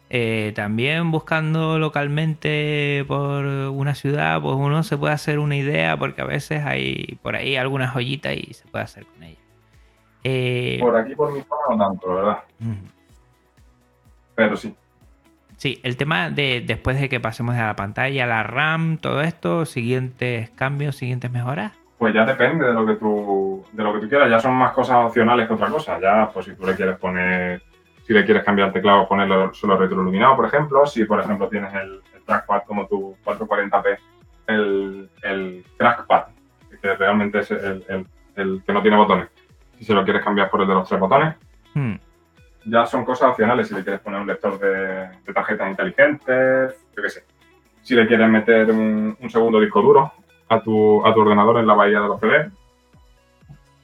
eh, 0.09 0.51
también 0.55 1.09
buscando 1.09 1.79
localmente 1.79 3.03
por 3.07 3.45
una 3.45 3.95
ciudad, 3.95 4.41
pues 4.41 4.55
uno 4.55 4.83
se 4.83 4.97
puede 4.97 5.13
hacer 5.13 5.39
una 5.39 5.55
idea 5.55 5.95
porque 5.97 6.21
a 6.21 6.25
veces 6.25 6.65
hay 6.65 7.17
por 7.21 7.35
ahí 7.37 7.55
algunas 7.55 7.93
joyitas 7.93 8.35
y 8.35 8.53
se 8.53 8.67
puede 8.67 8.83
hacer 8.83 9.05
con 9.05 9.23
ellas. 9.23 9.39
Eh, 10.23 10.77
Por 10.81 10.97
aquí, 10.97 11.15
por 11.15 11.31
mi 11.31 11.39
zona, 11.41 11.77
no 11.77 11.87
tanto, 11.87 12.13
verdad. 12.13 12.37
Pero 14.35 14.57
sí. 14.57 14.75
Sí, 15.55 15.79
el 15.83 15.95
tema 15.95 16.29
de 16.29 16.61
después 16.65 16.99
de 16.99 17.07
que 17.07 17.19
pasemos 17.21 17.55
de 17.55 17.61
la 17.61 17.75
pantalla, 17.75 18.25
la 18.27 18.43
RAM, 18.43 18.97
todo 18.97 19.21
esto, 19.21 19.65
siguientes 19.65 20.49
cambios, 20.51 20.97
siguientes 20.97 21.31
mejoras. 21.31 21.71
Pues 21.97 22.13
ya 22.13 22.25
depende 22.25 22.65
de 22.67 22.73
lo 22.73 22.85
que 22.85 22.95
tú, 22.95 23.65
de 23.71 23.83
lo 23.83 23.93
que 23.93 23.99
tú 24.01 24.09
quieras. 24.09 24.29
Ya 24.29 24.39
son 24.39 24.53
más 24.53 24.71
cosas 24.73 24.97
opcionales 25.05 25.47
que 25.47 25.53
otra 25.53 25.67
cosa. 25.69 25.99
Ya, 25.99 26.29
pues 26.31 26.45
si 26.45 26.53
tú 26.55 26.65
le 26.65 26.75
quieres 26.75 26.97
poner, 26.97 27.61
si 28.03 28.13
le 28.13 28.23
quieres 28.23 28.43
cambiar 28.43 28.67
el 28.67 28.73
teclado, 28.73 29.07
ponerlo 29.07 29.53
solo 29.53 29.77
retroiluminado, 29.77 30.35
por 30.35 30.45
ejemplo. 30.45 30.85
Si, 30.85 31.05
por 31.05 31.19
ejemplo, 31.19 31.49
tienes 31.49 31.73
el, 31.73 32.01
el 32.15 32.23
trackpad 32.23 32.63
como 32.67 32.85
tu 32.87 33.15
440p, 33.25 33.97
el, 34.47 35.09
el 35.23 35.65
trackpad, 35.77 36.25
que 36.81 36.95
realmente 36.95 37.39
es 37.39 37.49
el, 37.51 37.83
el- 37.89 38.07
el 38.35 38.61
que 38.63 38.71
no 38.73 38.81
tiene 38.83 38.97
botones. 38.97 39.29
Si 39.79 39.83
se 39.85 39.93
lo 39.95 40.03
quieres 40.03 40.23
cambiar 40.23 40.51
por 40.51 40.61
el 40.61 40.67
de 40.67 40.73
los 40.75 40.87
tres 40.87 40.99
botones, 40.99 41.35
Hmm, 41.73 41.95
ya 42.65 42.85
son 42.85 43.03
cosas 43.05 43.29
opcionales. 43.31 43.67
Si 43.67 43.73
le 43.75 43.83
quieres 43.83 43.99
poner 44.01 44.19
un 44.21 44.27
lector 44.27 44.59
de, 44.59 45.09
de 45.25 45.33
tarjetas 45.33 45.69
inteligentes, 45.69 46.75
yo 46.95 47.01
qué 47.03 47.09
sé. 47.09 47.23
Si 47.81 47.95
le 47.95 48.05
quieres 48.07 48.29
meter 48.29 48.69
un, 48.71 49.17
un 49.19 49.29
segundo 49.29 49.59
disco 49.59 49.81
duro 49.81 50.11
a 50.49 50.59
tu, 50.61 51.05
a 51.05 51.13
tu 51.13 51.21
ordenador 51.21 51.57
en 51.59 51.67
la 51.67 51.73
bahía 51.73 51.99
de 52.01 52.07
los 52.07 52.19
CD, 52.19 52.49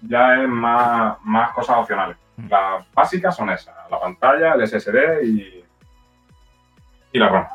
ya 0.01 0.41
es 0.41 0.47
más, 0.49 1.17
más 1.23 1.51
cosas 1.51 1.77
opcionales. 1.77 2.17
Mm. 2.37 2.47
Las 2.49 2.91
básicas 2.93 3.35
son 3.35 3.49
esas, 3.49 3.75
la 3.89 3.99
pantalla, 3.99 4.53
el 4.53 4.61
SSD 4.67 5.23
y, 5.23 5.63
y 7.13 7.19
la 7.19 7.29
RAM. 7.29 7.47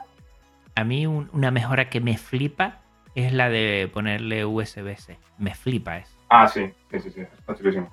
A 0.77 0.85
mí 0.85 1.07
un- 1.07 1.29
una 1.33 1.51
mejora 1.51 1.89
que 1.91 2.01
me 2.01 2.17
flipa 2.17 2.79
es 3.15 3.33
la 3.33 3.49
de 3.49 3.91
ponerle 3.93 4.45
USB-C. 4.45 5.19
Me 5.39 5.55
flipa 5.55 5.99
eso. 5.99 6.15
Ah, 6.29 6.47
sí, 6.47 6.71
sí, 6.91 7.01
sí, 7.01 7.11
sí, 7.11 7.21
está 7.23 7.55
chulísimo. 7.57 7.93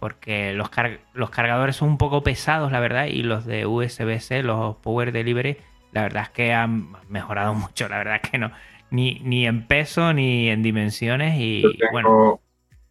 Porque 0.00 0.52
los, 0.52 0.68
car- 0.68 0.98
los 1.14 1.30
cargadores 1.30 1.76
son 1.76 1.88
un 1.90 1.98
poco 1.98 2.22
pesados, 2.22 2.72
la 2.72 2.80
verdad, 2.80 3.06
y 3.06 3.22
los 3.22 3.46
de 3.46 3.64
USB-C, 3.66 4.42
los 4.42 4.76
Power 4.76 5.12
Delivery, 5.12 5.56
la 5.92 6.02
verdad 6.02 6.24
es 6.24 6.28
que 6.30 6.52
han 6.52 6.92
mejorado 7.08 7.54
mucho, 7.54 7.88
la 7.88 7.98
verdad 7.98 8.20
es 8.22 8.30
que 8.30 8.38
no. 8.38 8.50
Ni, 8.90 9.20
ni 9.24 9.46
en 9.46 9.66
peso 9.66 10.12
ni 10.12 10.48
en 10.48 10.62
dimensiones 10.62 11.34
y 11.38 11.62
Yo 11.62 11.70
tengo 11.72 11.92
bueno, 11.92 12.40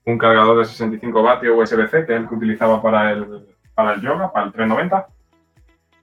un 0.06 0.18
cargador 0.18 0.60
de 0.60 0.66
65 0.66 1.24
vatios 1.24 1.58
USB-C, 1.58 2.06
que 2.06 2.14
es 2.14 2.20
el 2.22 2.28
que 2.28 2.36
utilizaba 2.36 2.82
para 2.82 3.12
el, 3.12 3.46
para 3.74 3.93
el 3.93 4.02
yoga, 4.02 4.32
para 4.32 4.48
el 4.48 4.52
390, 4.52 5.08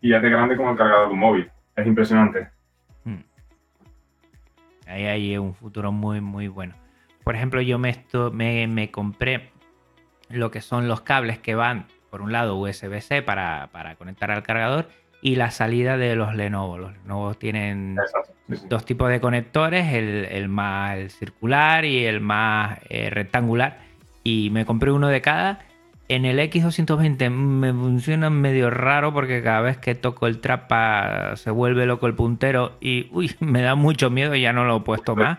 y 0.00 0.14
es 0.14 0.22
de 0.22 0.30
grande 0.30 0.56
como 0.56 0.70
el 0.70 0.76
cargador 0.76 1.08
de 1.08 1.14
un 1.14 1.20
móvil. 1.20 1.50
Es 1.76 1.86
impresionante. 1.86 2.48
ahí 4.86 5.06
hay 5.06 5.38
un 5.38 5.54
futuro 5.54 5.92
muy, 5.92 6.20
muy 6.20 6.48
bueno. 6.48 6.74
Por 7.24 7.34
ejemplo, 7.34 7.60
yo 7.60 7.78
me, 7.78 7.90
esto, 7.90 8.30
me, 8.30 8.66
me 8.66 8.90
compré 8.90 9.52
lo 10.28 10.50
que 10.50 10.60
son 10.60 10.88
los 10.88 11.02
cables 11.02 11.38
que 11.38 11.54
van, 11.54 11.86
por 12.10 12.20
un 12.20 12.32
lado, 12.32 12.56
USB-C 12.56 13.22
para, 13.22 13.68
para 13.72 13.94
conectar 13.94 14.30
al 14.30 14.42
cargador 14.42 14.88
y 15.22 15.36
la 15.36 15.50
salida 15.52 15.96
de 15.96 16.16
los 16.16 16.34
Lenovo. 16.34 16.76
Los 16.76 16.92
Lenovo 16.98 17.34
tienen 17.34 17.96
Exacto. 17.98 18.34
sí, 18.48 18.56
sí. 18.56 18.66
dos 18.68 18.84
tipos 18.84 19.08
de 19.08 19.20
conectores, 19.20 19.94
el, 19.94 20.26
el 20.26 20.48
más 20.48 21.12
circular 21.12 21.84
y 21.84 22.04
el 22.04 22.20
más 22.20 22.80
eh, 22.90 23.08
rectangular. 23.08 23.78
Y 24.24 24.50
me 24.50 24.66
compré 24.66 24.90
uno 24.90 25.08
de 25.08 25.22
cada. 25.22 25.60
En 26.08 26.24
el 26.24 26.40
X220 26.40 27.30
me 27.30 27.72
funciona 27.72 28.28
medio 28.28 28.68
raro 28.68 29.14
porque 29.14 29.42
cada 29.42 29.60
vez 29.60 29.78
que 29.78 29.94
toco 29.94 30.26
el 30.26 30.40
trapa 30.40 31.36
se 31.36 31.50
vuelve 31.50 31.86
loco 31.86 32.08
el 32.08 32.14
puntero 32.14 32.72
y 32.80 33.08
uy, 33.12 33.30
me 33.40 33.62
da 33.62 33.76
mucho 33.76 34.10
miedo 34.10 34.34
y 34.34 34.42
ya 34.42 34.52
no 34.52 34.64
lo 34.64 34.78
he 34.78 34.80
puesto 34.80 35.14
más. 35.14 35.38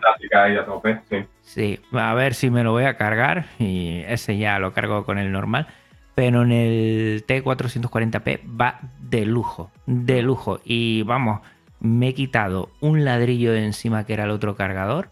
Sí, 1.42 1.78
a 1.92 2.14
ver 2.14 2.32
si 2.32 2.50
me 2.50 2.64
lo 2.64 2.72
voy 2.72 2.84
a 2.84 2.96
cargar 2.96 3.44
y 3.58 4.02
ese 4.08 4.38
ya 4.38 4.58
lo 4.58 4.72
cargo 4.72 5.04
con 5.04 5.18
el 5.18 5.30
normal. 5.30 5.66
Pero 6.14 6.42
en 6.42 6.52
el 6.52 7.24
T440p 7.26 8.40
va 8.60 8.78
de 9.00 9.26
lujo, 9.26 9.70
de 9.86 10.22
lujo. 10.22 10.60
Y 10.64 11.02
vamos, 11.02 11.40
me 11.80 12.08
he 12.08 12.14
quitado 12.14 12.70
un 12.80 13.04
ladrillo 13.04 13.52
de 13.52 13.64
encima 13.64 14.04
que 14.04 14.12
era 14.14 14.24
el 14.24 14.30
otro 14.30 14.54
cargador. 14.54 15.08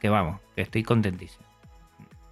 Que 0.00 0.08
vamos, 0.08 0.40
que 0.54 0.62
estoy 0.62 0.82
contentísimo. 0.82 1.44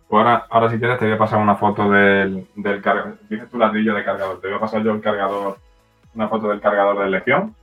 Pues 0.08 0.18
ahora, 0.26 0.46
ahora 0.50 0.70
si 0.70 0.78
quieres 0.78 0.98
te 0.98 1.06
voy 1.06 1.14
a 1.14 1.18
pasar 1.18 1.38
una 1.38 1.54
foto 1.54 1.90
del, 1.90 2.46
del 2.56 2.82
cargador. 2.82 3.18
Dices 3.30 3.48
tu 3.48 3.56
ladrillo 3.58 3.94
de 3.94 4.04
cargador. 4.04 4.40
Te 4.40 4.48
voy 4.48 4.56
a 4.56 4.60
pasar 4.60 4.82
yo 4.82 4.92
el 4.92 5.00
cargador, 5.00 5.58
una 6.14 6.28
foto 6.28 6.48
del 6.48 6.60
cargador 6.60 6.98
de 7.04 7.08
Legión. 7.10 7.54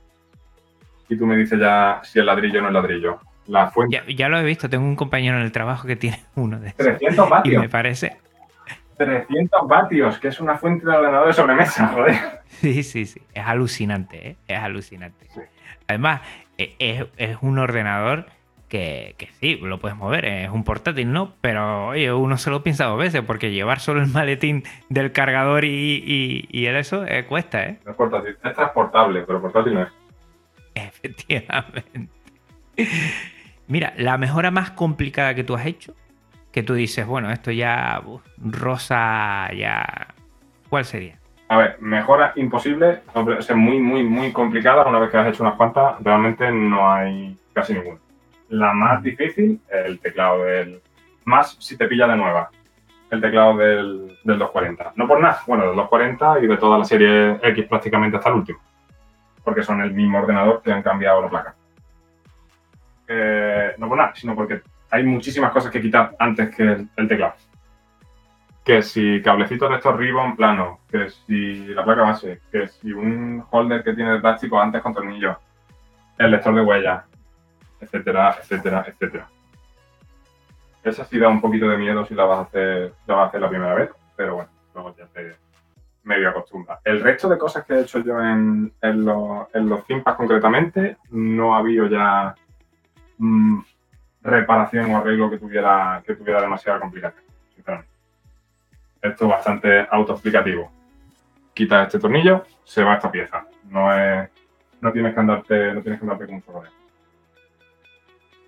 Y 1.08 1.16
tú 1.16 1.26
me 1.26 1.36
dices 1.36 1.60
ya 1.60 2.00
si 2.02 2.18
el 2.18 2.26
ladrillo 2.26 2.58
o 2.60 2.62
no 2.62 2.68
es 2.68 2.74
ladrillo. 2.74 3.18
La 3.46 3.70
fuente. 3.70 3.96
Ya, 4.08 4.14
ya 4.14 4.28
lo 4.28 4.38
he 4.38 4.44
visto, 4.44 4.68
tengo 4.70 4.84
un 4.84 4.96
compañero 4.96 5.36
en 5.36 5.42
el 5.42 5.52
trabajo 5.52 5.86
que 5.86 5.96
tiene 5.96 6.24
uno 6.34 6.58
de 6.58 6.68
esos. 6.68 6.78
300 6.78 7.26
Y 7.26 7.30
vatios. 7.30 7.62
me 7.62 7.68
parece, 7.68 8.16
300 9.04 9.66
vatios, 9.66 10.18
que 10.18 10.28
es 10.28 10.40
una 10.40 10.56
fuente 10.58 10.84
de 10.84 10.94
ordenador 10.94 11.28
de 11.28 11.32
sobremesa, 11.32 11.88
joder. 11.94 12.16
Sí, 12.48 12.82
sí, 12.82 13.06
sí. 13.06 13.22
Es 13.32 13.44
alucinante, 13.46 14.28
¿eh? 14.28 14.36
Es 14.46 14.58
alucinante. 14.58 15.26
Sí. 15.32 15.40
Además, 15.88 16.20
e- 16.58 16.74
es, 16.78 17.06
es 17.16 17.38
un 17.40 17.58
ordenador 17.58 18.26
que, 18.68 19.14
que 19.18 19.28
sí, 19.40 19.56
lo 19.62 19.78
puedes 19.80 19.96
mover, 19.96 20.26
es 20.26 20.50
un 20.50 20.62
portátil, 20.64 21.10
¿no? 21.10 21.32
Pero, 21.40 21.88
oye, 21.88 22.12
uno 22.12 22.36
se 22.36 22.50
lo 22.50 22.62
piensa 22.62 22.84
dos 22.84 22.98
veces 22.98 23.22
porque 23.26 23.50
llevar 23.50 23.80
solo 23.80 24.02
el 24.02 24.08
maletín 24.08 24.64
del 24.90 25.12
cargador 25.12 25.64
y, 25.64 25.68
y, 26.06 26.46
y 26.50 26.66
el 26.66 26.76
eso 26.76 27.04
eh, 27.06 27.24
cuesta, 27.24 27.64
¿eh? 27.64 27.78
No 27.86 27.92
es 27.92 27.96
portátil. 27.96 28.36
Es 28.44 28.54
transportable, 28.54 29.22
pero 29.26 29.40
portátil 29.40 29.74
no 29.74 29.82
es. 29.82 29.88
Efectivamente. 30.74 32.08
Mira, 33.66 33.92
la 33.96 34.18
mejora 34.18 34.50
más 34.50 34.70
complicada 34.72 35.34
que 35.34 35.44
tú 35.44 35.54
has 35.54 35.66
hecho, 35.66 35.94
que 36.52 36.62
tú 36.62 36.74
dices, 36.74 37.06
bueno, 37.06 37.30
esto 37.30 37.50
ya, 37.50 38.02
rosa, 38.38 39.52
ya... 39.52 40.08
¿Cuál 40.68 40.84
sería? 40.84 41.18
A 41.48 41.56
ver, 41.56 41.76
mejora 41.80 42.32
imposible, 42.36 43.00
hombre, 43.12 43.38
es 43.38 43.54
muy, 43.54 43.80
muy, 43.80 44.04
muy 44.04 44.32
complicada. 44.32 44.86
Una 44.86 45.00
vez 45.00 45.10
que 45.10 45.16
has 45.16 45.28
hecho 45.28 45.42
unas 45.42 45.56
cuantas, 45.56 45.96
realmente 46.00 46.50
no 46.52 46.92
hay 46.92 47.36
casi 47.52 47.74
ninguna. 47.74 47.98
La 48.50 48.72
más 48.72 49.02
difícil, 49.02 49.60
el 49.68 49.98
teclado 49.98 50.44
del. 50.44 50.80
Más 51.24 51.56
si 51.58 51.76
te 51.76 51.88
pilla 51.88 52.06
de 52.06 52.16
nueva, 52.16 52.50
el 53.10 53.20
teclado 53.20 53.56
del, 53.56 54.18
del 54.22 54.38
240. 54.38 54.92
No 54.94 55.08
por 55.08 55.20
nada, 55.20 55.40
bueno, 55.46 55.66
del 55.66 55.76
240 55.76 56.44
y 56.44 56.46
de 56.46 56.56
toda 56.56 56.78
la 56.78 56.84
serie 56.84 57.40
X 57.42 57.66
prácticamente 57.68 58.16
hasta 58.16 58.28
el 58.28 58.36
último. 58.36 58.60
Porque 59.42 59.64
son 59.64 59.80
el 59.80 59.92
mismo 59.92 60.18
ordenador 60.18 60.62
que 60.62 60.72
han 60.72 60.82
cambiado 60.82 61.20
la 61.22 61.28
placa. 61.28 61.54
Eh, 63.08 63.74
no 63.76 63.88
por 63.88 63.98
nada, 63.98 64.12
sino 64.14 64.36
porque 64.36 64.62
hay 64.90 65.04
muchísimas 65.04 65.52
cosas 65.52 65.70
que 65.70 65.80
quitar 65.80 66.14
antes 66.18 66.54
que 66.54 66.86
el, 66.96 67.08
teclado 67.08 67.34
que 68.64 68.82
si 68.82 69.22
cablecitos 69.22 69.70
de 69.70 69.76
estos 69.76 69.96
ribbon 69.96 70.36
plano, 70.36 70.80
que 70.88 71.08
si 71.08 71.66
la 71.68 71.82
placa 71.82 72.02
base, 72.02 72.40
que 72.52 72.68
si 72.68 72.92
un 72.92 73.42
holder 73.50 73.82
que 73.82 73.94
tiene 73.94 74.12
de 74.12 74.20
plástico 74.20 74.60
antes 74.60 74.82
con 74.82 74.94
tornillos, 74.94 75.36
el 76.18 76.30
lector 76.30 76.54
de 76.54 76.60
huellas, 76.60 77.04
etcétera, 77.80 78.36
etcétera, 78.38 78.84
etcétera. 78.86 79.28
Esa 80.84 81.04
sí 81.04 81.18
da 81.18 81.28
un 81.28 81.40
poquito 81.40 81.68
de 81.68 81.78
miedo 81.78 82.04
si 82.04 82.14
la 82.14 82.24
vas 82.24 82.38
a 82.38 82.42
hacer, 82.42 82.92
la 83.06 83.14
vas 83.14 83.24
a 83.24 83.28
hacer 83.28 83.40
la 83.40 83.48
primera 83.48 83.74
vez, 83.74 83.90
pero 84.14 84.36
bueno, 84.36 84.50
luego 84.74 84.94
ya 84.96 85.06
te 85.06 85.34
medio 86.04 86.28
acostumbras. 86.28 86.80
El 86.84 87.00
resto 87.00 87.28
de 87.28 87.38
cosas 87.38 87.64
que 87.64 87.74
he 87.74 87.80
hecho 87.80 88.00
yo 88.00 88.20
en, 88.20 88.72
en 88.80 89.04
los, 89.04 89.46
en 89.54 89.68
los 89.68 89.84
concretamente, 90.16 90.98
no 91.10 91.54
ha 91.54 91.58
habido 91.58 91.86
ya 91.86 92.34
mm, 93.18 93.60
reparación 94.22 94.90
o 94.92 94.98
arreglo 94.98 95.30
que 95.30 95.38
tuviera, 95.38 96.02
que 96.06 96.14
tuviera 96.14 96.40
demasiada 96.40 96.80
complicación, 96.80 97.24
sinceramente. 97.54 97.90
Esto 99.02 99.24
es 99.24 99.30
bastante 99.30 99.86
autoexplicativo. 99.90 100.70
Quitas 101.54 101.86
este 101.86 101.98
tornillo, 101.98 102.44
se 102.64 102.82
va 102.84 102.94
esta 102.94 103.10
pieza. 103.10 103.44
No 103.68 103.92
es. 103.92 104.28
No 104.80 104.92
tienes 104.92 105.14
que 105.14 105.20
andarte, 105.20 105.74
no 105.74 105.82
tienes 105.82 106.00
que 106.00 106.04
andarte 106.04 106.26
con 106.26 106.34
mucho 106.36 106.52
rollo. 106.52 106.70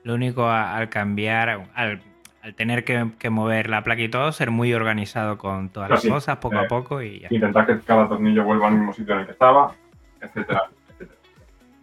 Lo 0.05 0.15
único 0.15 0.45
a- 0.47 0.77
al 0.77 0.89
cambiar, 0.89 1.49
al, 1.75 2.03
al 2.43 2.55
tener 2.55 2.85
que, 2.85 3.11
que 3.19 3.31
mover 3.31 3.69
la 3.71 3.83
placa 3.85 4.01
y 4.03 4.09
todo, 4.09 4.33
ser 4.33 4.51
muy 4.51 4.73
organizado 4.75 5.39
con 5.39 5.69
todas 5.69 5.89
Pero 5.89 5.95
las 5.97 6.03
sí, 6.03 6.09
cosas, 6.11 6.37
poco 6.39 6.57
eh, 6.57 6.65
a 6.65 6.69
poco 6.69 7.01
y 7.03 7.21
ya. 7.21 7.29
Intentar 7.31 7.67
que 7.67 7.79
cada 7.81 8.09
tornillo 8.09 8.45
vuelva 8.45 8.69
al 8.69 8.75
mismo 8.75 8.93
sitio 8.93 9.15
en 9.15 9.21
el 9.21 9.27
que 9.27 9.33
estaba, 9.33 9.75
etcétera, 10.21 10.65
etcétera. 10.89 11.19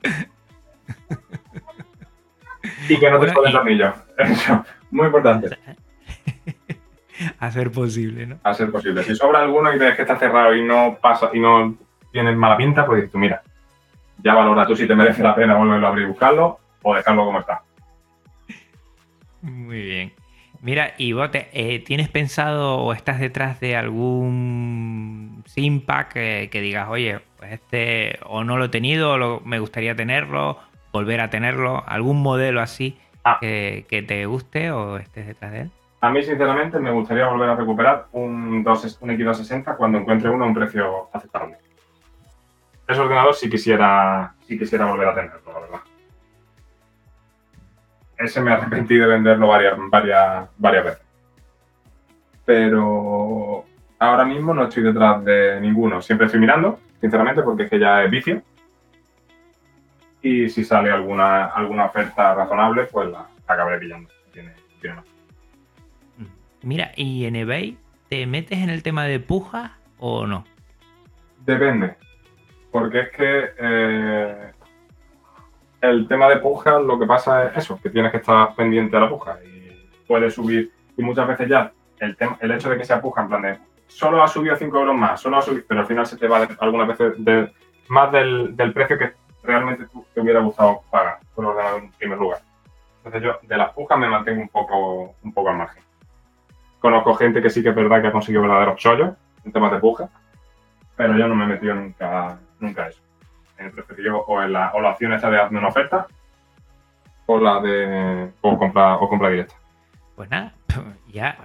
y 2.89 2.99
que 2.99 3.09
no 3.11 3.19
te 3.19 3.31
sobren 3.33 3.51
y- 3.51 3.55
tornillos. 3.55 3.93
Eso, 4.17 4.65
muy 4.91 5.05
importante. 5.07 5.49
A 7.39 7.51
ser 7.51 7.69
posible, 7.71 8.25
¿no? 8.27 8.39
A 8.43 8.53
ser 8.53 8.71
posible. 8.71 9.03
Si 9.03 9.13
sobra 9.15 9.39
alguno 9.41 9.73
y 9.73 9.77
ves 9.77 9.95
que 9.95 10.03
está 10.03 10.15
cerrado 10.17 10.55
y 10.55 10.63
no 10.63 10.97
pasa 11.01 11.29
y 11.33 11.39
no 11.39 11.75
tienes 12.13 12.35
mala 12.37 12.55
pinta, 12.55 12.85
pues 12.85 12.97
dices 12.97 13.11
tú, 13.11 13.17
mira, 13.17 13.41
ya 14.23 14.33
valora 14.35 14.65
tú 14.65 14.73
si 14.75 14.87
te 14.87 14.95
merece 14.95 15.21
la 15.21 15.35
pena 15.35 15.55
volverlo 15.55 15.85
a 15.85 15.89
abrir 15.89 16.05
y 16.05 16.09
buscarlo 16.09 16.59
o 16.81 16.95
dejarlo 16.95 17.25
como 17.25 17.39
está. 17.41 17.61
Muy 19.41 19.81
bien. 19.81 20.13
Mira, 20.61 20.93
y 20.97 21.13
Bote, 21.13 21.49
eh, 21.53 21.79
¿tienes 21.79 22.09
pensado 22.09 22.77
o 22.77 22.93
estás 22.93 23.19
detrás 23.19 23.59
de 23.59 23.75
algún 23.77 25.43
Simpack 25.45 26.13
que, 26.13 26.49
que 26.51 26.61
digas, 26.61 26.87
oye, 26.89 27.19
pues 27.37 27.53
este 27.53 28.19
o 28.25 28.43
no 28.43 28.57
lo 28.57 28.65
he 28.65 28.69
tenido, 28.69 29.11
o 29.11 29.17
lo- 29.17 29.41
me 29.45 29.59
gustaría 29.59 29.95
tenerlo, 29.95 30.57
volver 30.91 31.21
a 31.21 31.29
tenerlo, 31.29 31.83
algún 31.87 32.21
modelo 32.21 32.61
así 32.61 32.97
Ah. 33.23 33.37
que, 33.39 33.85
que 33.89 34.01
te 34.01 34.25
guste 34.25 34.71
o 34.71 34.97
estés 34.97 35.27
detrás 35.27 35.51
de 35.51 35.61
él? 35.61 35.71
A 36.01 36.09
mí, 36.09 36.23
sinceramente, 36.23 36.79
me 36.79 36.91
gustaría 36.91 37.27
volver 37.27 37.49
a 37.49 37.55
recuperar 37.55 38.07
un, 38.13 38.63
2, 38.63 38.99
un 39.01 39.09
X260 39.09 39.75
cuando 39.75 39.97
encuentre 39.97 40.29
uno 40.29 40.45
a 40.45 40.47
un 40.47 40.53
precio 40.53 41.09
aceptable. 41.11 41.57
Ese 42.87 42.99
ordenador 43.01 43.35
sí 43.35 43.49
quisiera, 43.49 44.33
sí 44.47 44.57
quisiera 44.57 44.85
volver 44.85 45.09
a 45.09 45.15
tenerlo, 45.15 45.41
la 45.53 45.59
verdad. 45.59 45.79
Ese 48.17 48.41
me 48.41 48.51
arrepentí 48.51 48.95
de 48.95 49.05
venderlo 49.05 49.47
varias, 49.47 49.77
varias, 49.89 50.49
varias 50.57 50.85
veces. 50.85 51.01
Pero 52.45 53.65
ahora 53.99 54.25
mismo 54.25 54.53
no 54.53 54.63
estoy 54.63 54.83
detrás 54.83 55.23
de 55.23 55.59
ninguno. 55.61 56.01
Siempre 56.01 56.25
estoy 56.25 56.39
mirando, 56.39 56.79
sinceramente, 56.99 57.43
porque 57.43 57.63
es 57.63 57.69
que 57.69 57.79
ya 57.79 58.03
es 58.03 58.09
vicio. 58.11 58.41
Y 60.21 60.49
si 60.49 60.63
sale 60.65 60.91
alguna, 60.91 61.45
alguna 61.45 61.85
oferta 61.85 62.33
razonable, 62.35 62.83
pues 62.85 63.07
la, 63.09 63.19
la 63.47 63.53
acabaré 63.53 63.79
pillando. 63.79 64.09
Tiene, 64.33 64.53
tiene 64.81 64.97
más. 64.97 65.05
Mira, 66.61 66.91
¿y 66.95 67.25
en 67.25 67.35
eBay 67.37 67.77
te 68.09 68.25
metes 68.27 68.59
en 68.59 68.69
el 68.69 68.83
tema 68.83 69.05
de 69.05 69.19
puja 69.19 69.77
o 69.97 70.27
no? 70.27 70.43
Depende. 71.45 71.95
Porque 72.71 72.99
es 72.99 73.09
que 73.11 73.49
eh, 73.57 74.51
el 75.81 76.07
tema 76.07 76.27
de 76.27 76.37
puja 76.37 76.79
lo 76.79 76.99
que 76.99 77.05
pasa 77.05 77.45
es 77.47 77.57
eso, 77.57 77.79
que 77.81 77.89
tienes 77.89 78.11
que 78.11 78.17
estar 78.17 78.53
pendiente 78.55 78.97
a 78.97 78.99
la 78.99 79.09
puja 79.09 79.37
y 79.43 79.89
puedes 80.07 80.33
subir. 80.33 80.71
Y 80.97 81.01
muchas 81.01 81.27
veces 81.27 81.47
ya 81.47 81.71
el, 81.99 82.15
tema, 82.17 82.37
el 82.41 82.51
hecho 82.51 82.69
de 82.69 82.77
que 82.77 82.83
sea 82.83 83.01
puja, 83.01 83.21
en 83.21 83.27
plan 83.29 83.41
de 83.41 83.57
solo 83.87 84.21
ha 84.21 84.27
subido 84.27 84.55
5 84.55 84.77
euros 84.77 84.95
más, 84.95 85.19
solo 85.21 85.37
ha 85.37 85.41
subido, 85.41 85.63
pero 85.67 85.79
al 85.79 85.87
final 85.87 86.05
se 86.05 86.17
te 86.17 86.27
va 86.27 86.45
de- 86.45 86.55
algunas 86.59 86.87
veces 86.89 87.13
de- 87.23 87.51
más 87.87 88.11
del, 88.11 88.55
del 88.55 88.71
precio 88.73 88.97
que 88.99 89.13
realmente 89.43 89.85
tú 89.87 90.05
te 90.13 90.21
hubiera 90.21 90.39
gustado 90.39 90.81
pagar 90.89 91.19
por 91.33 91.45
ordenador 91.45 91.83
en 91.83 91.91
primer 91.91 92.17
lugar. 92.17 92.41
Entonces 92.97 93.21
yo 93.23 93.47
de 93.47 93.57
las 93.57 93.71
pujas 93.73 93.97
me 93.97 94.09
mantengo 94.09 94.41
un 94.41 94.49
poco, 94.49 95.15
un 95.23 95.33
poco 95.33 95.49
al 95.49 95.57
margen. 95.57 95.83
Conozco 96.79 97.13
gente 97.15 97.41
que 97.41 97.49
sí 97.49 97.63
que 97.63 97.69
es 97.69 97.75
verdad 97.75 98.01
que 98.01 98.07
ha 98.07 98.11
conseguido 98.11 98.43
verdaderos 98.43 98.77
chollos 98.77 99.13
en 99.43 99.51
temas 99.51 99.71
de 99.71 99.79
puja, 99.79 100.09
pero 100.95 101.17
yo 101.17 101.27
no 101.27 101.35
me 101.35 101.45
he 101.45 101.47
metido 101.47 101.75
nunca, 101.75 102.37
nunca 102.59 102.83
a 102.83 102.87
eso. 102.89 103.01
He 103.57 103.69
preferido 103.69 104.19
o, 104.19 104.41
en 104.41 104.53
la, 104.53 104.71
o 104.73 104.81
la 104.81 104.91
opción 104.91 105.13
esta 105.13 105.29
de 105.29 105.39
hazme 105.39 105.59
una 105.59 105.67
oferta 105.69 106.07
o 107.25 107.39
la 107.39 107.59
de 107.59 108.31
o 108.41 108.57
compra, 108.57 108.95
o 108.95 109.09
compra 109.09 109.29
directa. 109.29 109.55
Pues 110.15 110.29
nada, 110.29 110.53
ya 111.07 111.37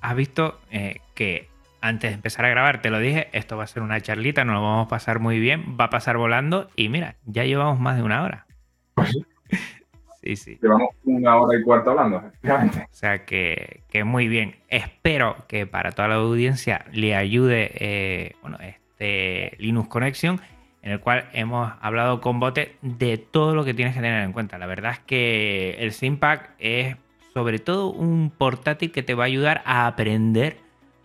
has 0.00 0.16
visto 0.16 0.60
eh, 0.70 1.00
que 1.14 1.49
antes 1.80 2.10
de 2.10 2.14
empezar 2.14 2.44
a 2.44 2.48
grabar 2.50 2.82
te 2.82 2.90
lo 2.90 2.98
dije, 2.98 3.28
esto 3.32 3.56
va 3.56 3.64
a 3.64 3.66
ser 3.66 3.82
una 3.82 4.00
charlita, 4.00 4.44
nos 4.44 4.54
lo 4.56 4.62
vamos 4.62 4.86
a 4.86 4.88
pasar 4.88 5.18
muy 5.20 5.38
bien, 5.38 5.76
va 5.80 5.84
a 5.84 5.90
pasar 5.90 6.16
volando 6.16 6.68
y 6.76 6.88
mira, 6.88 7.16
ya 7.24 7.44
llevamos 7.44 7.80
más 7.80 7.96
de 7.96 8.02
una 8.02 8.22
hora. 8.22 8.46
Pues 8.94 9.10
sí, 9.10 9.24
Sí, 10.22 10.36
sí. 10.36 10.58
llevamos 10.60 10.90
una 11.04 11.36
hora 11.36 11.58
y 11.58 11.62
cuarto 11.62 11.90
hablando, 11.92 12.18
efectivamente. 12.18 12.80
O 12.90 12.94
sea 12.94 13.24
que, 13.24 13.84
que 13.88 14.04
muy 14.04 14.28
bien. 14.28 14.56
Espero 14.68 15.46
que 15.48 15.66
para 15.66 15.92
toda 15.92 16.08
la 16.08 16.16
audiencia 16.16 16.84
le 16.92 17.16
ayude 17.16 17.70
eh, 17.76 18.36
bueno, 18.42 18.58
este 18.60 19.56
Linux 19.58 19.88
Connection. 19.88 20.38
en 20.82 20.92
el 20.92 21.00
cual 21.00 21.24
hemos 21.32 21.72
hablado 21.80 22.20
con 22.20 22.38
Bote 22.38 22.76
de 22.82 23.16
todo 23.16 23.54
lo 23.54 23.64
que 23.64 23.72
tienes 23.72 23.94
que 23.94 24.02
tener 24.02 24.22
en 24.22 24.32
cuenta. 24.34 24.58
La 24.58 24.66
verdad 24.66 24.92
es 24.92 24.98
que 24.98 25.76
el 25.78 25.92
Simpack 25.92 26.50
es 26.58 26.96
sobre 27.32 27.58
todo 27.58 27.86
un 27.90 28.30
portátil 28.30 28.92
que 28.92 29.02
te 29.02 29.14
va 29.14 29.24
a 29.24 29.26
ayudar 29.26 29.62
a 29.64 29.86
aprender 29.86 30.58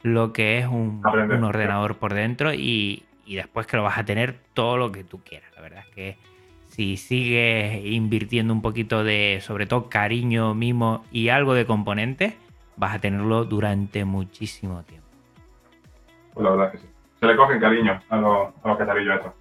lo 0.05 0.33
que 0.33 0.59
es 0.59 0.67
un, 0.67 1.01
Aprender, 1.03 1.37
un 1.37 1.43
ordenador 1.43 1.95
por 1.95 2.13
dentro 2.13 2.53
y, 2.53 3.03
y 3.25 3.35
después 3.35 3.65
que 3.65 3.75
lo 3.75 3.83
vas 3.83 3.97
a 3.97 4.05
tener 4.05 4.35
todo 4.53 4.77
lo 4.77 4.91
que 4.91 5.03
tú 5.03 5.21
quieras. 5.23 5.49
La 5.55 5.61
verdad 5.61 5.79
es 5.79 5.95
que 5.95 6.17
si 6.67 6.95
sigues 6.97 7.83
invirtiendo 7.83 8.53
un 8.53 8.61
poquito 8.61 9.03
de, 9.03 9.39
sobre 9.41 9.65
todo, 9.65 9.89
cariño, 9.89 10.53
mimo 10.53 11.03
y 11.11 11.29
algo 11.29 11.55
de 11.55 11.65
componentes, 11.65 12.35
vas 12.77 12.93
a 12.93 12.99
tenerlo 12.99 13.45
durante 13.45 14.05
muchísimo 14.05 14.83
tiempo. 14.83 15.07
Pues 16.35 16.43
la 16.43 16.51
verdad 16.51 16.67
es 16.67 16.71
que 16.73 16.87
sí. 16.87 16.93
Se 17.19 17.25
le 17.25 17.35
cogen 17.35 17.59
cariño 17.59 17.99
a 18.09 18.17
los, 18.17 18.49
a 18.63 18.67
los 18.67 18.77
cacharrillos 18.77 19.15
estos. 19.15 19.33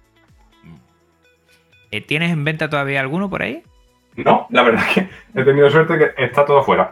Eh, 1.91 2.01
¿Tienes 2.01 2.31
en 2.31 2.43
venta 2.43 2.69
todavía 2.69 3.01
alguno 3.01 3.29
por 3.29 3.43
ahí? 3.43 3.61
No, 4.15 4.47
la 4.49 4.63
verdad 4.63 4.83
es 4.87 4.93
que 4.95 5.09
he 5.39 5.43
tenido 5.43 5.69
suerte 5.69 5.99
que 5.99 6.23
está 6.23 6.43
todo 6.43 6.63
fuera. 6.63 6.89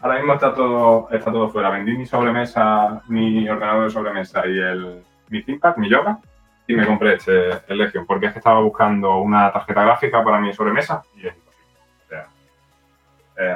Ahora 0.00 0.16
mismo 0.18 0.34
está 0.34 0.54
todo, 0.54 1.08
está 1.10 1.32
todo 1.32 1.48
fuera. 1.50 1.70
Vendí 1.70 1.92
mi 1.96 2.06
sobremesa, 2.06 3.02
mi 3.08 3.48
ordenador 3.48 3.84
de 3.84 3.90
sobremesa 3.90 4.46
y 4.46 4.58
el, 4.58 5.02
mi 5.28 5.42
ThinkPad, 5.42 5.76
mi 5.76 5.88
yoga, 5.90 6.18
y 6.66 6.74
me 6.74 6.86
compré 6.86 7.14
este, 7.14 7.50
el 7.66 7.78
Legion, 7.78 8.06
porque 8.06 8.26
es 8.26 8.32
que 8.32 8.38
estaba 8.38 8.60
buscando 8.60 9.18
una 9.18 9.50
tarjeta 9.52 9.82
gráfica 9.82 10.22
para 10.22 10.38
mi 10.38 10.52
sobremesa 10.54 11.02
y 11.16 11.26
es 11.26 11.34
imposible. 11.34 11.72
O 12.06 12.08
sea, 12.08 12.26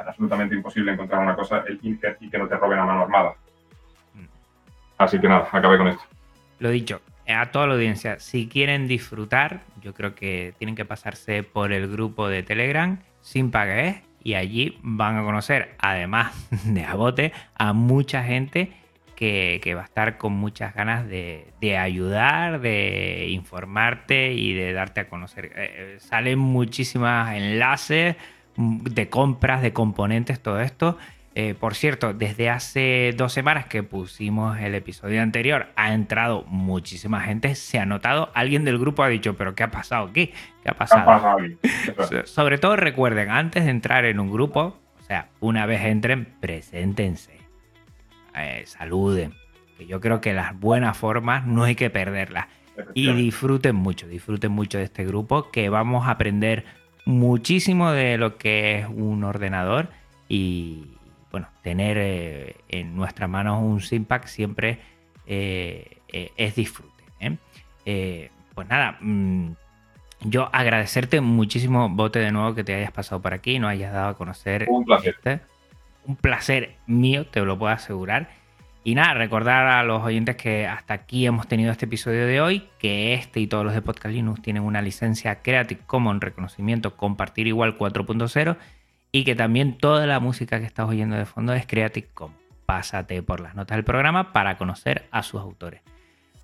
es 0.01 0.09
absolutamente 0.09 0.55
imposible 0.57 0.93
encontrar 0.93 1.21
una 1.23 1.37
cosa 1.37 1.63
el- 1.69 1.79
que, 2.01 2.17
y 2.21 2.29
que 2.29 2.39
no 2.39 2.49
te 2.49 2.57
roben 2.57 2.79
a 2.81 2.85
mano 2.87 3.03
armada. 3.03 3.35
Así 4.99 5.21
que 5.21 5.29
nada, 5.29 5.49
acabé 5.51 5.79
con 5.79 5.89
esto. 5.89 6.03
Lo 6.59 6.71
dicho, 6.71 7.01
a 7.29 7.47
toda 7.51 7.67
la 7.67 7.75
audiencia, 7.75 8.19
si 8.21 8.49
quieren 8.49 8.87
disfrutar, 8.87 9.61
yo 9.81 9.95
creo 9.95 10.15
que 10.15 10.55
tienen 10.59 10.75
que 10.77 10.85
pasarse 10.85 11.43
por 11.43 11.73
el 11.73 11.91
grupo 11.91 12.29
de 12.29 12.43
Telegram 12.43 12.99
sin 13.21 13.51
pagar 13.51 14.03
y 14.23 14.35
allí 14.35 14.79
van 14.83 15.19
a 15.19 15.23
conocer, 15.23 15.75
además 15.79 16.33
de 16.65 16.85
a 16.85 16.95
bote, 16.95 17.33
a 17.55 17.73
mucha 17.73 18.23
gente 18.23 18.73
que, 19.17 19.61
que 19.63 19.75
va 19.75 19.83
a 19.83 19.85
estar 19.85 20.19
con 20.19 20.33
muchas 20.33 20.75
ganas 20.75 21.07
de, 21.07 21.53
de 21.61 21.77
ayudar, 21.77 22.61
de 22.61 23.29
informarte 23.31 24.33
y 24.33 24.53
de 24.53 24.73
darte 24.73 25.01
a 25.01 25.09
conocer. 25.09 25.47
Eh, 25.47 25.51
eh, 25.57 25.97
salen 26.01 26.39
muchísimos 26.39 27.29
enlaces 27.31 28.17
mm, 28.57 28.85
de 28.85 29.09
compras, 29.09 29.63
de 29.63 29.73
componentes, 29.73 30.41
todo 30.41 30.61
esto. 30.61 30.99
Eh, 31.35 31.55
por 31.59 31.75
cierto, 31.75 32.13
desde 32.13 32.51
hace 32.51 33.15
dos 33.17 33.33
semanas 33.33 33.65
que 33.65 33.83
pusimos 33.83 34.59
el 34.59 34.75
episodio 34.75 35.23
anterior, 35.23 35.69
ha 35.77 35.95
entrado 35.95 36.45
muchísima 36.47 37.23
gente, 37.23 37.55
se 37.55 37.79
ha 37.79 37.87
notado, 37.87 38.31
alguien 38.35 38.65
del 38.65 38.79
grupo 38.79 39.03
ha 39.03 39.09
dicho, 39.09 39.35
pero 39.35 39.55
¿qué 39.55 39.63
ha 39.63 39.71
pasado 39.71 40.09
aquí? 40.09 40.27
¿Qué 40.27 40.69
ha 40.69 40.75
¿Qué 40.75 41.93
ha 41.93 41.95
pasado? 41.95 42.27
Sobre 42.27 42.59
todo 42.59 42.77
recuerden, 42.77 43.31
antes 43.31 43.65
de 43.65 43.71
entrar 43.71 44.05
en 44.05 44.21
un 44.21 44.31
grupo, 44.31 44.79
o 45.01 45.03
sea, 45.05 45.29
una 45.41 45.65
vez 45.65 45.81
entren, 45.83 46.35
preséntense, 46.39 47.39
eh, 48.37 48.65
saluden, 48.67 49.33
que 49.79 49.87
yo 49.87 50.01
creo 50.01 50.21
que 50.21 50.35
las 50.35 50.59
buenas 50.61 50.99
formas 50.99 51.47
no 51.47 51.65
hay 51.65 51.77
que 51.77 51.89
perderlas. 51.89 52.47
Y 52.95 53.13
disfruten 53.13 53.77
mucho, 53.77 54.07
disfruten 54.07 54.53
mucho 54.53 54.79
de 54.79 54.85
este 54.85 55.05
grupo, 55.05 55.51
que 55.51 55.71
vamos 55.71 56.07
a 56.07 56.13
aprender 56.13 56.65
muchísimo 57.05 57.91
de 57.91 58.19
lo 58.19 58.37
que 58.37 58.79
es 58.79 58.87
un 58.89 59.25
ordenador 59.25 59.89
y, 60.29 60.87
bueno, 61.33 61.49
tener 61.63 61.97
eh, 61.99 62.57
en 62.69 62.95
nuestras 62.95 63.29
manos 63.29 63.63
un 63.63 63.81
Simpack 63.81 64.27
siempre 64.27 64.79
eh, 65.27 65.99
eh, 66.09 66.31
es 66.37 66.55
disfrute. 66.55 67.05
¿eh? 67.21 68.31
Pues 68.55 68.69
nada, 68.69 68.99
mm, 69.01 69.53
yo 70.21 70.51
agradecerte 70.53 71.23
muchísimo, 71.23 71.89
Bote, 71.89 72.19
de 72.19 72.31
nuevo 72.31 72.55
que 72.55 72.63
te 72.63 72.75
hayas 72.75 72.93
pasado 72.93 73.23
por 73.23 73.33
aquí, 73.33 73.59
nos 73.59 73.71
hayas 73.71 73.95
dado 73.95 74.11
a 74.11 74.15
conocer. 74.17 74.67
Un 74.69 74.85
placer. 74.85 75.15
este. 75.17 75.41
Un 76.05 76.17
placer 76.17 76.77
mío, 76.87 77.27
te 77.27 77.41
lo 77.41 77.59
puedo 77.59 77.73
asegurar. 77.73 78.29
Y 78.85 78.97
nada, 78.97 79.15
recordar 79.15 79.69
a 79.69 79.85
los 79.85 80.03
oyentes 80.03 80.37
que 80.37 80.67
hasta 80.67 80.93
aquí 80.93 81.25
hemos 81.25 81.47
tenido 81.47 81.71
este 81.71 81.87
episodio 81.87 82.27
de 82.27 82.41
hoy, 82.41 82.69
que 82.79 83.15
este 83.15 83.39
y 83.39 83.47
todos 83.47 83.65
los 83.65 83.75
de 83.75 83.81
Podcast 83.81 84.13
Linux 84.13 84.43
tienen 84.43 84.65
una 84.65 84.83
licencia 84.83 85.41
Creative 85.41 85.81
Commons 85.87 86.21
reconocimiento 86.21 86.97
compartir 86.97 87.47
igual 87.47 87.79
4.0 87.79 88.57
y 89.13 89.25
que 89.25 89.35
también 89.35 89.77
toda 89.77 90.07
la 90.07 90.19
música 90.19 90.59
que 90.59 90.65
estás 90.65 90.89
oyendo 90.89 91.17
de 91.17 91.27
fondo 91.27 91.53
es 91.53 91.67
Creative 91.67 92.09
Commons. 92.15 92.41
Pásate 92.65 93.23
por 93.23 93.41
las 93.41 93.55
notas 93.55 93.77
del 93.77 93.85
programa 93.85 94.33
para 94.33 94.57
conocer 94.57 95.07
a 95.11 95.23
sus 95.23 95.41
autores. 95.41 95.83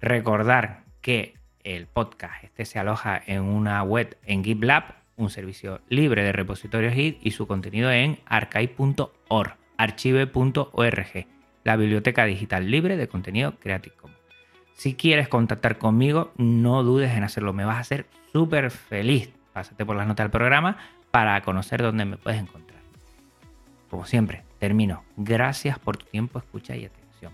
Recordar 0.02 0.84
que 1.00 1.34
el 1.64 1.86
podcast 1.86 2.44
este 2.44 2.66
se 2.66 2.78
aloja 2.78 3.20
en 3.26 3.42
una 3.42 3.82
web 3.82 4.18
en 4.24 4.44
GitLab, 4.44 4.96
un 5.16 5.30
servicio 5.30 5.80
libre 5.88 6.22
de 6.22 6.32
repositorios 6.32 6.92
Git 6.92 7.18
y 7.22 7.30
su 7.30 7.46
contenido 7.46 7.90
en 7.90 8.18
archive.org, 8.26 9.56
archive.org, 9.78 11.26
la 11.64 11.76
biblioteca 11.76 12.24
digital 12.26 12.70
libre 12.70 12.96
de 12.98 13.08
contenido 13.08 13.54
Creative 13.58 13.96
Commons. 13.96 14.20
Si 14.74 14.94
quieres 14.94 15.28
contactar 15.28 15.78
conmigo, 15.78 16.32
no 16.36 16.82
dudes 16.84 17.16
en 17.16 17.24
hacerlo, 17.24 17.52
me 17.54 17.64
vas 17.64 17.76
a 17.76 17.80
hacer 17.80 18.06
súper 18.32 18.70
feliz. 18.70 19.32
Pásate 19.52 19.84
por 19.84 19.96
las 19.96 20.06
notas 20.06 20.24
del 20.24 20.30
programa 20.30 20.76
para 21.10 21.40
conocer 21.42 21.82
dónde 21.82 22.04
me 22.04 22.16
puedes 22.16 22.40
encontrar. 22.40 22.80
Como 23.90 24.04
siempre, 24.04 24.44
termino. 24.58 25.04
Gracias 25.16 25.78
por 25.78 25.96
tu 25.96 26.06
tiempo, 26.06 26.38
escucha 26.38 26.76
y 26.76 26.84
atención. 26.84 27.32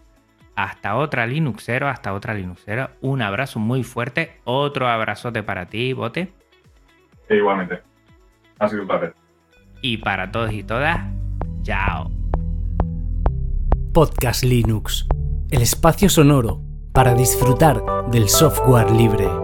Hasta 0.54 0.96
otra 0.96 1.26
Linuxero, 1.26 1.88
hasta 1.88 2.12
otra 2.12 2.34
Linuxero. 2.34 2.90
Un 3.00 3.22
abrazo 3.22 3.58
muy 3.58 3.82
fuerte. 3.82 4.40
Otro 4.44 4.88
abrazote 4.88 5.42
para 5.42 5.66
ti, 5.66 5.92
Bote. 5.92 6.32
E 7.28 7.36
igualmente. 7.36 7.82
Ha 8.58 8.68
sido 8.68 8.82
un 8.82 8.88
placer. 8.88 9.14
Y 9.82 9.98
para 9.98 10.30
todos 10.30 10.52
y 10.52 10.62
todas, 10.62 11.00
chao. 11.62 12.10
Podcast 13.92 14.44
Linux, 14.44 15.06
el 15.50 15.62
espacio 15.62 16.08
sonoro 16.08 16.60
para 16.92 17.14
disfrutar 17.14 17.82
del 18.10 18.28
software 18.28 18.90
libre. 18.90 19.43